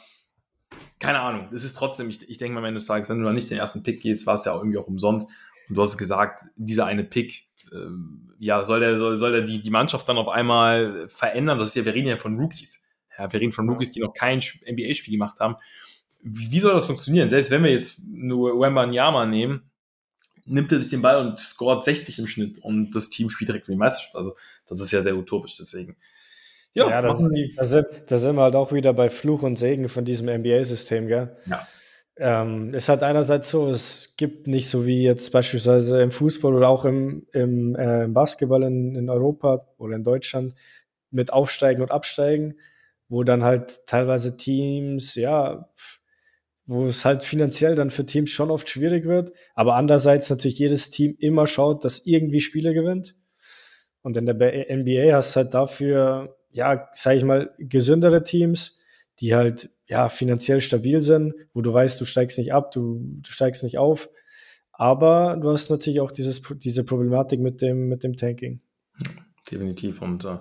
keine 0.99 1.21
Ahnung, 1.21 1.49
es 1.53 1.65
ist 1.65 1.77
trotzdem, 1.77 2.11
ich, 2.11 2.29
ich 2.29 2.39
denke 2.39 2.55
mal 2.55 2.61
am 2.61 2.67
Ende 2.67 2.79
des 2.79 2.87
Tages, 2.87 3.09
wenn 3.09 3.19
du 3.19 3.25
da 3.25 3.33
nicht 3.33 3.51
den 3.51 3.59
ersten 3.59 3.83
Pick 3.83 4.03
gehst, 4.03 4.27
war 4.27 4.35
es 4.35 4.45
ja 4.45 4.53
auch 4.53 4.59
irgendwie 4.59 4.79
auch 4.79 4.87
umsonst. 4.87 5.31
Und 5.69 5.77
du 5.77 5.81
hast 5.81 5.97
gesagt, 5.97 6.43
dieser 6.57 6.87
eine 6.87 7.05
Pick 7.05 7.48
ja, 8.39 8.65
soll 8.65 8.81
der, 8.81 8.99
soll, 8.99 9.17
soll 9.17 9.33
der 9.33 9.43
die, 9.43 9.61
die 9.61 9.71
Mannschaft 9.71 10.09
dann 10.09 10.19
auf 10.19 10.29
einmal 10.29 11.09
verändern? 11.09 11.59
Das 11.59 11.71
ist 11.71 11.75
ja, 11.75 11.85
wir 11.85 11.95
reden 11.95 12.09
ja 12.09 12.17
von 12.17 12.39
Rookies. 12.39 12.85
Ja, 13.19 13.33
wir 13.33 13.41
reden 13.41 13.53
von 13.53 13.69
Rookies, 13.69 13.91
die 13.91 14.01
noch 14.01 14.13
kein 14.13 14.39
NBA-Spiel 14.39 15.13
gemacht 15.13 15.41
haben. 15.41 15.57
Wie, 16.23 16.51
wie, 16.51 16.61
soll 16.61 16.75
das 16.75 16.87
funktionieren? 16.87 17.29
Selbst 17.29 17.51
wenn 17.51 17.65
wir 17.65 17.73
jetzt 17.73 17.99
nur 18.05 18.61
Wemba 18.61 18.87
Nyama 18.87 19.27
nehmen, 19.27 19.71
nimmt 20.47 20.73
er 20.73 20.79
sich 20.79 20.91
den 20.91 21.03
Ball 21.03 21.27
und 21.27 21.39
scoret 21.39 21.85
60 21.85 22.19
im 22.19 22.27
Schnitt 22.27 22.59
und 22.59 22.91
das 22.93 23.11
Team 23.11 23.29
spielt 23.31 23.49
direkt 23.49 23.67
für 23.67 23.73
die 23.73 23.79
Meisterschaft. 23.79 24.15
Also, 24.17 24.35
das 24.67 24.81
ist 24.81 24.93
ja 24.93 25.01
sehr 25.01 25.17
utopisch, 25.17 25.57
deswegen. 25.57 25.97
Ja, 26.75 26.89
ja 26.91 27.03
das, 27.03 27.23
da, 27.57 27.65
sind, 27.65 27.87
da 28.07 28.17
sind 28.17 28.37
wir 28.37 28.43
halt 28.43 28.55
auch 28.55 28.73
wieder 28.73 28.93
bei 28.93 29.11
Fluch 29.11 29.43
und 29.43 29.59
Segen 29.59 29.89
von 29.89 30.05
diesem 30.05 30.29
NBA-System, 30.29 31.09
gell? 31.09 31.37
Ja. 31.47 31.67
Ähm, 32.21 32.75
ist 32.75 32.89
halt 32.89 33.05
einerseits 33.05 33.49
so, 33.51 33.71
es 33.71 34.15
gibt 34.17 34.49
nicht 34.49 34.69
so 34.69 34.87
wie 34.87 35.03
jetzt 35.05 35.31
beispielsweise 35.31 36.03
im 36.03 36.11
Fußball 36.11 36.53
oder 36.53 36.69
auch 36.69 36.85
im, 36.85 37.27
im, 37.33 37.77
äh, 37.77 38.05
im 38.05 38.13
Basketball 38.13 38.65
in, 38.65 38.97
in 38.97 39.09
Europa 39.09 39.69
oder 39.79 39.95
in 39.95 40.03
Deutschland 40.03 40.55
mit 41.11 41.33
Aufsteigen 41.33 41.81
und 41.81 41.93
Absteigen, 41.93 42.57
wo 43.09 43.23
dann 43.23 43.45
halt 43.45 43.87
teilweise 43.87 44.37
Teams, 44.37 45.15
ja, 45.15 45.69
wo 46.67 46.87
es 46.87 47.05
halt 47.05 47.25
finanziell 47.25 47.77
dann 47.77 47.91
für 47.91 48.05
Teams 48.05 48.31
schon 48.31 48.51
oft 48.51 48.69
schwierig 48.69 49.07
wird, 49.07 49.33
aber 49.55 49.77
andererseits 49.77 50.29
natürlich 50.29 50.59
jedes 50.59 50.91
Team 50.91 51.17
immer 51.19 51.47
schaut, 51.47 51.85
dass 51.85 52.05
irgendwie 52.05 52.41
Spiele 52.41 52.75
gewinnt. 52.75 53.15
Und 54.03 54.17
in 54.17 54.27
der 54.27 54.37
NBA 54.37 55.15
hast 55.15 55.35
du 55.35 55.41
halt 55.41 55.55
dafür, 55.55 56.37
ja, 56.51 56.89
sag 56.93 57.17
ich 57.17 57.25
mal, 57.25 57.55
gesündere 57.59 58.23
Teams, 58.23 58.78
die 59.21 59.35
halt 59.35 59.71
ja, 59.87 60.09
finanziell 60.09 60.61
stabil 60.61 61.01
sind, 61.01 61.35
wo 61.55 61.63
du 61.63 61.73
weißt, 61.73 62.01
du 62.01 62.05
steigst 62.05 62.39
nicht 62.39 62.53
ab, 62.53 62.71
du, 62.71 63.01
du 63.03 63.31
steigst 63.31 63.63
nicht 63.63 63.79
auf. 63.79 64.11
Aber 64.73 65.37
du 65.41 65.51
hast 65.51 65.71
natürlich 65.71 66.01
auch 66.01 66.13
dieses, 66.13 66.41
diese 66.57 66.85
Problematik 66.85 67.41
mit 67.41 67.61
dem, 67.63 67.89
mit 67.89 68.05
dem 68.05 68.17
Tanking. 68.17 68.61
Definitiv. 69.51 70.03
Und 70.03 70.25
äh, 70.25 70.39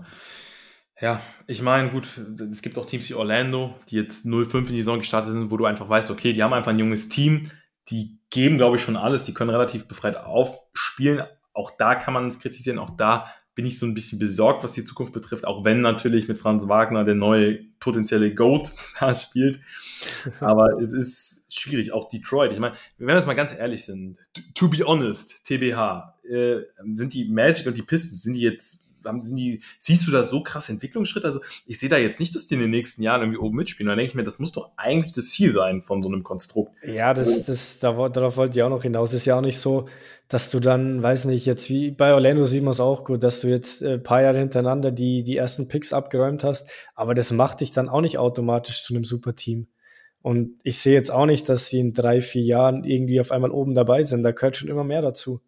ja, 1.01 1.21
ich 1.47 1.61
meine, 1.61 1.89
gut, 1.89 2.07
es 2.51 2.61
gibt 2.61 2.77
auch 2.77 2.85
Teams 2.85 3.09
wie 3.09 3.15
Orlando, 3.15 3.75
die 3.89 3.95
jetzt 3.95 4.25
0-5 4.25 4.57
in 4.57 4.65
die 4.67 4.77
Saison 4.77 4.99
gestartet 4.99 5.31
sind, 5.31 5.49
wo 5.49 5.57
du 5.57 5.65
einfach 5.65 5.89
weißt, 5.89 6.11
okay, 6.11 6.33
die 6.33 6.43
haben 6.43 6.53
einfach 6.53 6.71
ein 6.71 6.79
junges 6.79 7.09
Team, 7.09 7.49
die 7.89 8.19
geben, 8.29 8.57
glaube 8.57 8.75
ich, 8.75 8.83
schon 8.83 8.97
alles, 8.97 9.23
die 9.23 9.33
können 9.33 9.49
relativ 9.49 9.87
befreit 9.87 10.17
aufspielen. 10.17 11.23
Auch 11.53 11.71
da 11.77 11.95
kann 11.95 12.13
man 12.13 12.27
es 12.27 12.39
kritisieren, 12.39 12.77
auch 12.77 12.91
da 12.91 13.25
bin 13.57 13.65
ich 13.65 13.79
so 13.79 13.87
ein 13.87 13.95
bisschen 13.95 14.19
besorgt, 14.19 14.63
was 14.63 14.73
die 14.73 14.83
Zukunft 14.83 15.13
betrifft, 15.13 15.47
auch 15.47 15.65
wenn 15.65 15.81
natürlich 15.81 16.27
mit 16.27 16.37
Franz 16.37 16.67
Wagner 16.67 17.03
der 17.03 17.15
neue 17.15 17.57
potenzielle 17.79 18.33
GOAT 18.35 18.71
da 18.99 19.15
spielt. 19.15 19.59
Aber 20.39 20.79
es 20.79 20.93
ist 20.93 21.51
schwierig, 21.51 21.91
auch 21.91 22.07
Detroit. 22.07 22.53
Ich 22.53 22.59
meine, 22.59 22.75
wenn 22.99 23.07
wir 23.07 23.15
jetzt 23.15 23.25
mal 23.25 23.33
ganz 23.33 23.51
ehrlich 23.51 23.83
sind, 23.83 24.19
to 24.53 24.69
be 24.69 24.85
honest, 24.85 25.43
TBH, 25.43 26.19
äh, 26.29 26.57
sind 26.93 27.15
die 27.15 27.25
Magic 27.25 27.65
und 27.65 27.75
die 27.75 27.81
Pistons, 27.81 28.21
sind 28.21 28.35
die 28.35 28.41
jetzt 28.41 28.86
sind 29.21 29.35
die, 29.37 29.61
siehst 29.79 30.07
du 30.07 30.11
da 30.11 30.23
so 30.23 30.41
krass 30.43 30.69
Entwicklungsschritte? 30.69 31.25
Also 31.25 31.41
ich 31.65 31.79
sehe 31.79 31.89
da 31.89 31.97
jetzt 31.97 32.19
nicht, 32.19 32.35
dass 32.35 32.47
die 32.47 32.55
in 32.55 32.61
den 32.61 32.69
nächsten 32.69 33.01
Jahren 33.03 33.21
irgendwie 33.21 33.39
oben 33.39 33.57
mitspielen. 33.57 33.89
Da 33.89 33.95
denke 33.95 34.09
ich 34.09 34.15
mir, 34.15 34.23
das 34.23 34.39
muss 34.39 34.51
doch 34.51 34.71
eigentlich 34.77 35.13
das 35.13 35.29
Ziel 35.29 35.51
sein 35.51 35.81
von 35.81 36.01
so 36.01 36.09
einem 36.09 36.23
Konstrukt. 36.23 36.71
Ja, 36.83 37.13
das, 37.13 37.45
das, 37.45 37.79
darauf 37.79 38.37
wollte 38.37 38.57
ich 38.57 38.63
auch 38.63 38.69
noch 38.69 38.83
hinaus. 38.83 39.09
Es 39.09 39.21
ist 39.21 39.25
ja 39.25 39.37
auch 39.37 39.41
nicht 39.41 39.59
so, 39.59 39.87
dass 40.27 40.49
du 40.49 40.59
dann, 40.59 41.01
weiß 41.01 41.25
nicht, 41.25 41.45
jetzt 41.45 41.69
wie 41.69 41.91
bei 41.91 42.13
Orlando 42.13 42.45
sieht 42.45 42.63
man 42.63 42.71
es 42.71 42.79
auch 42.79 43.05
gut, 43.05 43.23
dass 43.23 43.41
du 43.41 43.47
jetzt 43.47 43.81
ein 43.81 43.91
äh, 43.91 43.97
paar 43.99 44.21
Jahre 44.21 44.39
hintereinander 44.39 44.91
die, 44.91 45.23
die 45.23 45.37
ersten 45.37 45.67
Picks 45.67 45.93
abgeräumt 45.93 46.43
hast, 46.43 46.69
aber 46.95 47.15
das 47.15 47.31
macht 47.31 47.61
dich 47.61 47.71
dann 47.71 47.87
auch 47.87 48.01
nicht 48.01 48.17
automatisch 48.17 48.83
zu 48.83 48.93
einem 48.93 49.05
super 49.05 49.35
Team. 49.35 49.67
Und 50.21 50.59
ich 50.63 50.79
sehe 50.79 50.93
jetzt 50.93 51.11
auch 51.11 51.25
nicht, 51.25 51.47
dass 51.47 51.69
sie 51.69 51.79
in 51.79 51.93
drei, 51.93 52.21
vier 52.21 52.41
Jahren 52.41 52.83
irgendwie 52.83 53.21
auf 53.21 53.31
einmal 53.31 53.51
oben 53.51 53.73
dabei 53.73 54.03
sind. 54.03 54.23
Da 54.23 54.31
gehört 54.31 54.57
schon 54.57 54.67
immer 54.67 54.83
mehr 54.83 55.01
dazu. 55.01 55.39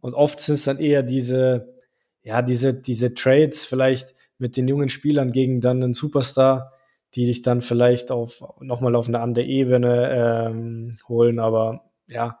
Und 0.00 0.14
oft 0.14 0.40
sind 0.40 0.54
es 0.54 0.64
dann 0.64 0.78
eher 0.78 1.02
diese, 1.02 1.74
ja, 2.22 2.42
diese, 2.42 2.80
diese 2.80 3.14
Trades 3.14 3.64
vielleicht 3.64 4.14
mit 4.38 4.56
den 4.56 4.68
jungen 4.68 4.88
Spielern 4.88 5.32
gegen 5.32 5.60
dann 5.60 5.82
einen 5.82 5.94
Superstar, 5.94 6.72
die 7.14 7.24
dich 7.24 7.42
dann 7.42 7.60
vielleicht 7.60 8.10
auf 8.10 8.42
nochmal 8.60 8.94
auf 8.94 9.08
eine 9.08 9.20
andere 9.20 9.44
Ebene 9.44 10.48
ähm, 10.50 10.96
holen. 11.08 11.38
Aber 11.38 11.90
ja, 12.08 12.38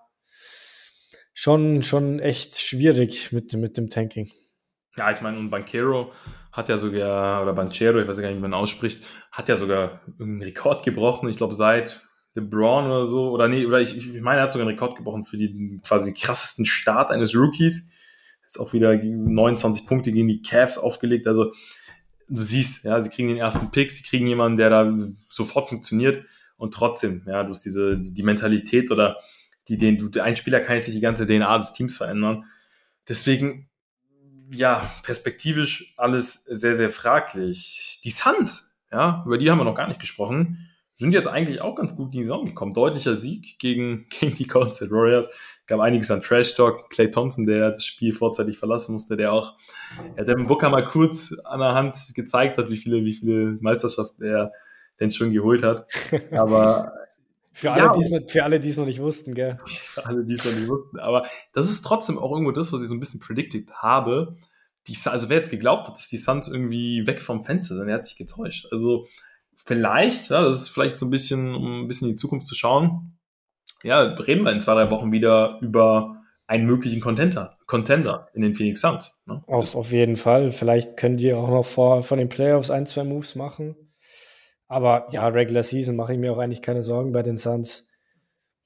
schon, 1.32 1.82
schon 1.82 2.20
echt 2.20 2.58
schwierig 2.58 3.32
mit, 3.32 3.52
mit 3.54 3.76
dem 3.76 3.88
Tanking. 3.88 4.30
Ja, 4.96 5.10
ich 5.10 5.20
meine, 5.20 5.38
und 5.38 5.50
Banquero 5.50 6.12
hat 6.52 6.68
ja 6.68 6.76
sogar, 6.76 7.42
oder 7.42 7.52
Banchero, 7.52 8.00
ich 8.00 8.08
weiß 8.08 8.20
gar 8.20 8.28
nicht, 8.28 8.38
wie 8.38 8.42
man 8.42 8.54
ausspricht, 8.54 9.04
hat 9.30 9.48
ja 9.48 9.56
sogar 9.56 10.00
irgendeinen 10.18 10.42
Rekord 10.42 10.84
gebrochen. 10.84 11.28
Ich 11.28 11.36
glaube, 11.36 11.54
seit 11.54 12.02
LeBron 12.34 12.86
oder 12.86 13.06
so, 13.06 13.30
oder 13.30 13.48
nee, 13.48 13.64
oder 13.64 13.80
ich, 13.80 13.96
ich 13.96 14.20
meine, 14.20 14.40
er 14.40 14.44
hat 14.44 14.52
sogar 14.52 14.66
einen 14.66 14.76
Rekord 14.76 14.96
gebrochen 14.96 15.24
für 15.24 15.36
den 15.36 15.80
quasi 15.86 16.12
krassesten 16.12 16.66
Start 16.66 17.10
eines 17.10 17.34
Rookies. 17.34 17.92
Ist 18.48 18.58
auch 18.58 18.72
wieder 18.72 18.96
29 18.96 19.86
Punkte 19.86 20.10
gegen 20.10 20.26
die 20.26 20.42
Cavs 20.42 20.78
aufgelegt. 20.78 21.26
Also, 21.26 21.52
du 22.28 22.42
siehst, 22.42 22.84
ja, 22.84 23.00
sie 23.00 23.10
kriegen 23.10 23.28
den 23.28 23.36
ersten 23.36 23.70
Pick, 23.70 23.90
sie 23.90 24.02
kriegen 24.02 24.26
jemanden, 24.26 24.56
der 24.56 24.70
da 24.70 24.92
sofort 25.28 25.68
funktioniert 25.68 26.24
und 26.56 26.74
trotzdem, 26.74 27.22
ja, 27.26 27.44
du 27.44 27.50
hast 27.50 27.64
diese, 27.64 27.98
die 27.98 28.22
Mentalität 28.22 28.90
oder 28.90 29.18
die, 29.68 29.76
den, 29.76 29.98
du, 29.98 30.20
ein 30.20 30.36
Spieler 30.36 30.60
kann 30.60 30.76
jetzt 30.76 30.88
nicht 30.88 30.96
die 30.96 31.02
ganze 31.02 31.26
DNA 31.26 31.58
des 31.58 31.74
Teams 31.74 31.96
verändern. 31.96 32.44
Deswegen, 33.06 33.68
ja, 34.50 34.90
perspektivisch 35.02 35.94
alles 35.96 36.44
sehr, 36.44 36.74
sehr 36.74 36.90
fraglich. 36.90 38.00
Die 38.02 38.10
Suns, 38.10 38.74
ja, 38.90 39.22
über 39.26 39.38
die 39.38 39.50
haben 39.50 39.58
wir 39.58 39.64
noch 39.64 39.74
gar 39.74 39.88
nicht 39.88 40.00
gesprochen 40.00 40.68
sind 40.98 41.12
jetzt 41.12 41.28
eigentlich 41.28 41.60
auch 41.60 41.76
ganz 41.76 41.94
gut 41.94 42.06
in 42.06 42.12
die 42.12 42.22
Saison 42.24 42.44
gekommen. 42.44 42.74
Deutlicher 42.74 43.16
Sieg 43.16 43.58
gegen, 43.58 44.06
gegen 44.20 44.34
die 44.34 44.46
Golden 44.46 44.72
State 44.72 44.90
Warriors. 44.90 45.28
Gab 45.68 45.80
einiges 45.80 46.10
an 46.10 46.22
Trash 46.22 46.54
Talk. 46.54 46.88
Clay 46.88 47.10
Thompson, 47.10 47.46
der 47.46 47.72
das 47.72 47.84
Spiel 47.84 48.12
vorzeitig 48.12 48.58
verlassen 48.58 48.92
musste, 48.92 49.16
der 49.18 49.32
auch 49.34 49.54
ja, 50.16 50.24
Devin 50.24 50.46
Booker 50.46 50.70
mal 50.70 50.86
kurz 50.86 51.34
an 51.44 51.60
der 51.60 51.74
Hand 51.74 52.14
gezeigt 52.14 52.56
hat, 52.56 52.70
wie 52.70 52.76
viele, 52.78 53.04
wie 53.04 53.12
viele 53.12 53.58
Meisterschaften 53.60 54.22
er 54.24 54.52
denn 54.98 55.10
schon 55.10 55.30
geholt 55.30 55.62
hat. 55.62 55.86
Aber 56.32 56.92
für 57.52 57.70
alle, 57.70 57.82
ja, 57.82 57.92
die 57.92 58.24
für 58.28 58.44
alle, 58.44 58.60
die 58.60 58.70
es 58.70 58.78
noch 58.78 58.86
nicht 58.86 59.00
wussten, 59.00 59.34
gell? 59.34 59.58
Für 59.64 60.06
alle, 60.06 60.24
die 60.24 60.34
es 60.34 60.44
noch 60.44 60.54
nicht 60.54 60.68
wussten. 60.68 61.00
Aber 61.00 61.26
das 61.52 61.68
ist 61.68 61.84
trotzdem 61.84 62.16
auch 62.16 62.30
irgendwo 62.30 62.52
das, 62.52 62.72
was 62.72 62.80
ich 62.82 62.88
so 62.88 62.94
ein 62.94 63.00
bisschen 63.00 63.20
predicted 63.20 63.68
habe. 63.72 64.36
Die, 64.86 64.96
also 65.04 65.28
wer 65.28 65.36
jetzt 65.36 65.50
geglaubt 65.50 65.86
hat, 65.88 65.96
dass 65.96 66.08
die 66.08 66.16
Suns 66.16 66.48
irgendwie 66.48 67.06
weg 67.06 67.20
vom 67.20 67.44
Fenster 67.44 67.74
sind, 67.74 67.88
der 67.88 67.96
hat 67.96 68.06
sich 68.06 68.16
getäuscht. 68.16 68.68
Also 68.70 69.06
vielleicht, 69.56 70.30
ja, 70.30 70.42
das 70.42 70.62
ist 70.62 70.68
vielleicht 70.68 70.96
so 70.96 71.06
ein 71.06 71.10
bisschen, 71.10 71.54
um 71.54 71.82
ein 71.82 71.88
bisschen 71.88 72.08
in 72.08 72.14
die 72.14 72.20
Zukunft 72.20 72.46
zu 72.46 72.54
schauen, 72.54 73.17
ja, 73.82 74.00
reden 74.00 74.44
wir 74.44 74.52
in 74.52 74.60
zwei, 74.60 74.74
drei 74.74 74.90
Wochen 74.90 75.12
wieder 75.12 75.58
über 75.60 76.16
einen 76.46 76.66
möglichen 76.66 77.00
Contender, 77.00 77.58
Contender 77.66 78.28
in 78.32 78.42
den 78.42 78.54
Phoenix 78.54 78.80
Suns. 78.80 79.22
Ne? 79.26 79.42
Auf, 79.46 79.76
auf 79.76 79.92
jeden 79.92 80.16
Fall. 80.16 80.50
Vielleicht 80.50 80.96
können 80.96 81.18
die 81.18 81.32
auch 81.34 81.48
noch 81.48 81.64
vor, 81.64 82.02
vor 82.02 82.16
den 82.16 82.30
Playoffs 82.30 82.70
ein, 82.70 82.86
zwei 82.86 83.04
Moves 83.04 83.34
machen. 83.34 83.76
Aber 84.66 85.06
ja, 85.10 85.28
Regular 85.28 85.62
Season 85.62 85.94
mache 85.94 86.14
ich 86.14 86.18
mir 86.18 86.32
auch 86.32 86.38
eigentlich 86.38 86.62
keine 86.62 86.82
Sorgen 86.82 87.12
bei 87.12 87.22
den 87.22 87.36
Suns. 87.36 87.88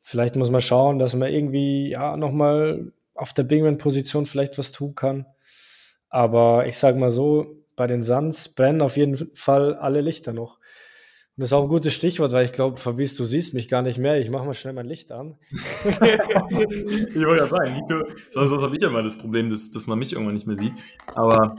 Vielleicht 0.00 0.36
muss 0.36 0.50
man 0.50 0.60
schauen, 0.60 0.98
dass 0.98 1.14
man 1.14 1.32
irgendwie 1.32 1.90
ja 1.90 2.16
nochmal 2.16 2.92
auf 3.14 3.32
der 3.32 3.44
Bingman-Position 3.44 4.26
vielleicht 4.26 4.58
was 4.58 4.72
tun 4.72 4.94
kann. 4.94 5.26
Aber 6.08 6.66
ich 6.66 6.78
sage 6.78 6.98
mal 6.98 7.10
so, 7.10 7.62
bei 7.76 7.86
den 7.86 8.02
Suns 8.02 8.50
brennen 8.50 8.82
auf 8.82 8.96
jeden 8.96 9.16
Fall 9.34 9.74
alle 9.76 10.00
Lichter 10.00 10.32
noch. 10.32 10.58
Das 11.42 11.48
ist 11.48 11.54
auch 11.54 11.64
ein 11.64 11.68
gutes 11.68 11.92
Stichwort, 11.92 12.30
weil 12.30 12.44
ich 12.44 12.52
glaube, 12.52 12.76
Fabrice, 12.76 13.16
du 13.16 13.24
siehst 13.24 13.52
mich 13.52 13.66
gar 13.66 13.82
nicht 13.82 13.98
mehr. 13.98 14.20
Ich 14.20 14.30
mache 14.30 14.44
mal 14.44 14.54
schnell 14.54 14.74
mein 14.74 14.86
Licht 14.86 15.10
an. 15.10 15.34
ich 15.50 17.16
wollte 17.16 17.42
ja 17.42 17.48
sagen, 17.48 17.72
Nico, 17.72 18.04
sonst, 18.30 18.50
sonst 18.50 18.62
habe 18.62 18.76
ich 18.76 18.80
ja 18.80 18.90
mal 18.90 19.02
das 19.02 19.18
Problem, 19.18 19.50
dass, 19.50 19.72
dass 19.72 19.88
man 19.88 19.98
mich 19.98 20.12
irgendwann 20.12 20.34
nicht 20.36 20.46
mehr 20.46 20.54
sieht. 20.54 20.72
Aber 21.16 21.56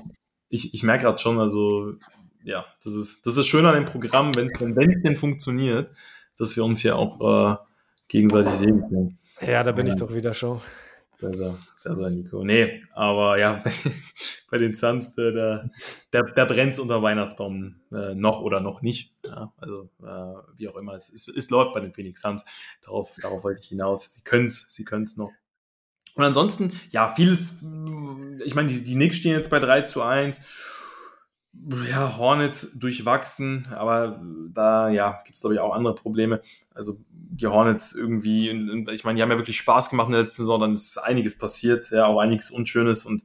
ich, 0.48 0.74
ich 0.74 0.84
merke 0.84 1.04
gerade 1.04 1.18
schon, 1.18 1.38
also 1.38 1.96
ja, 2.46 2.64
das 2.82 2.94
ist, 2.94 3.26
das 3.26 3.36
ist 3.36 3.46
schön 3.48 3.66
an 3.66 3.76
dem 3.76 3.84
Programm, 3.84 4.34
wenn 4.38 4.48
es 4.48 5.02
denn 5.02 5.18
funktioniert, 5.18 5.92
dass 6.38 6.56
wir 6.56 6.64
uns 6.64 6.82
ja 6.84 6.96
auch 6.96 7.20
äh, 7.52 7.58
gegenseitig 8.08 8.54
sehen 8.54 8.88
können. 8.88 9.20
Ja, 9.46 9.64
da 9.64 9.74
bin 9.74 9.88
ich 9.88 9.96
doch 9.96 10.14
wieder 10.14 10.34
schon. 10.34 10.62
Besser, 11.20 11.58
besser, 11.84 12.10
Nico. 12.10 12.44
Nee, 12.44 12.84
aber 12.94 13.38
ja, 13.38 13.62
bei 14.52 14.58
den 14.58 14.74
Suns, 14.74 15.16
da, 15.16 15.32
da, 16.12 16.22
da 16.22 16.46
brennt 16.46 16.74
es 16.74 16.80
unter 16.80 17.02
Weihnachtsbaum 17.02 17.82
äh, 17.92 18.16
noch 18.16 18.42
oder 18.42 18.60
noch 18.60 18.82
nicht. 18.82 19.16
Ja, 19.26 19.54
also 19.58 19.90
äh, 20.02 20.58
wie 20.58 20.70
auch 20.70 20.78
immer, 20.78 20.96
es, 20.96 21.10
es, 21.10 21.28
es, 21.28 21.50
läuft 21.50 21.74
bei 21.74 21.80
den 21.80 21.94
Phoenix 21.94 22.22
Suns. 22.22 22.44
Darauf, 22.82 23.16
darauf 23.22 23.44
wollte 23.44 23.62
ich 23.62 23.70
hinaus. 23.70 24.14
Sie 24.14 24.24
können 24.24 24.48
es, 24.48 24.68
sie 24.70 24.86
können 24.86 25.04
es 25.04 25.18
noch. 25.18 25.32
Und 26.16 26.24
ansonsten, 26.24 26.80
ja, 26.92 27.14
vieles, 27.16 27.64
ich 28.46 28.56
meine, 28.56 28.68
die, 28.68 28.84
die 28.84 28.94
Knicks 28.94 29.18
stehen 29.18 29.36
jetzt 29.36 29.50
bei 29.50 29.60
3 29.60 29.82
zu 29.82 30.04
1 30.04 30.46
ja, 31.90 32.18
Hornets 32.18 32.78
durchwachsen, 32.78 33.68
aber 33.72 34.22
da 34.50 34.90
ja, 34.90 35.22
gibt 35.24 35.36
es, 35.36 35.42
glaube 35.42 35.56
ich, 35.56 35.60
auch 35.60 35.74
andere 35.74 35.96
Probleme. 35.96 36.42
Also 36.74 36.98
die 37.10 37.48
Hornets 37.48 37.94
irgendwie, 37.94 38.50
ich 38.92 39.04
meine, 39.04 39.18
die 39.18 39.22
haben 39.22 39.32
ja 39.32 39.38
wirklich 39.38 39.58
Spaß 39.58 39.90
gemacht 39.90 40.08
in 40.08 40.14
der 40.14 40.24
letzten 40.24 40.44
Saison, 40.44 40.60
dann 40.60 40.74
ist 40.74 40.98
einiges 40.98 41.38
passiert, 41.38 41.90
ja, 41.92 42.06
auch 42.06 42.20
einiges 42.20 42.52
Unschönes 42.52 43.06
und 43.06 43.24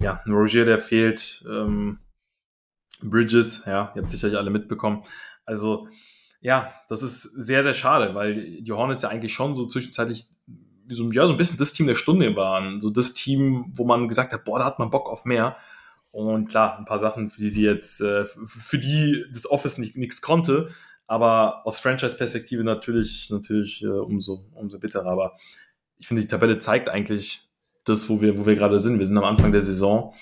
ja, 0.00 0.22
Roger, 0.26 0.64
der 0.64 0.78
fehlt, 0.78 1.44
ähm, 1.48 1.98
Bridges, 3.02 3.64
ja, 3.66 3.92
ihr 3.94 4.02
habt 4.02 4.10
sicherlich 4.10 4.36
alle 4.36 4.50
mitbekommen. 4.50 5.02
Also 5.44 5.88
ja, 6.40 6.72
das 6.88 7.02
ist 7.02 7.22
sehr, 7.22 7.62
sehr 7.62 7.74
schade, 7.74 8.14
weil 8.14 8.62
die 8.62 8.72
Hornets 8.72 9.02
ja 9.02 9.10
eigentlich 9.10 9.34
schon 9.34 9.54
so 9.54 9.66
zwischenzeitlich 9.66 10.26
so, 10.88 11.10
ja, 11.12 11.26
so 11.26 11.34
ein 11.34 11.36
bisschen 11.36 11.58
das 11.58 11.72
Team 11.72 11.86
der 11.86 11.94
Stunde 11.94 12.34
waren. 12.36 12.80
So 12.80 12.90
das 12.90 13.14
Team, 13.14 13.66
wo 13.74 13.84
man 13.84 14.08
gesagt 14.08 14.32
hat, 14.32 14.44
boah, 14.44 14.58
da 14.58 14.64
hat 14.64 14.78
man 14.78 14.90
Bock 14.90 15.08
auf 15.08 15.24
mehr. 15.24 15.56
Und 16.12 16.48
klar, 16.48 16.78
ein 16.78 16.84
paar 16.84 16.98
Sachen, 16.98 17.30
für 17.30 17.40
die 17.40 17.50
sie 17.50 17.62
jetzt, 17.62 18.00
äh, 18.00 18.24
für 18.24 18.78
die 18.78 19.24
das 19.32 19.48
Office 19.48 19.78
nichts 19.78 20.22
konnte, 20.22 20.70
aber 21.06 21.66
aus 21.66 21.80
Franchise-Perspektive 21.80 22.64
natürlich, 22.64 23.30
natürlich 23.30 23.82
äh, 23.82 23.88
umso, 23.88 24.46
umso 24.54 24.78
bitterer. 24.78 25.06
Aber 25.06 25.36
ich 25.98 26.06
finde, 26.06 26.22
die 26.22 26.28
Tabelle 26.28 26.58
zeigt 26.58 26.88
eigentlich 26.88 27.48
das, 27.84 28.08
wo 28.08 28.20
wir, 28.20 28.38
wo 28.38 28.46
wir 28.46 28.56
gerade 28.56 28.78
sind. 28.80 28.98
Wir 28.98 29.06
sind 29.06 29.18
am 29.18 29.24
Anfang 29.24 29.52
der 29.52 29.62
Saison 29.62 30.14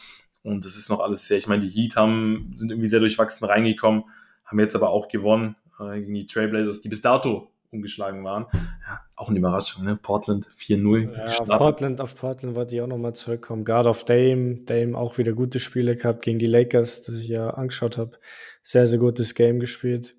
und 0.43 0.65
es 0.65 0.77
ist 0.77 0.89
noch 0.89 1.01
alles 1.01 1.27
sehr, 1.27 1.39
ich 1.39 1.47
meine, 1.47 1.67
die 1.67 1.71
Heat 1.71 1.97
haben, 1.97 2.55
sind 2.57 2.71
irgendwie 2.71 2.89
sehr 2.89 3.01
durchwachsen 3.01 3.47
reingekommen, 3.47 4.05
haben 4.45 4.61
jetzt 4.61 4.75
aber 4.75 4.91
auch 4.91 5.09
gewonnen 5.09 5.57
äh, 5.81 6.01
gegen 6.01 6.15
die 6.15 6.27
Trailblazers, 6.27 6.81
die 6.81 6.89
bis 6.89 7.03
dato 7.03 7.51
umgeschlagen 7.71 8.25
waren. 8.25 8.47
Ja, 8.87 9.01
auch 9.17 9.29
eine 9.29 9.39
Überraschung, 9.39 9.85
ne? 9.85 9.97
Portland 9.97 10.47
4-0. 10.47 11.13
Ja, 11.13 11.25
auf 11.27 11.47
Portland, 11.47 12.01
auf 12.01 12.17
Portland 12.17 12.55
wollte 12.57 12.75
ich 12.75 12.83
auch 12.83 12.87
nochmal 12.87 13.15
zurückkommen. 13.15 13.65
God 13.65 13.87
of 13.87 14.05
Dame, 14.05 14.63
Dame 14.65 14.97
auch 14.97 15.19
wieder 15.19 15.33
gute 15.33 15.61
Spiele 15.61 15.97
gehabt 15.97 16.23
gegen 16.23 16.39
die 16.39 16.47
Lakers, 16.47 17.03
das 17.03 17.19
ich 17.19 17.29
ja 17.29 17.51
angeschaut 17.51 17.99
habe. 17.99 18.19
Sehr, 18.63 18.87
sehr 18.87 18.99
gutes 18.99 19.35
Game 19.35 19.61
gespielt. 19.61 20.17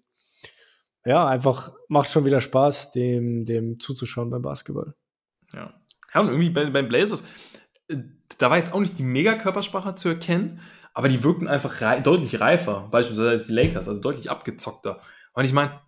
Ja, 1.05 1.27
einfach 1.27 1.73
macht 1.87 2.11
schon 2.11 2.25
wieder 2.25 2.41
Spaß, 2.41 2.91
dem, 2.91 3.45
dem 3.45 3.79
zuzuschauen 3.79 4.29
beim 4.29 4.41
Basketball. 4.41 4.93
Ja. 5.53 5.73
Ja, 6.13 6.21
und 6.21 6.27
irgendwie 6.27 6.49
bei, 6.49 6.65
beim 6.69 6.87
Blazers, 6.87 7.23
äh, 7.87 7.97
da 8.37 8.49
war 8.49 8.57
jetzt 8.57 8.73
auch 8.73 8.79
nicht 8.79 8.97
die 8.97 9.03
Megakörpersprache 9.03 9.95
zu 9.95 10.09
erkennen, 10.09 10.59
aber 10.93 11.07
die 11.07 11.23
wirkten 11.23 11.47
einfach 11.47 11.81
rei 11.81 11.99
deutlich 11.99 12.39
reifer, 12.39 12.87
beispielsweise 12.91 13.29
als 13.29 13.47
die 13.47 13.53
Lakers, 13.53 13.87
also 13.87 14.01
deutlich 14.01 14.29
abgezockter. 14.29 14.99
Und 15.33 15.45
ich 15.45 15.53
meine, 15.53 15.79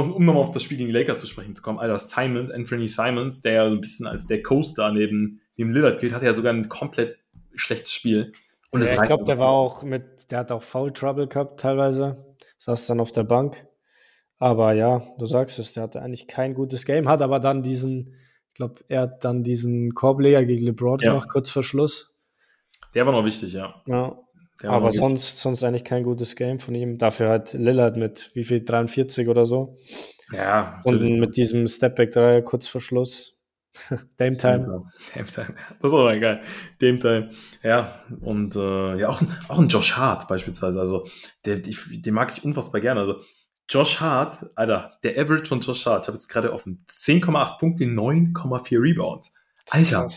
um 0.00 0.24
nochmal 0.24 0.42
auf 0.42 0.52
das 0.52 0.62
Spiel 0.62 0.78
gegen 0.78 0.88
die 0.88 0.98
Lakers 0.98 1.20
zu 1.20 1.26
sprechen 1.26 1.54
zu 1.54 1.62
kommen, 1.62 1.78
Alter, 1.78 1.98
Simons, 1.98 2.50
Anthony 2.50 2.88
Simons, 2.88 3.42
der 3.42 3.52
ja 3.52 3.68
so 3.68 3.74
ein 3.74 3.80
bisschen 3.80 4.06
als 4.06 4.26
der 4.26 4.42
Coaster 4.42 4.90
neben, 4.92 5.40
neben 5.56 5.72
Lillard 5.72 6.00
gilt, 6.00 6.12
hatte 6.12 6.26
ja 6.26 6.34
sogar 6.34 6.52
ein 6.52 6.68
komplett 6.68 7.18
schlechtes 7.54 7.92
Spiel. 7.92 8.32
Und 8.70 8.82
ja, 8.82 8.92
ich 8.92 9.02
glaube, 9.02 9.24
der 9.24 9.38
war 9.38 9.50
auch 9.50 9.82
mit, 9.82 10.30
der 10.30 10.38
hat 10.38 10.52
auch 10.52 10.62
Foul 10.62 10.92
Trouble 10.92 11.26
gehabt 11.26 11.60
teilweise, 11.60 12.24
saß 12.58 12.86
dann 12.86 13.00
auf 13.00 13.12
der 13.12 13.24
Bank. 13.24 13.66
Aber 14.38 14.72
ja, 14.72 15.02
du 15.18 15.26
sagst 15.26 15.58
es, 15.58 15.72
der 15.74 15.84
hatte 15.84 16.02
eigentlich 16.02 16.26
kein 16.26 16.54
gutes 16.54 16.84
Game, 16.84 17.08
hat 17.08 17.22
aber 17.22 17.38
dann 17.38 17.62
diesen, 17.62 18.14
ich 18.48 18.54
glaube, 18.54 18.80
er 18.88 19.02
hat 19.02 19.24
dann 19.24 19.42
diesen 19.42 19.94
Korbleger 19.94 20.44
gegen 20.44 20.64
LeBron 20.64 20.98
ja. 21.00 21.12
gemacht, 21.12 21.28
kurz 21.28 21.50
vor 21.50 21.62
Schluss. 21.62 22.18
Der 22.94 23.06
war 23.06 23.12
noch 23.12 23.24
wichtig, 23.24 23.52
ja. 23.52 23.82
Ja, 23.86 24.18
aber 24.70 24.90
sonst, 24.92 25.38
sonst 25.38 25.64
eigentlich 25.64 25.84
kein 25.84 26.04
gutes 26.04 26.36
Game 26.36 26.58
von 26.58 26.74
ihm. 26.74 26.98
Dafür 26.98 27.30
hat 27.30 27.52
Lillard 27.52 27.96
mit 27.96 28.30
wie 28.34 28.44
viel 28.44 28.64
43 28.64 29.28
oder 29.28 29.46
so. 29.46 29.76
Ja. 30.32 30.80
Natürlich. 30.84 31.10
Und 31.10 31.18
mit 31.18 31.36
diesem 31.36 31.66
Stepback 31.66 32.12
3 32.12 32.42
kurz 32.42 32.68
vor 32.68 32.80
Schluss. 32.80 33.38
Dame 34.18 34.36
Time. 34.36 34.84
Dame 35.14 35.26
Time. 35.26 35.54
Das 35.80 35.92
ist 35.92 35.98
aber 35.98 36.18
geil. 36.18 36.42
Dame 36.78 36.98
Time. 36.98 37.30
Ja, 37.62 38.02
und 38.20 38.54
äh, 38.56 38.96
ja, 38.96 39.08
auch, 39.08 39.22
auch 39.48 39.58
ein 39.58 39.68
Josh 39.68 39.96
Hart 39.96 40.28
beispielsweise. 40.28 40.78
Also, 40.78 41.06
der, 41.44 41.58
die, 41.58 41.76
den 42.02 42.14
mag 42.14 42.36
ich 42.36 42.44
unfassbar 42.44 42.80
gerne. 42.80 43.00
Also, 43.00 43.20
Josh 43.68 44.00
Hart, 44.00 44.50
Alter, 44.54 44.98
der 45.02 45.18
Average 45.18 45.46
von 45.46 45.60
Josh 45.60 45.86
Hart, 45.86 46.04
ich 46.04 46.08
habe 46.08 46.16
jetzt 46.16 46.28
gerade 46.28 46.52
offen, 46.52 46.84
10,8 46.90 47.58
Punkte, 47.58 47.84
9,4 47.84 48.82
Rebounds. 48.82 49.32
Alter, 49.70 50.08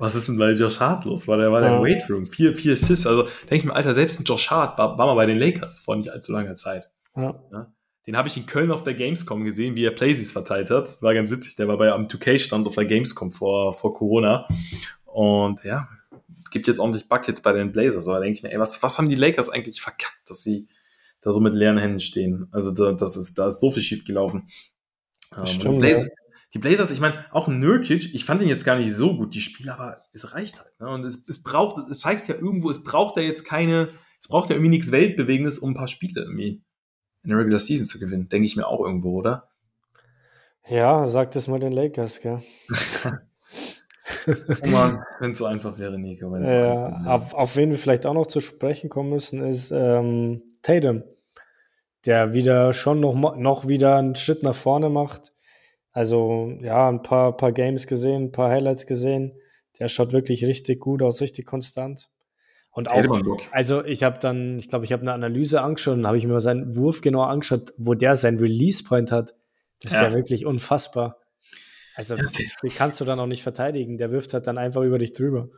was 0.00 0.14
ist 0.14 0.28
denn 0.28 0.38
bei 0.38 0.52
Josh 0.52 0.80
Hart 0.80 1.04
los? 1.04 1.28
War 1.28 1.36
der, 1.36 1.52
war 1.52 1.60
der 1.60 1.72
ja. 1.72 1.82
Weight 1.82 2.08
Room? 2.08 2.26
Vier, 2.26 2.54
vier 2.54 2.72
Assists. 2.72 3.06
Also 3.06 3.24
denke 3.42 3.56
ich 3.56 3.64
mir, 3.64 3.74
Alter, 3.74 3.94
selbst 3.94 4.18
ein 4.18 4.24
Josh 4.24 4.50
Hart 4.50 4.78
war, 4.78 4.98
war 4.98 5.06
mal 5.06 5.14
bei 5.14 5.26
den 5.26 5.38
Lakers 5.38 5.78
vor 5.78 5.94
nicht 5.96 6.10
allzu 6.10 6.32
langer 6.32 6.54
Zeit. 6.54 6.90
Ja. 7.14 7.38
ja? 7.52 7.72
Den 8.06 8.16
habe 8.16 8.28
ich 8.28 8.36
in 8.36 8.46
Köln 8.46 8.72
auf 8.72 8.82
der 8.82 8.94
Gamescom 8.94 9.44
gesehen, 9.44 9.76
wie 9.76 9.84
er 9.84 9.90
Playsys 9.90 10.32
verteilt 10.32 10.70
hat. 10.70 10.84
Das 10.84 11.02
war 11.02 11.12
ganz 11.12 11.30
witzig. 11.30 11.54
Der 11.56 11.68
war 11.68 11.76
bei 11.76 11.92
am 11.92 12.06
2K-Stand 12.06 12.66
auf 12.66 12.74
der 12.74 12.86
Gamescom 12.86 13.30
vor, 13.30 13.74
vor 13.74 13.92
Corona. 13.92 14.48
Und 15.04 15.62
ja, 15.64 15.88
gibt 16.50 16.66
jetzt 16.66 16.80
ordentlich 16.80 17.08
Buckets 17.08 17.42
bei 17.42 17.52
den 17.52 17.70
Blazers. 17.70 18.08
Aber 18.08 18.16
da 18.16 18.24
denke 18.24 18.38
ich 18.38 18.42
mir, 18.42 18.52
ey, 18.52 18.58
was, 18.58 18.82
was 18.82 18.98
haben 18.98 19.08
die 19.08 19.16
Lakers 19.16 19.50
eigentlich 19.50 19.80
verkackt, 19.80 20.28
dass 20.28 20.42
sie 20.42 20.66
da 21.20 21.32
so 21.32 21.40
mit 21.40 21.54
leeren 21.54 21.78
Händen 21.78 22.00
stehen? 22.00 22.48
Also 22.52 22.72
da, 22.72 22.92
das 22.92 23.16
ist, 23.16 23.38
da 23.38 23.48
ist 23.48 23.60
so 23.60 23.70
viel 23.70 23.82
schief 23.82 24.04
gelaufen. 24.04 24.48
Ähm, 25.36 25.46
Stimmt, 25.46 25.80
Blazers, 25.80 26.04
ja. 26.04 26.14
Die 26.54 26.58
Blazers, 26.58 26.90
ich 26.90 27.00
meine, 27.00 27.24
auch 27.30 27.48
Nurkic, 27.48 28.12
ich 28.12 28.24
fand 28.24 28.42
ihn 28.42 28.48
jetzt 28.48 28.64
gar 28.64 28.76
nicht 28.76 28.92
so 28.92 29.16
gut, 29.16 29.34
die 29.34 29.40
Spiele, 29.40 29.72
aber 29.72 30.04
es 30.12 30.34
reicht 30.34 30.58
halt. 30.58 30.80
Ne? 30.80 30.88
Und 30.88 31.04
es, 31.04 31.26
es 31.28 31.42
braucht, 31.42 31.88
es 31.88 32.00
zeigt 32.00 32.28
ja 32.28 32.34
irgendwo, 32.34 32.70
es 32.70 32.82
braucht 32.82 33.16
ja 33.16 33.22
jetzt 33.22 33.44
keine, 33.44 33.90
es 34.20 34.28
braucht 34.28 34.50
ja 34.50 34.56
irgendwie 34.56 34.70
nichts 34.70 34.90
Weltbewegendes, 34.90 35.60
um 35.60 35.70
ein 35.70 35.74
paar 35.74 35.88
Spiele 35.88 36.22
irgendwie 36.22 36.62
in 37.22 37.30
der 37.30 37.38
Regular 37.38 37.60
Season 37.60 37.86
zu 37.86 37.98
gewinnen. 38.00 38.28
Denke 38.28 38.46
ich 38.46 38.56
mir 38.56 38.66
auch 38.66 38.80
irgendwo, 38.80 39.18
oder? 39.18 39.48
Ja, 40.68 41.06
sagt 41.06 41.36
es 41.36 41.48
mal 41.48 41.60
den 41.60 41.72
Lakers, 41.72 42.20
gell? 42.20 42.42
oh 44.62 44.66
Mann, 44.66 45.02
wenn 45.20 45.32
es 45.32 45.38
so 45.38 45.46
einfach 45.46 45.78
wäre, 45.78 45.98
Nico. 45.98 46.32
Wenn's 46.32 46.50
ja, 46.50 46.74
so 46.74 46.94
einfach, 46.94 47.06
auf, 47.06 47.34
auf 47.34 47.56
wen 47.56 47.70
wir 47.70 47.78
vielleicht 47.78 48.06
auch 48.06 48.14
noch 48.14 48.26
zu 48.26 48.40
sprechen 48.40 48.90
kommen 48.90 49.10
müssen, 49.10 49.42
ist 49.44 49.70
ähm, 49.70 50.42
Tatum, 50.62 51.02
der 52.06 52.34
wieder 52.34 52.72
schon 52.72 53.00
noch, 53.00 53.14
noch 53.36 53.68
wieder 53.68 53.96
einen 53.96 54.16
Schritt 54.16 54.42
nach 54.42 54.54
vorne 54.54 54.90
macht. 54.90 55.29
Also, 55.92 56.56
ja, 56.60 56.88
ein 56.88 57.02
paar, 57.02 57.36
paar 57.36 57.52
Games 57.52 57.86
gesehen, 57.86 58.24
ein 58.24 58.32
paar 58.32 58.50
Highlights 58.50 58.86
gesehen. 58.86 59.32
Der 59.78 59.88
schaut 59.88 60.12
wirklich 60.12 60.44
richtig 60.44 60.80
gut 60.80 61.02
aus, 61.02 61.20
richtig 61.20 61.46
konstant. 61.46 62.10
Und 62.72 62.90
auch, 62.90 63.38
also 63.50 63.84
ich 63.84 64.04
habe 64.04 64.20
dann, 64.20 64.58
ich 64.58 64.68
glaube, 64.68 64.84
ich 64.84 64.92
habe 64.92 65.02
eine 65.02 65.12
Analyse 65.12 65.60
angeschaut 65.60 65.96
und 65.96 66.06
habe 66.06 66.16
ich 66.18 66.24
mir 66.24 66.34
mal 66.34 66.40
seinen 66.40 66.76
Wurf 66.76 67.00
genau 67.00 67.22
angeschaut, 67.22 67.72
wo 67.78 67.94
der 67.94 68.14
seinen 68.14 68.38
Release-Point 68.38 69.10
hat. 69.10 69.34
Das 69.82 69.92
ist 69.92 70.00
ja. 70.00 70.12
wirklich 70.14 70.46
unfassbar. 70.46 71.18
Also, 71.96 72.14
ja. 72.14 72.24
die 72.62 72.68
kannst 72.68 73.00
du 73.00 73.04
dann 73.04 73.18
auch 73.18 73.26
nicht 73.26 73.42
verteidigen. 73.42 73.98
Der 73.98 74.12
wirft 74.12 74.34
halt 74.34 74.46
dann 74.46 74.56
einfach 74.56 74.82
über 74.82 74.98
dich 74.98 75.12
drüber. 75.12 75.48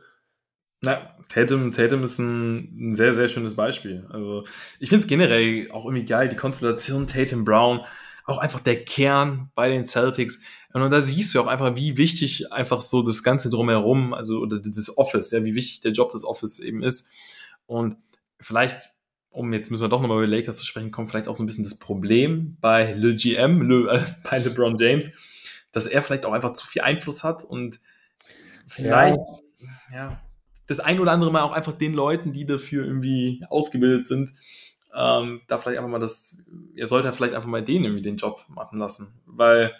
Na, 0.81 1.15
Tatum, 1.29 1.71
Tatum 1.71 2.03
ist 2.03 2.19
ein, 2.19 2.89
ein 2.89 2.95
sehr, 2.95 3.13
sehr 3.13 3.27
schönes 3.27 3.55
Beispiel. 3.55 4.05
Also, 4.09 4.43
ich 4.79 4.89
finde 4.89 5.03
es 5.03 5.07
generell 5.07 5.69
auch 5.71 5.85
irgendwie 5.85 6.05
geil, 6.05 6.29
die 6.29 6.35
Konstellation 6.35 7.05
Tatum 7.05 7.45
Brown, 7.45 7.81
auch 8.25 8.37
einfach 8.37 8.59
der 8.59 8.83
Kern 8.83 9.51
bei 9.55 9.69
den 9.69 9.85
Celtics. 9.85 10.41
Und 10.73 10.89
da 10.89 11.01
siehst 11.01 11.33
du 11.33 11.41
auch 11.41 11.47
einfach, 11.47 11.75
wie 11.75 11.97
wichtig 11.97 12.51
einfach 12.51 12.81
so 12.81 13.01
das 13.01 13.23
Ganze 13.23 13.49
drumherum, 13.49 14.13
also 14.13 14.39
oder 14.39 14.59
das 14.59 14.97
Office, 14.97 15.31
ja, 15.31 15.43
wie 15.43 15.55
wichtig 15.55 15.81
der 15.81 15.91
Job 15.91 16.11
des 16.11 16.25
Office 16.25 16.59
eben 16.59 16.83
ist. 16.83 17.09
Und 17.65 17.97
vielleicht 18.39 18.93
um 19.33 19.51
jetzt 19.51 19.71
müssen 19.71 19.83
wir 19.83 19.89
doch 19.89 20.01
nochmal 20.01 20.23
über 20.23 20.27
Lakers 20.27 20.57
zu 20.57 20.65
sprechen 20.65 20.91
kommen, 20.91 21.07
vielleicht 21.07 21.27
auch 21.27 21.35
so 21.35 21.43
ein 21.43 21.47
bisschen 21.47 21.63
das 21.63 21.79
Problem 21.79 22.55
bei 22.61 22.93
Le 22.93 23.15
GM, 23.15 23.61
Le, 23.63 23.91
äh, 23.91 24.01
bei 24.29 24.37
LeBron 24.37 24.77
James, 24.77 25.15
dass 25.71 25.87
er 25.87 26.01
vielleicht 26.01 26.25
auch 26.25 26.33
einfach 26.33 26.53
zu 26.53 26.65
viel 26.65 26.83
Einfluss 26.83 27.23
hat 27.23 27.43
und 27.43 27.79
vielleicht 28.67 29.19
ja. 29.91 30.07
ja 30.07 30.21
das 30.67 30.79
ein 30.79 30.99
oder 30.99 31.11
andere 31.11 31.31
Mal 31.31 31.41
auch 31.41 31.51
einfach 31.51 31.73
den 31.73 31.93
Leuten, 31.93 32.31
die 32.31 32.45
dafür 32.45 32.85
irgendwie 32.85 33.43
ausgebildet 33.49 34.05
sind, 34.05 34.33
ähm, 34.95 35.41
da 35.47 35.57
vielleicht 35.57 35.79
einfach 35.79 35.91
mal 35.91 35.99
das, 35.99 36.43
er 36.75 36.87
sollte 36.87 37.11
vielleicht 37.13 37.33
einfach 37.33 37.49
mal 37.49 37.63
denen 37.63 37.85
irgendwie 37.85 38.03
den 38.03 38.17
Job 38.17 38.45
machen 38.47 38.79
lassen, 38.79 39.13
weil 39.25 39.73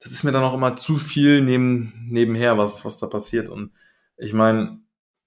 das 0.00 0.12
ist 0.12 0.24
mir 0.24 0.32
dann 0.32 0.44
auch 0.44 0.54
immer 0.54 0.76
zu 0.76 0.98
viel 0.98 1.40
neben, 1.40 1.92
nebenher, 2.08 2.58
was, 2.58 2.84
was 2.84 2.98
da 2.98 3.06
passiert 3.06 3.48
und 3.48 3.72
ich 4.16 4.32
meine, 4.32 4.80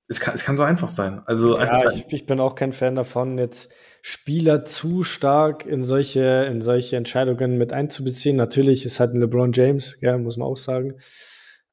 es 0.07 0.19
kann, 0.19 0.33
es 0.33 0.43
kann 0.43 0.57
so 0.57 0.63
einfach 0.63 0.89
sein. 0.89 1.21
Also 1.25 1.57
ja, 1.57 1.87
ich, 1.91 2.11
ich, 2.11 2.25
bin 2.25 2.39
auch 2.39 2.55
kein 2.55 2.73
Fan 2.73 2.95
davon, 2.95 3.37
jetzt 3.37 3.71
Spieler 4.01 4.65
zu 4.65 5.03
stark 5.03 5.67
in 5.67 5.83
solche, 5.83 6.47
in 6.49 6.63
solche 6.63 6.97
Entscheidungen 6.97 7.59
mit 7.59 7.73
einzubeziehen. 7.73 8.35
Natürlich 8.35 8.85
ist 8.85 8.99
halt 8.99 9.13
ein 9.13 9.21
LeBron 9.21 9.53
James, 9.53 9.99
ja, 10.01 10.17
muss 10.17 10.37
man 10.37 10.47
auch 10.47 10.57
sagen. 10.57 10.95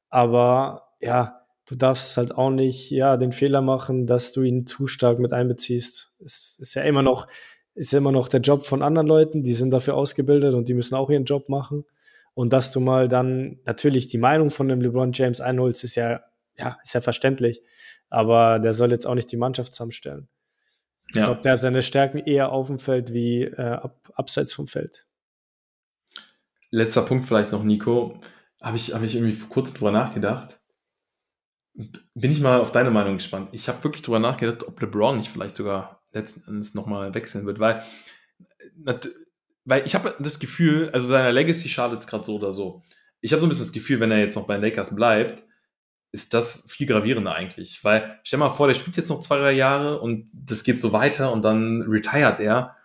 Aber 0.09 0.93
ja, 0.99 1.46
du 1.67 1.75
darfst 1.75 2.17
halt 2.17 2.35
auch 2.35 2.49
nicht 2.49 2.89
ja, 2.89 3.17
den 3.17 3.31
Fehler 3.31 3.61
machen, 3.61 4.07
dass 4.07 4.31
du 4.31 4.41
ihn 4.41 4.65
zu 4.65 4.87
stark 4.87 5.19
mit 5.19 5.33
einbeziehst. 5.33 6.13
Es 6.23 6.57
ist 6.59 6.73
ja 6.73 6.81
immer 6.81 7.03
noch, 7.03 7.27
ist 7.75 7.91
ja 7.91 7.99
immer 7.99 8.11
noch 8.11 8.27
der 8.27 8.41
Job 8.41 8.65
von 8.65 8.81
anderen 8.81 9.07
Leuten, 9.07 9.43
die 9.43 9.53
sind 9.53 9.71
dafür 9.71 9.95
ausgebildet 9.95 10.55
und 10.55 10.67
die 10.67 10.73
müssen 10.73 10.95
auch 10.95 11.09
ihren 11.09 11.25
Job 11.25 11.49
machen. 11.49 11.85
Und 12.33 12.53
dass 12.53 12.71
du 12.71 12.79
mal 12.79 13.07
dann 13.07 13.59
natürlich 13.65 14.07
die 14.07 14.17
Meinung 14.17 14.49
von 14.49 14.67
dem 14.67 14.81
LeBron 14.81 15.11
James 15.13 15.41
einholst, 15.41 15.83
ist 15.83 15.95
ja, 15.95 16.21
ja, 16.57 16.77
ist 16.83 16.93
ja 16.93 17.01
verständlich 17.01 17.61
aber 18.09 18.59
der 18.59 18.73
soll 18.73 18.91
jetzt 18.91 19.05
auch 19.05 19.15
nicht 19.15 19.31
die 19.31 19.37
Mannschaft 19.37 19.73
zusammenstellen. 19.73 20.27
Ja. 21.13 21.21
Ich 21.21 21.25
glaube, 21.25 21.41
der 21.41 21.53
hat 21.53 21.61
seine 21.61 21.81
Stärken 21.81 22.17
eher 22.17 22.51
auf 22.51 22.67
dem 22.67 22.79
Feld 22.79 23.13
wie 23.13 23.43
äh, 23.43 23.61
ab, 23.61 24.11
abseits 24.13 24.53
vom 24.53 24.67
Feld. 24.67 25.07
Letzter 26.69 27.03
Punkt 27.03 27.25
vielleicht 27.25 27.51
noch, 27.51 27.63
Nico. 27.63 28.19
Habe 28.61 28.77
ich, 28.77 28.93
hab 28.93 29.03
ich 29.03 29.15
irgendwie 29.15 29.37
kurz 29.49 29.73
drüber 29.73 29.91
nachgedacht. 29.91 30.56
Bin 31.77 32.31
ich 32.31 32.41
mal 32.41 32.59
auf 32.59 32.71
deine 32.71 32.89
Meinung 32.89 33.17
gespannt. 33.17 33.49
Ich 33.51 33.67
habe 33.67 33.83
wirklich 33.83 34.01
drüber 34.01 34.19
nachgedacht, 34.19 34.67
ob 34.67 34.81
LeBron 34.81 35.17
nicht 35.17 35.29
vielleicht 35.29 35.55
sogar 35.55 36.01
letzten 36.11 36.49
Endes 36.49 36.73
nochmal 36.73 37.13
wechseln 37.13 37.45
wird, 37.45 37.59
weil, 37.59 37.83
weil 39.65 39.85
ich 39.85 39.93
habe 39.93 40.15
das 40.17 40.39
Gefühl, 40.39 40.89
also 40.91 41.07
seiner 41.07 41.31
Legacy 41.31 41.69
schadet 41.69 41.99
es 41.99 42.07
gerade 42.07 42.23
so 42.23 42.35
oder 42.35 42.51
so. 42.51 42.81
Ich 43.21 43.31
habe 43.31 43.41
so 43.41 43.45
ein 43.45 43.49
bisschen 43.49 43.65
das 43.65 43.73
Gefühl, 43.73 43.99
wenn 43.99 44.11
er 44.11 44.19
jetzt 44.19 44.35
noch 44.35 44.47
bei 44.47 44.55
den 44.55 44.63
Lakers 44.63 44.95
bleibt, 44.95 45.43
ist 46.11 46.33
das 46.33 46.65
viel 46.69 46.87
gravierender 46.87 47.35
eigentlich. 47.35 47.83
Weil 47.83 48.19
stell 48.23 48.39
mal 48.39 48.49
vor, 48.49 48.67
der 48.67 48.73
spielt 48.73 48.97
jetzt 48.97 49.09
noch 49.09 49.21
zwei, 49.21 49.37
drei 49.37 49.51
Jahre 49.51 49.99
und 50.01 50.29
das 50.33 50.63
geht 50.63 50.79
so 50.79 50.93
weiter 50.93 51.31
und 51.31 51.43
dann 51.43 51.83
retired 51.83 52.39
er. 52.39 52.75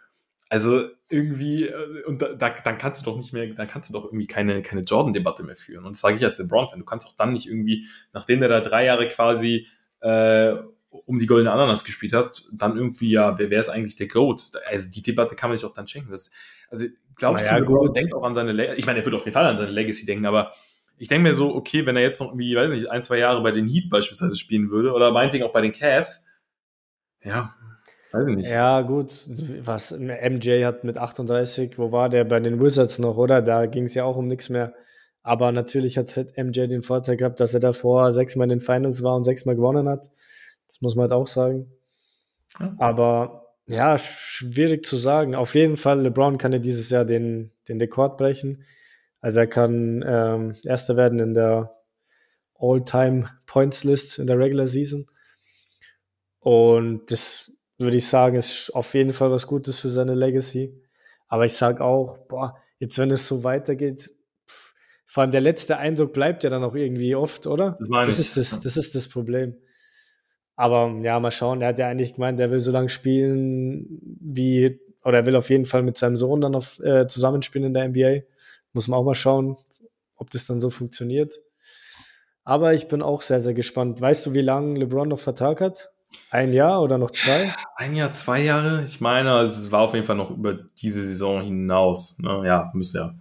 Also 0.49 0.89
irgendwie, 1.13 1.67
äh, 1.67 2.05
und 2.05 2.23
da, 2.23 2.35
dann 2.35 2.79
kannst 2.79 3.03
du 3.03 3.11
doch 3.11 3.17
nicht 3.17 3.33
mehr, 3.33 3.47
dann 3.47 3.69
kannst 3.69 3.89
du 3.89 3.93
doch 3.93 4.05
irgendwie 4.05 4.27
keine, 4.27 4.63
keine 4.63 4.83
Jordan-Debatte 4.83 5.43
mehr 5.43 5.57
führen. 5.57 5.85
Und 5.85 5.93
das 5.93 6.01
sage 6.01 6.17
ich 6.17 6.25
als 6.25 6.39
LeBron-Fan. 6.39 6.79
Du 6.79 6.85
kannst 6.85 7.07
auch 7.07 7.17
dann 7.17 7.33
nicht 7.33 7.49
irgendwie, 7.49 7.87
nachdem 8.13 8.41
der 8.41 8.49
da 8.49 8.61
drei 8.61 8.85
Jahre 8.87 9.09
quasi 9.09 9.67
äh, 10.01 10.55
um 10.91 11.19
die 11.19 11.27
goldene 11.27 11.53
Ananas 11.53 11.85
gespielt 11.85 12.13
hat, 12.13 12.45
dann 12.53 12.77
irgendwie, 12.77 13.11
ja, 13.11 13.39
wer, 13.39 13.51
wer 13.51 13.61
ist 13.61 13.69
eigentlich 13.69 13.97
der 13.97 14.09
GOAT? 14.09 14.43
Also 14.67 14.91
die 14.91 15.03
Debatte 15.03 15.35
kann 15.35 15.51
man 15.51 15.57
sich 15.57 15.67
auch 15.67 15.75
dann 15.75 15.87
schenken. 15.87 16.11
Das, 16.11 16.31
also 16.71 16.87
glaubst 17.17 17.45
naja, 17.45 17.61
du, 17.61 17.73
LeBron 17.73 17.95
denkt 17.95 18.15
auch 18.15 18.25
an 18.25 18.35
seine, 18.35 18.53
Le 18.53 18.75
ich 18.77 18.87
meine, 18.87 18.99
er 18.99 19.05
wird 19.05 19.15
auf 19.15 19.25
jeden 19.25 19.35
Fall 19.35 19.47
an 19.47 19.57
seine 19.57 19.71
Legacy 19.71 20.05
denken, 20.05 20.27
aber 20.27 20.53
ich 20.99 21.09
denke 21.09 21.29
mir 21.29 21.35
so, 21.35 21.55
okay, 21.55 21.87
wenn 21.87 21.97
er 21.97 22.03
jetzt 22.03 22.21
noch 22.21 22.29
irgendwie, 22.29 22.55
weiß 22.55 22.73
nicht, 22.73 22.91
ein, 22.91 23.03
zwei 23.03 23.19
Jahre 23.19 23.43
bei 23.43 23.51
den 23.51 23.67
Heat 23.67 23.89
beispielsweise 23.91 24.37
spielen 24.37 24.71
würde 24.71 24.93
oder 24.93 25.11
meinetwegen 25.11 25.45
auch 25.45 25.53
bei 25.53 25.63
den 25.63 25.73
Cavs, 25.73 26.27
ja, 27.25 27.55
weiß 28.13 28.29
ich 28.29 28.37
nicht. 28.37 28.51
Ja, 28.51 28.83
gut, 28.83 29.27
was 29.63 29.93
MJ 29.99 30.65
hat 30.65 30.85
mit 30.85 30.99
38, 30.99 31.79
wo 31.79 31.93
war 31.93 32.09
der 32.09 32.25
bei 32.25 32.41
den 32.41 32.61
Wizards 32.61 32.99
noch, 32.99 33.17
oder? 33.17 33.43
Da 33.43 33.67
ging 33.67 33.85
es 33.85 33.95
ja 33.95 34.05
auch 34.05 34.17
um 34.17 34.27
nichts 34.27 34.49
mehr. 34.49 34.75
Aber 35.23 35.53
natürlich 35.53 35.99
hat 35.99 36.17
MJ 36.37 36.67
den 36.67 36.83
Vorteil 36.83 37.17
gehabt, 37.17 37.41
dass 37.41 37.55
er 37.55 37.61
davor 37.61 38.13
sechsmal 38.13 38.47
in 38.47 38.59
den 38.59 38.61
Finals 38.61 39.03
war 39.03 39.17
und 39.17 39.25
sechsmal 39.25 39.55
gewonnen 39.55 39.89
hat. 39.89 40.11
Das 40.67 40.81
muss 40.81 40.97
man 40.97 41.05
halt 41.05 41.13
auch 41.13 41.27
sagen. 41.27 41.71
Ja. 42.59 42.75
Aber 42.79 43.43
ja, 43.67 43.97
schwierig 43.97 44.85
zu 44.85 44.97
sagen. 44.97 45.35
Auf 45.35 45.55
jeden 45.55 45.77
Fall, 45.77 46.03
LeBron 46.03 46.39
kann 46.39 46.53
ja 46.53 46.59
dieses 46.59 46.91
Jahr 46.91 47.05
den, 47.05 47.53
den 47.69 47.81
Rekord 47.81 48.17
brechen. 48.17 48.65
Also 49.21 49.41
er 49.41 49.47
kann 49.47 50.05
ähm, 50.05 50.55
Erster 50.65 50.97
werden 50.97 51.21
in 51.21 51.35
der 51.35 51.77
All-Time-Points-List 52.59 54.19
in 54.19 54.27
der 54.27 54.39
Regular 54.39 54.67
Season. 54.67 55.07
Und 56.41 57.11
das 57.13 57.52
würde 57.83 57.99
ich 57.99 58.09
sagen, 58.09 58.37
ist 58.37 58.71
auf 58.75 58.95
jeden 58.95 59.13
Fall 59.13 59.31
was 59.31 59.47
Gutes 59.47 59.79
für 59.79 59.89
seine 59.89 60.15
Legacy. 60.15 60.81
Aber 61.29 61.45
ich 61.45 61.55
sage 61.55 61.85
auch, 61.85 62.19
boah, 62.29 62.57
jetzt 62.79 62.99
wenn 62.99 63.11
es 63.11 63.27
so 63.27 63.45
weitergeht, 63.45 64.11
vor 65.07 65.23
allem 65.23 65.31
der 65.31 65.43
letzte 65.43 65.77
Eindruck 65.77 66.15
bleibt 66.15 66.43
ja 66.43 66.51
dann 66.51 66.65
auch 66.65 66.75
irgendwie 66.75 67.15
oft, 67.15 67.47
oder? 67.47 67.77
Das, 67.79 67.89
das 67.89 68.19
ist 68.19 68.37
das, 68.37 68.61
das 68.61 68.77
ist 68.79 68.95
das 68.95 69.09
Problem. 69.09 69.57
Aber 70.57 70.99
ja, 71.03 71.21
mal 71.21 71.31
schauen. 71.31 71.61
Er 71.61 71.69
hat 71.69 71.79
ja 71.79 71.89
eigentlich 71.89 72.15
gemeint, 72.15 72.41
er 72.41 72.51
will 72.51 72.61
so 72.61 72.71
lange 72.71 72.89
spielen 72.89 73.99
wie, 74.21 74.81
oder 75.05 75.19
er 75.19 75.27
will 75.27 75.37
auf 75.37 75.51
jeden 75.51 75.67
Fall 75.67 75.83
mit 75.83 75.97
seinem 75.97 76.17
Sohn 76.17 76.41
dann 76.41 76.55
auf, 76.55 76.79
äh, 76.81 77.07
zusammenspielen 77.07 77.67
in 77.67 77.75
der 77.75 77.89
NBA. 77.89 78.27
Muss 78.73 78.89
man 78.89 79.01
auch 79.01 79.05
mal 79.05 79.15
schauen, 79.15 79.57
ob 80.17 80.31
das 80.31 80.47
dann 80.47 80.61
so 80.61 80.71
funktioniert. 80.71 81.41
Aber 82.45 82.75
ich 82.75 82.89
bin 82.89 83.03
auch 83.03 83.23
sehr, 83.23 83.41
sehr 83.41 83.55
gespannt. 83.55 84.01
Weißt 84.01 84.27
du, 84.27 84.35
wie 84.35 84.41
lange 84.41 84.79
LeBron 84.79 85.09
noch 85.09 85.19
Vertrag 85.19 85.61
hat? 85.61 85.93
Ein 86.31 86.53
Jahr 86.53 86.83
oder 86.83 86.99
noch 86.99 87.11
zwei? 87.11 87.55
Ein 87.77 87.95
Jahr, 87.95 88.13
zwei 88.13 88.43
Jahre? 88.43 88.85
Ich 88.85 89.01
meine, 89.01 89.41
es 89.41 89.71
war 89.71 89.81
auf 89.81 89.95
jeden 89.95 90.07
Fall 90.07 90.17
noch 90.17 90.31
über 90.31 90.55
diese 90.55 91.03
Saison 91.03 91.43
hinaus. 91.43 92.19
Ne? 92.19 92.43
Ja, 92.47 92.71
müsste 92.75 92.99
ja. 92.99 93.15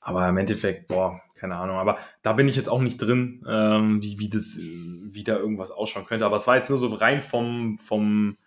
Aber 0.00 0.28
im 0.28 0.36
Endeffekt, 0.36 0.86
boah, 0.86 1.20
keine 1.34 1.56
Ahnung. 1.56 1.76
Aber 1.76 1.98
da 2.22 2.32
bin 2.32 2.48
ich 2.48 2.56
jetzt 2.56 2.68
auch 2.68 2.80
nicht 2.80 2.98
drin, 2.98 3.44
ähm, 3.48 4.02
wie, 4.02 4.18
wie, 4.18 4.28
das, 4.28 4.58
wie 4.58 5.24
da 5.24 5.36
irgendwas 5.36 5.70
ausschauen 5.70 6.06
könnte. 6.06 6.24
Aber 6.24 6.36
es 6.36 6.46
war 6.46 6.56
jetzt 6.56 6.70
nur 6.70 6.78
so 6.78 6.88
rein 6.88 7.22
vom, 7.22 7.78
vom 7.78 8.38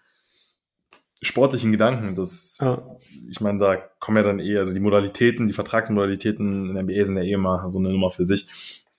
sportlichen 1.22 1.72
Gedanken. 1.72 2.16
Das, 2.16 2.58
ja. 2.62 2.84
Ich 3.30 3.42
meine, 3.42 3.60
da 3.60 3.76
kommen 4.00 4.18
ja 4.18 4.24
dann 4.24 4.40
eh, 4.40 4.58
also 4.58 4.74
die 4.74 4.80
Modalitäten, 4.80 5.48
die 5.48 5.54
Vertragsmodalitäten 5.54 6.70
in 6.70 6.74
der 6.74 6.84
NBA 6.84 7.06
sind 7.06 7.18
ja 7.18 7.24
eh 7.24 7.34
immer 7.34 7.70
so 7.70 7.80
eine 7.80 7.90
Nummer 7.90 8.12
für 8.12 8.26
sich. 8.26 8.48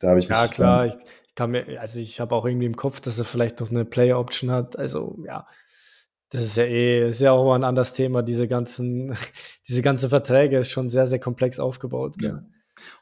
Da 0.03 0.09
habe 0.09 0.19
ich 0.19 0.29
mich. 0.29 0.37
Ja, 0.37 0.49
klar. 0.49 0.87
Ich, 0.87 0.95
ich 1.29 1.35
kann 1.35 1.51
mir, 1.53 1.81
also 1.81 1.99
ich 1.99 2.21
habe 2.21 2.35
auch 2.35 2.45
irgendwie 2.45 2.67
im 2.67 2.77
Kopf, 2.77 3.01
dass 3.01 3.19
er 3.19 3.25
vielleicht 3.25 3.61
noch 3.61 3.71
eine 3.71 3.85
Player 3.85 4.19
Option 4.19 4.51
hat. 4.51 4.79
Also, 4.79 5.19
ja. 5.27 5.47
Das 6.31 6.43
ist 6.45 6.57
ja 6.57 6.65
eh, 6.65 7.09
ist 7.09 7.21
ja 7.21 7.33
auch 7.33 7.45
mal 7.45 7.57
ein 7.57 7.65
anderes 7.65 7.93
Thema. 7.93 8.23
Diese 8.23 8.49
ganzen, 8.49 9.17
diese 9.69 9.83
ganzen 9.83 10.11
Verträge 10.11 10.59
ist 10.59 10.71
schon 10.71 10.91
sehr, 10.91 11.07
sehr 11.07 11.21
komplex 11.21 11.59
aufgebaut. 11.59 12.17
Ja. 12.21 12.43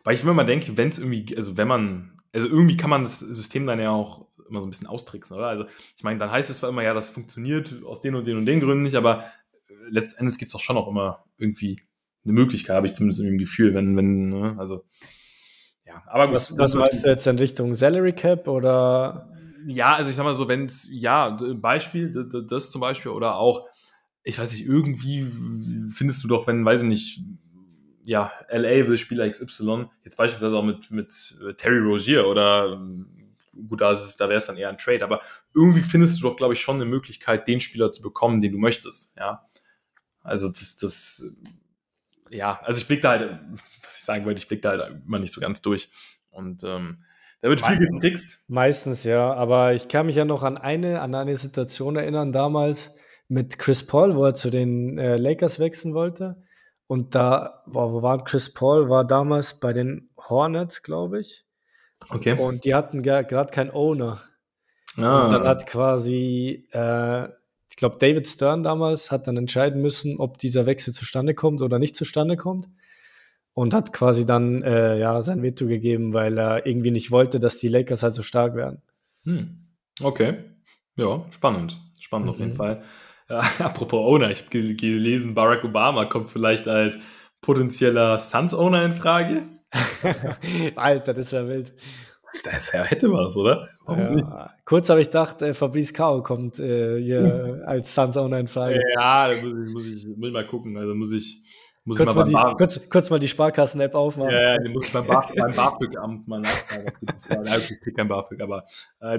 Weil 0.04 0.14
ich 0.14 0.24
mir 0.24 0.34
mal 0.34 0.44
denke, 0.44 0.76
wenn 0.76 0.88
es 0.88 0.98
irgendwie, 0.98 1.36
also 1.36 1.56
wenn 1.56 1.68
man, 1.68 2.20
also 2.32 2.46
irgendwie 2.46 2.76
kann 2.76 2.90
man 2.90 3.02
das 3.02 3.20
System 3.20 3.66
dann 3.66 3.80
ja 3.80 3.90
auch 3.90 4.26
immer 4.48 4.60
so 4.60 4.66
ein 4.66 4.70
bisschen 4.70 4.88
austricksen, 4.88 5.36
oder? 5.36 5.46
Also, 5.46 5.64
ich 5.96 6.02
meine, 6.02 6.18
dann 6.18 6.30
heißt 6.30 6.50
es 6.50 6.58
zwar 6.58 6.68
immer, 6.68 6.82
ja, 6.82 6.92
das 6.92 7.10
funktioniert 7.10 7.82
aus 7.84 8.02
den 8.02 8.14
und 8.14 8.26
den 8.26 8.36
und 8.36 8.46
den 8.46 8.60
Gründen 8.60 8.82
nicht, 8.82 8.96
aber 8.96 9.24
äh, 9.68 9.74
letztendlich 9.88 10.38
gibt 10.38 10.50
es 10.50 10.56
auch 10.56 10.60
schon 10.60 10.76
noch 10.76 10.88
immer 10.88 11.24
irgendwie 11.38 11.80
eine 12.24 12.34
Möglichkeit, 12.34 12.76
habe 12.76 12.86
ich 12.86 12.94
zumindest 12.94 13.22
im 13.22 13.38
Gefühl, 13.38 13.74
wenn, 13.74 13.96
wenn, 13.96 14.28
ne? 14.28 14.56
also, 14.58 14.84
ja, 15.90 16.02
aber 16.06 16.26
gut. 16.26 16.36
Was, 16.36 16.56
was 16.56 16.74
meinst 16.74 17.04
du 17.04 17.08
jetzt 17.08 17.26
in 17.26 17.38
Richtung 17.38 17.74
Salary 17.74 18.12
Cap 18.12 18.46
oder? 18.46 19.28
Ja, 19.66 19.94
also 19.94 20.08
ich 20.08 20.16
sag 20.16 20.24
mal 20.24 20.34
so, 20.34 20.48
wenn 20.48 20.64
es, 20.64 20.88
ja, 20.90 21.36
Beispiel, 21.54 22.12
das, 22.12 22.46
das 22.46 22.70
zum 22.70 22.80
Beispiel, 22.80 23.10
oder 23.10 23.36
auch, 23.36 23.66
ich 24.22 24.38
weiß 24.38 24.52
nicht, 24.52 24.66
irgendwie 24.66 25.26
findest 25.90 26.24
du 26.24 26.28
doch, 26.28 26.46
wenn, 26.46 26.64
weiß 26.64 26.82
ich 26.82 26.88
nicht, 26.88 27.20
ja, 28.06 28.32
LA 28.48 28.88
will 28.88 28.98
Spieler 28.98 29.28
XY, 29.28 29.86
jetzt 30.04 30.16
beispielsweise 30.16 30.56
auch 30.56 30.64
mit, 30.64 30.90
mit 30.90 31.38
Terry 31.56 31.78
Rogier 31.78 32.26
oder 32.26 32.80
gut, 33.68 33.80
da, 33.80 33.92
da 33.92 34.28
wäre 34.28 34.38
es 34.38 34.46
dann 34.46 34.56
eher 34.56 34.70
ein 34.70 34.78
Trade, 34.78 35.04
aber 35.04 35.20
irgendwie 35.54 35.80
findest 35.80 36.18
du 36.18 36.28
doch, 36.28 36.36
glaube 36.36 36.54
ich, 36.54 36.60
schon 36.60 36.76
eine 36.76 36.86
Möglichkeit, 36.86 37.46
den 37.46 37.60
Spieler 37.60 37.92
zu 37.92 38.00
bekommen, 38.02 38.40
den 38.40 38.52
du 38.52 38.58
möchtest, 38.58 39.16
ja. 39.16 39.44
Also 40.22 40.48
das, 40.48 40.76
das, 40.76 41.36
ja, 42.30 42.60
also 42.62 42.80
ich 42.80 42.86
blicke 42.86 43.02
da 43.02 43.10
halt, 43.10 43.40
was 43.84 43.98
ich 43.98 44.04
sagen 44.04 44.24
wollte, 44.24 44.38
ich 44.38 44.48
blicke 44.48 44.62
da 44.62 44.70
halt 44.70 45.02
immer 45.06 45.18
nicht 45.18 45.32
so 45.32 45.40
ganz 45.40 45.60
durch. 45.62 45.88
Und 46.30 46.62
ähm, 46.64 46.98
da 47.40 47.48
wird 47.48 47.60
viel 47.60 47.78
getrickst. 47.78 48.44
Meistens 48.48 49.04
ja, 49.04 49.32
aber 49.32 49.74
ich 49.74 49.88
kann 49.88 50.06
mich 50.06 50.16
ja 50.16 50.24
noch 50.24 50.42
an 50.42 50.58
eine, 50.58 51.00
an 51.00 51.14
eine 51.14 51.36
Situation 51.36 51.96
erinnern, 51.96 52.32
damals 52.32 52.96
mit 53.28 53.58
Chris 53.58 53.86
Paul, 53.86 54.16
wo 54.16 54.24
er 54.24 54.34
zu 54.34 54.50
den 54.50 54.98
äh, 54.98 55.16
Lakers 55.16 55.58
wechseln 55.58 55.94
wollte. 55.94 56.42
Und 56.86 57.14
da, 57.14 57.62
boah, 57.66 57.92
wo 57.92 58.02
war 58.02 58.22
Chris 58.24 58.52
Paul? 58.52 58.88
War 58.88 59.06
damals 59.06 59.60
bei 59.60 59.72
den 59.72 60.10
Hornets, 60.16 60.82
glaube 60.82 61.20
ich. 61.20 61.44
Okay. 62.10 62.38
Und 62.38 62.64
die 62.64 62.74
hatten 62.74 63.02
gerade 63.02 63.52
keinen 63.52 63.70
Owner. 63.70 64.22
Ah. 64.96 65.24
Und 65.24 65.32
dann 65.32 65.46
hat 65.46 65.66
quasi, 65.66 66.66
äh, 66.72 67.28
ich 67.70 67.76
glaube, 67.76 67.96
David 67.98 68.28
Stern 68.28 68.62
damals 68.62 69.10
hat 69.10 69.26
dann 69.28 69.36
entscheiden 69.36 69.80
müssen, 69.80 70.18
ob 70.18 70.38
dieser 70.38 70.66
Wechsel 70.66 70.92
zustande 70.92 71.34
kommt 71.34 71.62
oder 71.62 71.78
nicht 71.78 71.96
zustande 71.96 72.36
kommt. 72.36 72.68
Und 73.52 73.74
hat 73.74 73.92
quasi 73.92 74.26
dann 74.26 74.62
äh, 74.62 74.98
ja 74.98 75.22
sein 75.22 75.42
Veto 75.42 75.66
gegeben, 75.66 76.14
weil 76.14 76.38
er 76.38 76.66
irgendwie 76.66 76.90
nicht 76.90 77.10
wollte, 77.10 77.40
dass 77.40 77.58
die 77.58 77.68
Lakers 77.68 78.02
halt 78.02 78.14
so 78.14 78.22
stark 78.22 78.54
werden. 78.54 78.82
Hm. 79.24 79.66
Okay. 80.02 80.38
Ja, 80.96 81.24
spannend. 81.30 81.78
Spannend 81.98 82.26
mhm. 82.26 82.32
auf 82.32 82.38
jeden 82.38 82.52
mhm. 82.52 82.56
Fall. 82.56 82.82
Ja, 83.28 83.38
apropos 83.58 84.04
Owner, 84.04 84.30
ich 84.30 84.44
habe 84.44 84.74
gelesen, 84.74 85.34
Barack 85.34 85.64
Obama 85.64 86.04
kommt 86.06 86.30
vielleicht 86.30 86.68
als 86.68 86.98
potenzieller 87.40 88.18
Suns-Owner 88.18 88.84
in 88.84 88.92
Frage. 88.92 89.42
Alter, 90.76 91.14
das 91.14 91.26
ist 91.26 91.32
ja 91.32 91.46
wild. 91.46 91.72
Das 92.44 92.72
hätte 92.72 93.12
was, 93.12 93.36
oder? 93.36 93.68
Ja, 93.88 94.50
kurz 94.64 94.88
habe 94.88 95.00
ich 95.00 95.08
gedacht, 95.08 95.42
äh, 95.42 95.54
Fabrice 95.54 95.92
Kao 95.92 96.22
kommt 96.22 96.58
äh, 96.58 97.00
hier 97.00 97.62
als 97.66 97.94
Suns 97.94 98.16
Owner 98.16 98.38
in 98.38 98.48
Frage. 98.48 98.82
Ja, 98.94 99.28
da 99.28 99.34
muss 99.42 99.52
ich, 99.52 99.72
muss, 99.72 99.84
ich, 99.84 100.06
muss 100.16 100.28
ich 100.28 100.32
mal 100.32 100.46
gucken. 100.46 100.76
Also 100.76 100.94
muss 100.94 101.12
ich, 101.12 101.42
muss 101.84 101.96
kurz, 101.96 102.14
mal 102.14 102.24
die, 102.24 102.34
kurz, 102.56 102.88
kurz, 102.88 103.10
mal 103.10 103.18
die 103.18 103.28
Sparkassen-App 103.28 103.94
aufmachen. 103.94 104.32
Ja, 104.32 104.52
ja, 104.52 104.58
den 104.58 104.72
muss 104.72 104.86
ich 104.86 104.92
beim, 104.92 105.06
Bar, 105.06 105.32
beim 105.36 105.52
BAföG-Amt 105.52 106.28
mal 106.28 106.40
nachfragen. 106.40 106.92
ich 107.68 107.80
krieg 107.80 107.96
kein 107.96 108.08
BAföG, 108.08 108.40
aber 108.42 108.64
äh, 109.00 109.18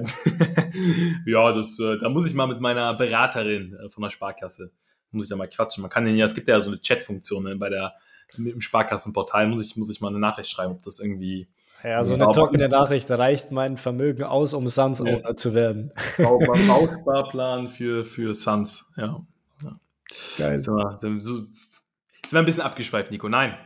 ja, 1.26 1.52
das, 1.52 1.78
äh, 1.78 1.98
da 1.98 2.08
muss 2.08 2.26
ich 2.26 2.34
mal 2.34 2.46
mit 2.46 2.60
meiner 2.60 2.94
Beraterin 2.94 3.74
äh, 3.74 3.90
von 3.90 4.02
der 4.02 4.10
Sparkasse, 4.10 4.72
muss 5.10 5.24
ich 5.24 5.30
da 5.30 5.36
mal 5.36 5.48
quatschen. 5.48 5.82
Man 5.82 5.90
kann 5.90 6.04
den 6.04 6.16
ja, 6.16 6.24
es 6.24 6.34
gibt 6.34 6.48
ja 6.48 6.60
so 6.60 6.70
eine 6.70 6.80
Chat-Funktion 6.80 7.44
ne, 7.44 7.56
bei 7.56 7.68
der 7.68 7.94
im 8.38 8.60
Sparkassenportal, 8.60 9.46
muss 9.48 9.66
ich, 9.66 9.76
muss 9.76 9.90
ich 9.90 10.00
mal 10.00 10.08
eine 10.08 10.18
Nachricht 10.18 10.50
schreiben, 10.50 10.72
ob 10.72 10.82
das 10.82 11.00
irgendwie. 11.00 11.48
Ja, 11.84 12.04
so 12.04 12.14
eine 12.14 12.26
trockene 12.26 12.68
Nachricht 12.68 13.10
reicht 13.10 13.50
mein 13.50 13.76
Vermögen 13.76 14.22
aus, 14.22 14.54
um 14.54 14.68
Suns-Owner 14.68 15.22
ja. 15.30 15.36
zu 15.36 15.54
werden. 15.54 15.92
Bausparplan 16.18 17.68
für, 17.68 18.04
für 18.04 18.34
Suns, 18.34 18.92
ja. 18.96 19.24
ja. 19.62 19.80
Geil. 20.38 20.58
So, 20.58 20.78
so, 20.96 21.18
so, 21.18 21.34
sind 21.34 21.50
wir 22.30 22.38
ein 22.38 22.44
bisschen 22.44 22.62
abgeschweift, 22.62 23.10
Nico. 23.10 23.28
Nein, 23.28 23.56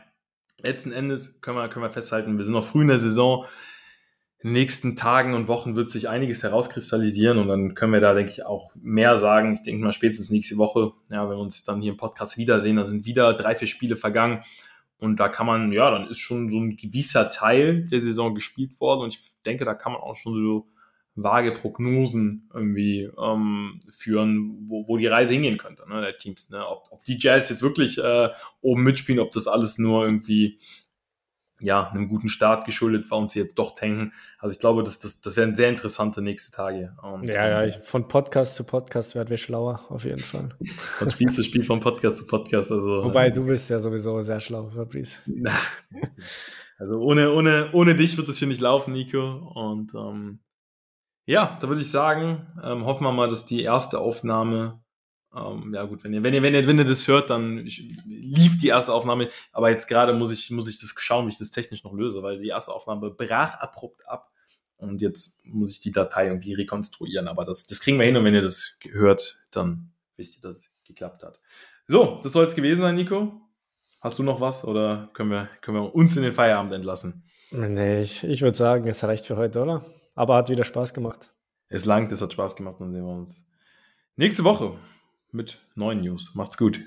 letzten 0.65 0.93
Endes 0.93 1.41
können 1.41 1.59
wir, 1.59 1.69
können 1.69 1.85
wir 1.85 1.91
festhalten, 1.91 2.39
wir 2.39 2.45
sind 2.45 2.55
noch 2.55 2.65
früh 2.65 2.83
in 2.83 2.89
der 2.89 2.99
Saison. 2.99 3.45
In 4.39 4.51
den 4.51 4.53
nächsten 4.55 4.97
Tagen 4.97 5.35
und 5.35 5.49
Wochen 5.49 5.77
wird 5.77 5.91
sich 5.91 6.09
einiges 6.09 6.43
herauskristallisieren 6.43 7.39
und 7.39 7.49
dann 7.49 7.75
können 7.75 7.93
wir 7.93 8.01
da, 8.01 8.15
denke 8.15 8.31
ich, 8.31 8.47
auch 8.47 8.71
mehr 8.77 9.17
sagen. 9.17 9.55
Ich 9.55 9.63
denke 9.63 9.85
mal 9.85 9.93
spätestens 9.93 10.31
nächste 10.31 10.57
Woche, 10.57 10.93
ja, 11.11 11.29
wenn 11.29 11.37
wir 11.37 11.43
uns 11.43 11.65
dann 11.65 11.81
hier 11.83 11.93
im 11.93 11.97
Podcast 11.97 12.39
wiedersehen, 12.39 12.77
da 12.77 12.85
sind 12.85 13.07
wieder 13.07 13.35
drei, 13.35 13.57
vier 13.57 13.69
Spiele 13.69 13.97
vergangen 13.97 14.43
und 14.99 15.21
da 15.21 15.29
kann 15.29 15.47
man, 15.47 15.73
ja, 15.73 15.91
dann 15.91 16.09
ist 16.09 16.19
schon 16.19 16.51
so 16.51 16.59
ein 16.59 16.77
gewisser 16.77 17.31
Teil 17.31 17.85
der 17.89 18.01
Saison 18.01 18.35
gespielt 18.35 18.81
worden 18.81 19.03
und 19.03 19.15
ich 19.15 19.21
denke, 19.45 19.65
da 19.65 19.75
kann 19.75 19.93
man 19.93 20.01
auch 20.01 20.15
schon 20.15 20.35
so 20.35 20.67
vage 21.17 21.53
Prognosen 21.53 22.49
irgendwie 22.55 23.11
ähm, 23.19 23.81
führen, 23.91 24.69
wo, 24.69 24.87
wo 24.87 24.99
die 24.99 25.07
Reise 25.07 25.33
hingehen 25.33 25.57
könnte, 25.57 25.89
ne, 25.89 26.01
der 26.01 26.19
Teams. 26.19 26.51
Ne? 26.51 26.65
Ob, 26.67 26.85
ob 26.91 27.05
die 27.05 27.19
Jazz 27.19 27.49
jetzt 27.49 27.63
wirklich 27.63 27.99
äh, 27.99 28.29
oben 28.61 28.83
mitspielen, 28.83 29.21
ob 29.21 29.33
das 29.33 29.47
alles 29.47 29.79
nur 29.79 30.05
irgendwie 30.05 30.59
ja, 31.61 31.89
einem 31.91 32.09
guten 32.09 32.29
Start 32.29 32.67
geschuldet 32.67 33.11
war 33.11 33.19
und 33.19 33.31
sie 33.31 33.39
jetzt 33.39 33.59
doch 33.59 33.75
tanken. 33.75 34.13
Also 34.39 34.55
ich 34.55 34.61
glaube, 34.61 34.83
das, 34.83 34.99
das, 34.99 35.21
das 35.21 35.37
werden 35.37 35.55
sehr 35.55 35.69
interessante 35.69 36.21
nächste 36.21 36.53
Tage. 36.53 36.95
Und, 37.03 37.29
ja, 37.29 37.49
ja, 37.49 37.65
ich, 37.65 37.77
von 37.77 38.09
Podcast 38.09 38.57
zu 38.57 38.65
Podcast 38.65 39.15
werden 39.15 39.31
wir 39.31 39.39
schlauer, 39.39 39.85
auf 39.89 40.05
jeden 40.05 40.23
Fall. 40.23 40.51
Von 40.77 41.11
Spiel 41.11 41.31
zu 41.31 41.43
Spiel, 41.43 41.65
von 41.65 41.81
Podcast 41.81 42.19
zu 42.19 42.27
Podcast. 42.27 42.73
Also, 42.73 43.05
Wobei, 43.05 43.31
du 43.31 43.47
bist 43.47 43.71
ja 43.71 43.79
sowieso 43.79 44.21
sehr 44.21 44.41
schlau, 44.41 44.71
Fabrice. 44.71 45.19
also 46.79 47.01
ohne, 47.01 47.33
ohne, 47.33 47.71
ohne 47.73 47.95
dich 47.95 48.17
wird 48.17 48.29
es 48.29 48.39
hier 48.39 48.49
nicht 48.49 48.61
laufen, 48.61 48.93
Nico. 48.93 49.53
Und 49.55 49.95
ähm, 49.95 50.41
ja, 51.25 51.59
da 51.61 51.69
würde 51.69 51.81
ich 51.81 51.91
sagen, 51.91 52.47
ähm, 52.63 52.85
hoffen 52.85 53.05
wir 53.05 53.13
mal, 53.13 53.29
dass 53.29 53.47
die 53.47 53.63
erste 53.63 53.99
Aufnahme, 53.99 54.81
ähm, 55.37 55.75
ja 55.75 55.85
gut, 55.85 56.03
wenn 56.03 56.15
ihr, 56.15 56.23
wenn 56.23 56.35
ihr, 56.35 56.43
wenn 56.43 56.55
ihr, 56.55 56.67
wenn 56.67 56.79
ihr 56.79 56.85
das 56.85 57.07
hört, 57.09 57.31
dann 57.31 57.67
lief 58.07 58.57
die 58.57 58.69
erste 58.69 58.93
Aufnahme, 58.93 59.29
aber 59.53 59.71
jetzt 59.71 59.87
gerade 59.87 60.13
muss 60.13 60.31
ich, 60.31 60.51
muss 60.51 60.69
ich 60.69 60.81
das 60.81 60.95
schauen, 60.97 61.27
wie 61.27 61.33
ich 61.33 61.39
das 61.39 61.51
technisch 61.51 61.85
noch 61.85 61.93
löse, 61.93 62.23
weil 62.23 62.39
die 62.39 62.49
erste 62.49 62.73
Aufnahme 62.73 63.11
brach 63.11 63.55
abrupt 63.61 64.09
ab 64.09 64.33
und 64.79 65.03
jetzt 65.03 65.45
muss 65.45 65.73
ich 65.73 65.81
die 65.81 65.93
Datei 65.93 66.27
irgendwie 66.27 66.55
rekonstruieren, 66.55 67.29
aber 67.29 67.45
das, 67.45 67.67
das 67.67 67.81
kriegen 67.81 67.99
wir 67.99 68.07
hin 68.07 68.17
und 68.17 68.25
wenn 68.25 68.35
ihr 68.35 68.43
das 68.43 68.79
hört, 68.91 69.39
dann 69.51 69.93
wisst 70.17 70.37
ihr, 70.37 70.43
dass 70.43 70.59
es 70.59 70.71
geklappt 70.85 71.23
hat. 71.23 71.41
So, 71.87 72.21
das 72.23 72.33
soll 72.33 72.47
es 72.47 72.55
gewesen 72.55 72.81
sein, 72.81 72.95
Nico. 72.95 73.41
Hast 74.01 74.19
du 74.19 74.23
noch 74.23 74.41
was 74.41 74.65
oder 74.65 75.11
können 75.13 75.31
wir, 75.31 75.49
können 75.61 75.79
wir 75.79 75.95
uns 75.95 76.17
in 76.17 76.23
den 76.23 76.33
Feierabend 76.33 76.73
entlassen? 76.73 77.25
Nee, 77.51 78.03
ich, 78.03 78.25
ich 78.25 78.43
würde 78.43 78.57
sagen, 78.57 78.87
es 78.89 79.05
reicht 79.05 79.25
für 79.27 79.37
heute, 79.37 79.63
oder? 79.63 79.85
Aber 80.15 80.37
hat 80.37 80.49
wieder 80.49 80.65
Spaß 80.65 80.95
gemacht. 80.95 81.33
Es 81.69 81.85
langt, 81.85 82.11
es 82.13 82.21
hat 82.21 82.33
Spaß 82.33 82.57
gemacht. 82.57 82.77
Dann 82.79 82.93
sehen 82.93 83.05
wir 83.05 83.13
uns 83.13 83.51
nächste 84.17 84.45
Woche 84.45 84.77
mit 85.33 85.61
neuen 85.75 86.01
News. 86.01 86.35
Macht's 86.35 86.57
gut. 86.57 86.81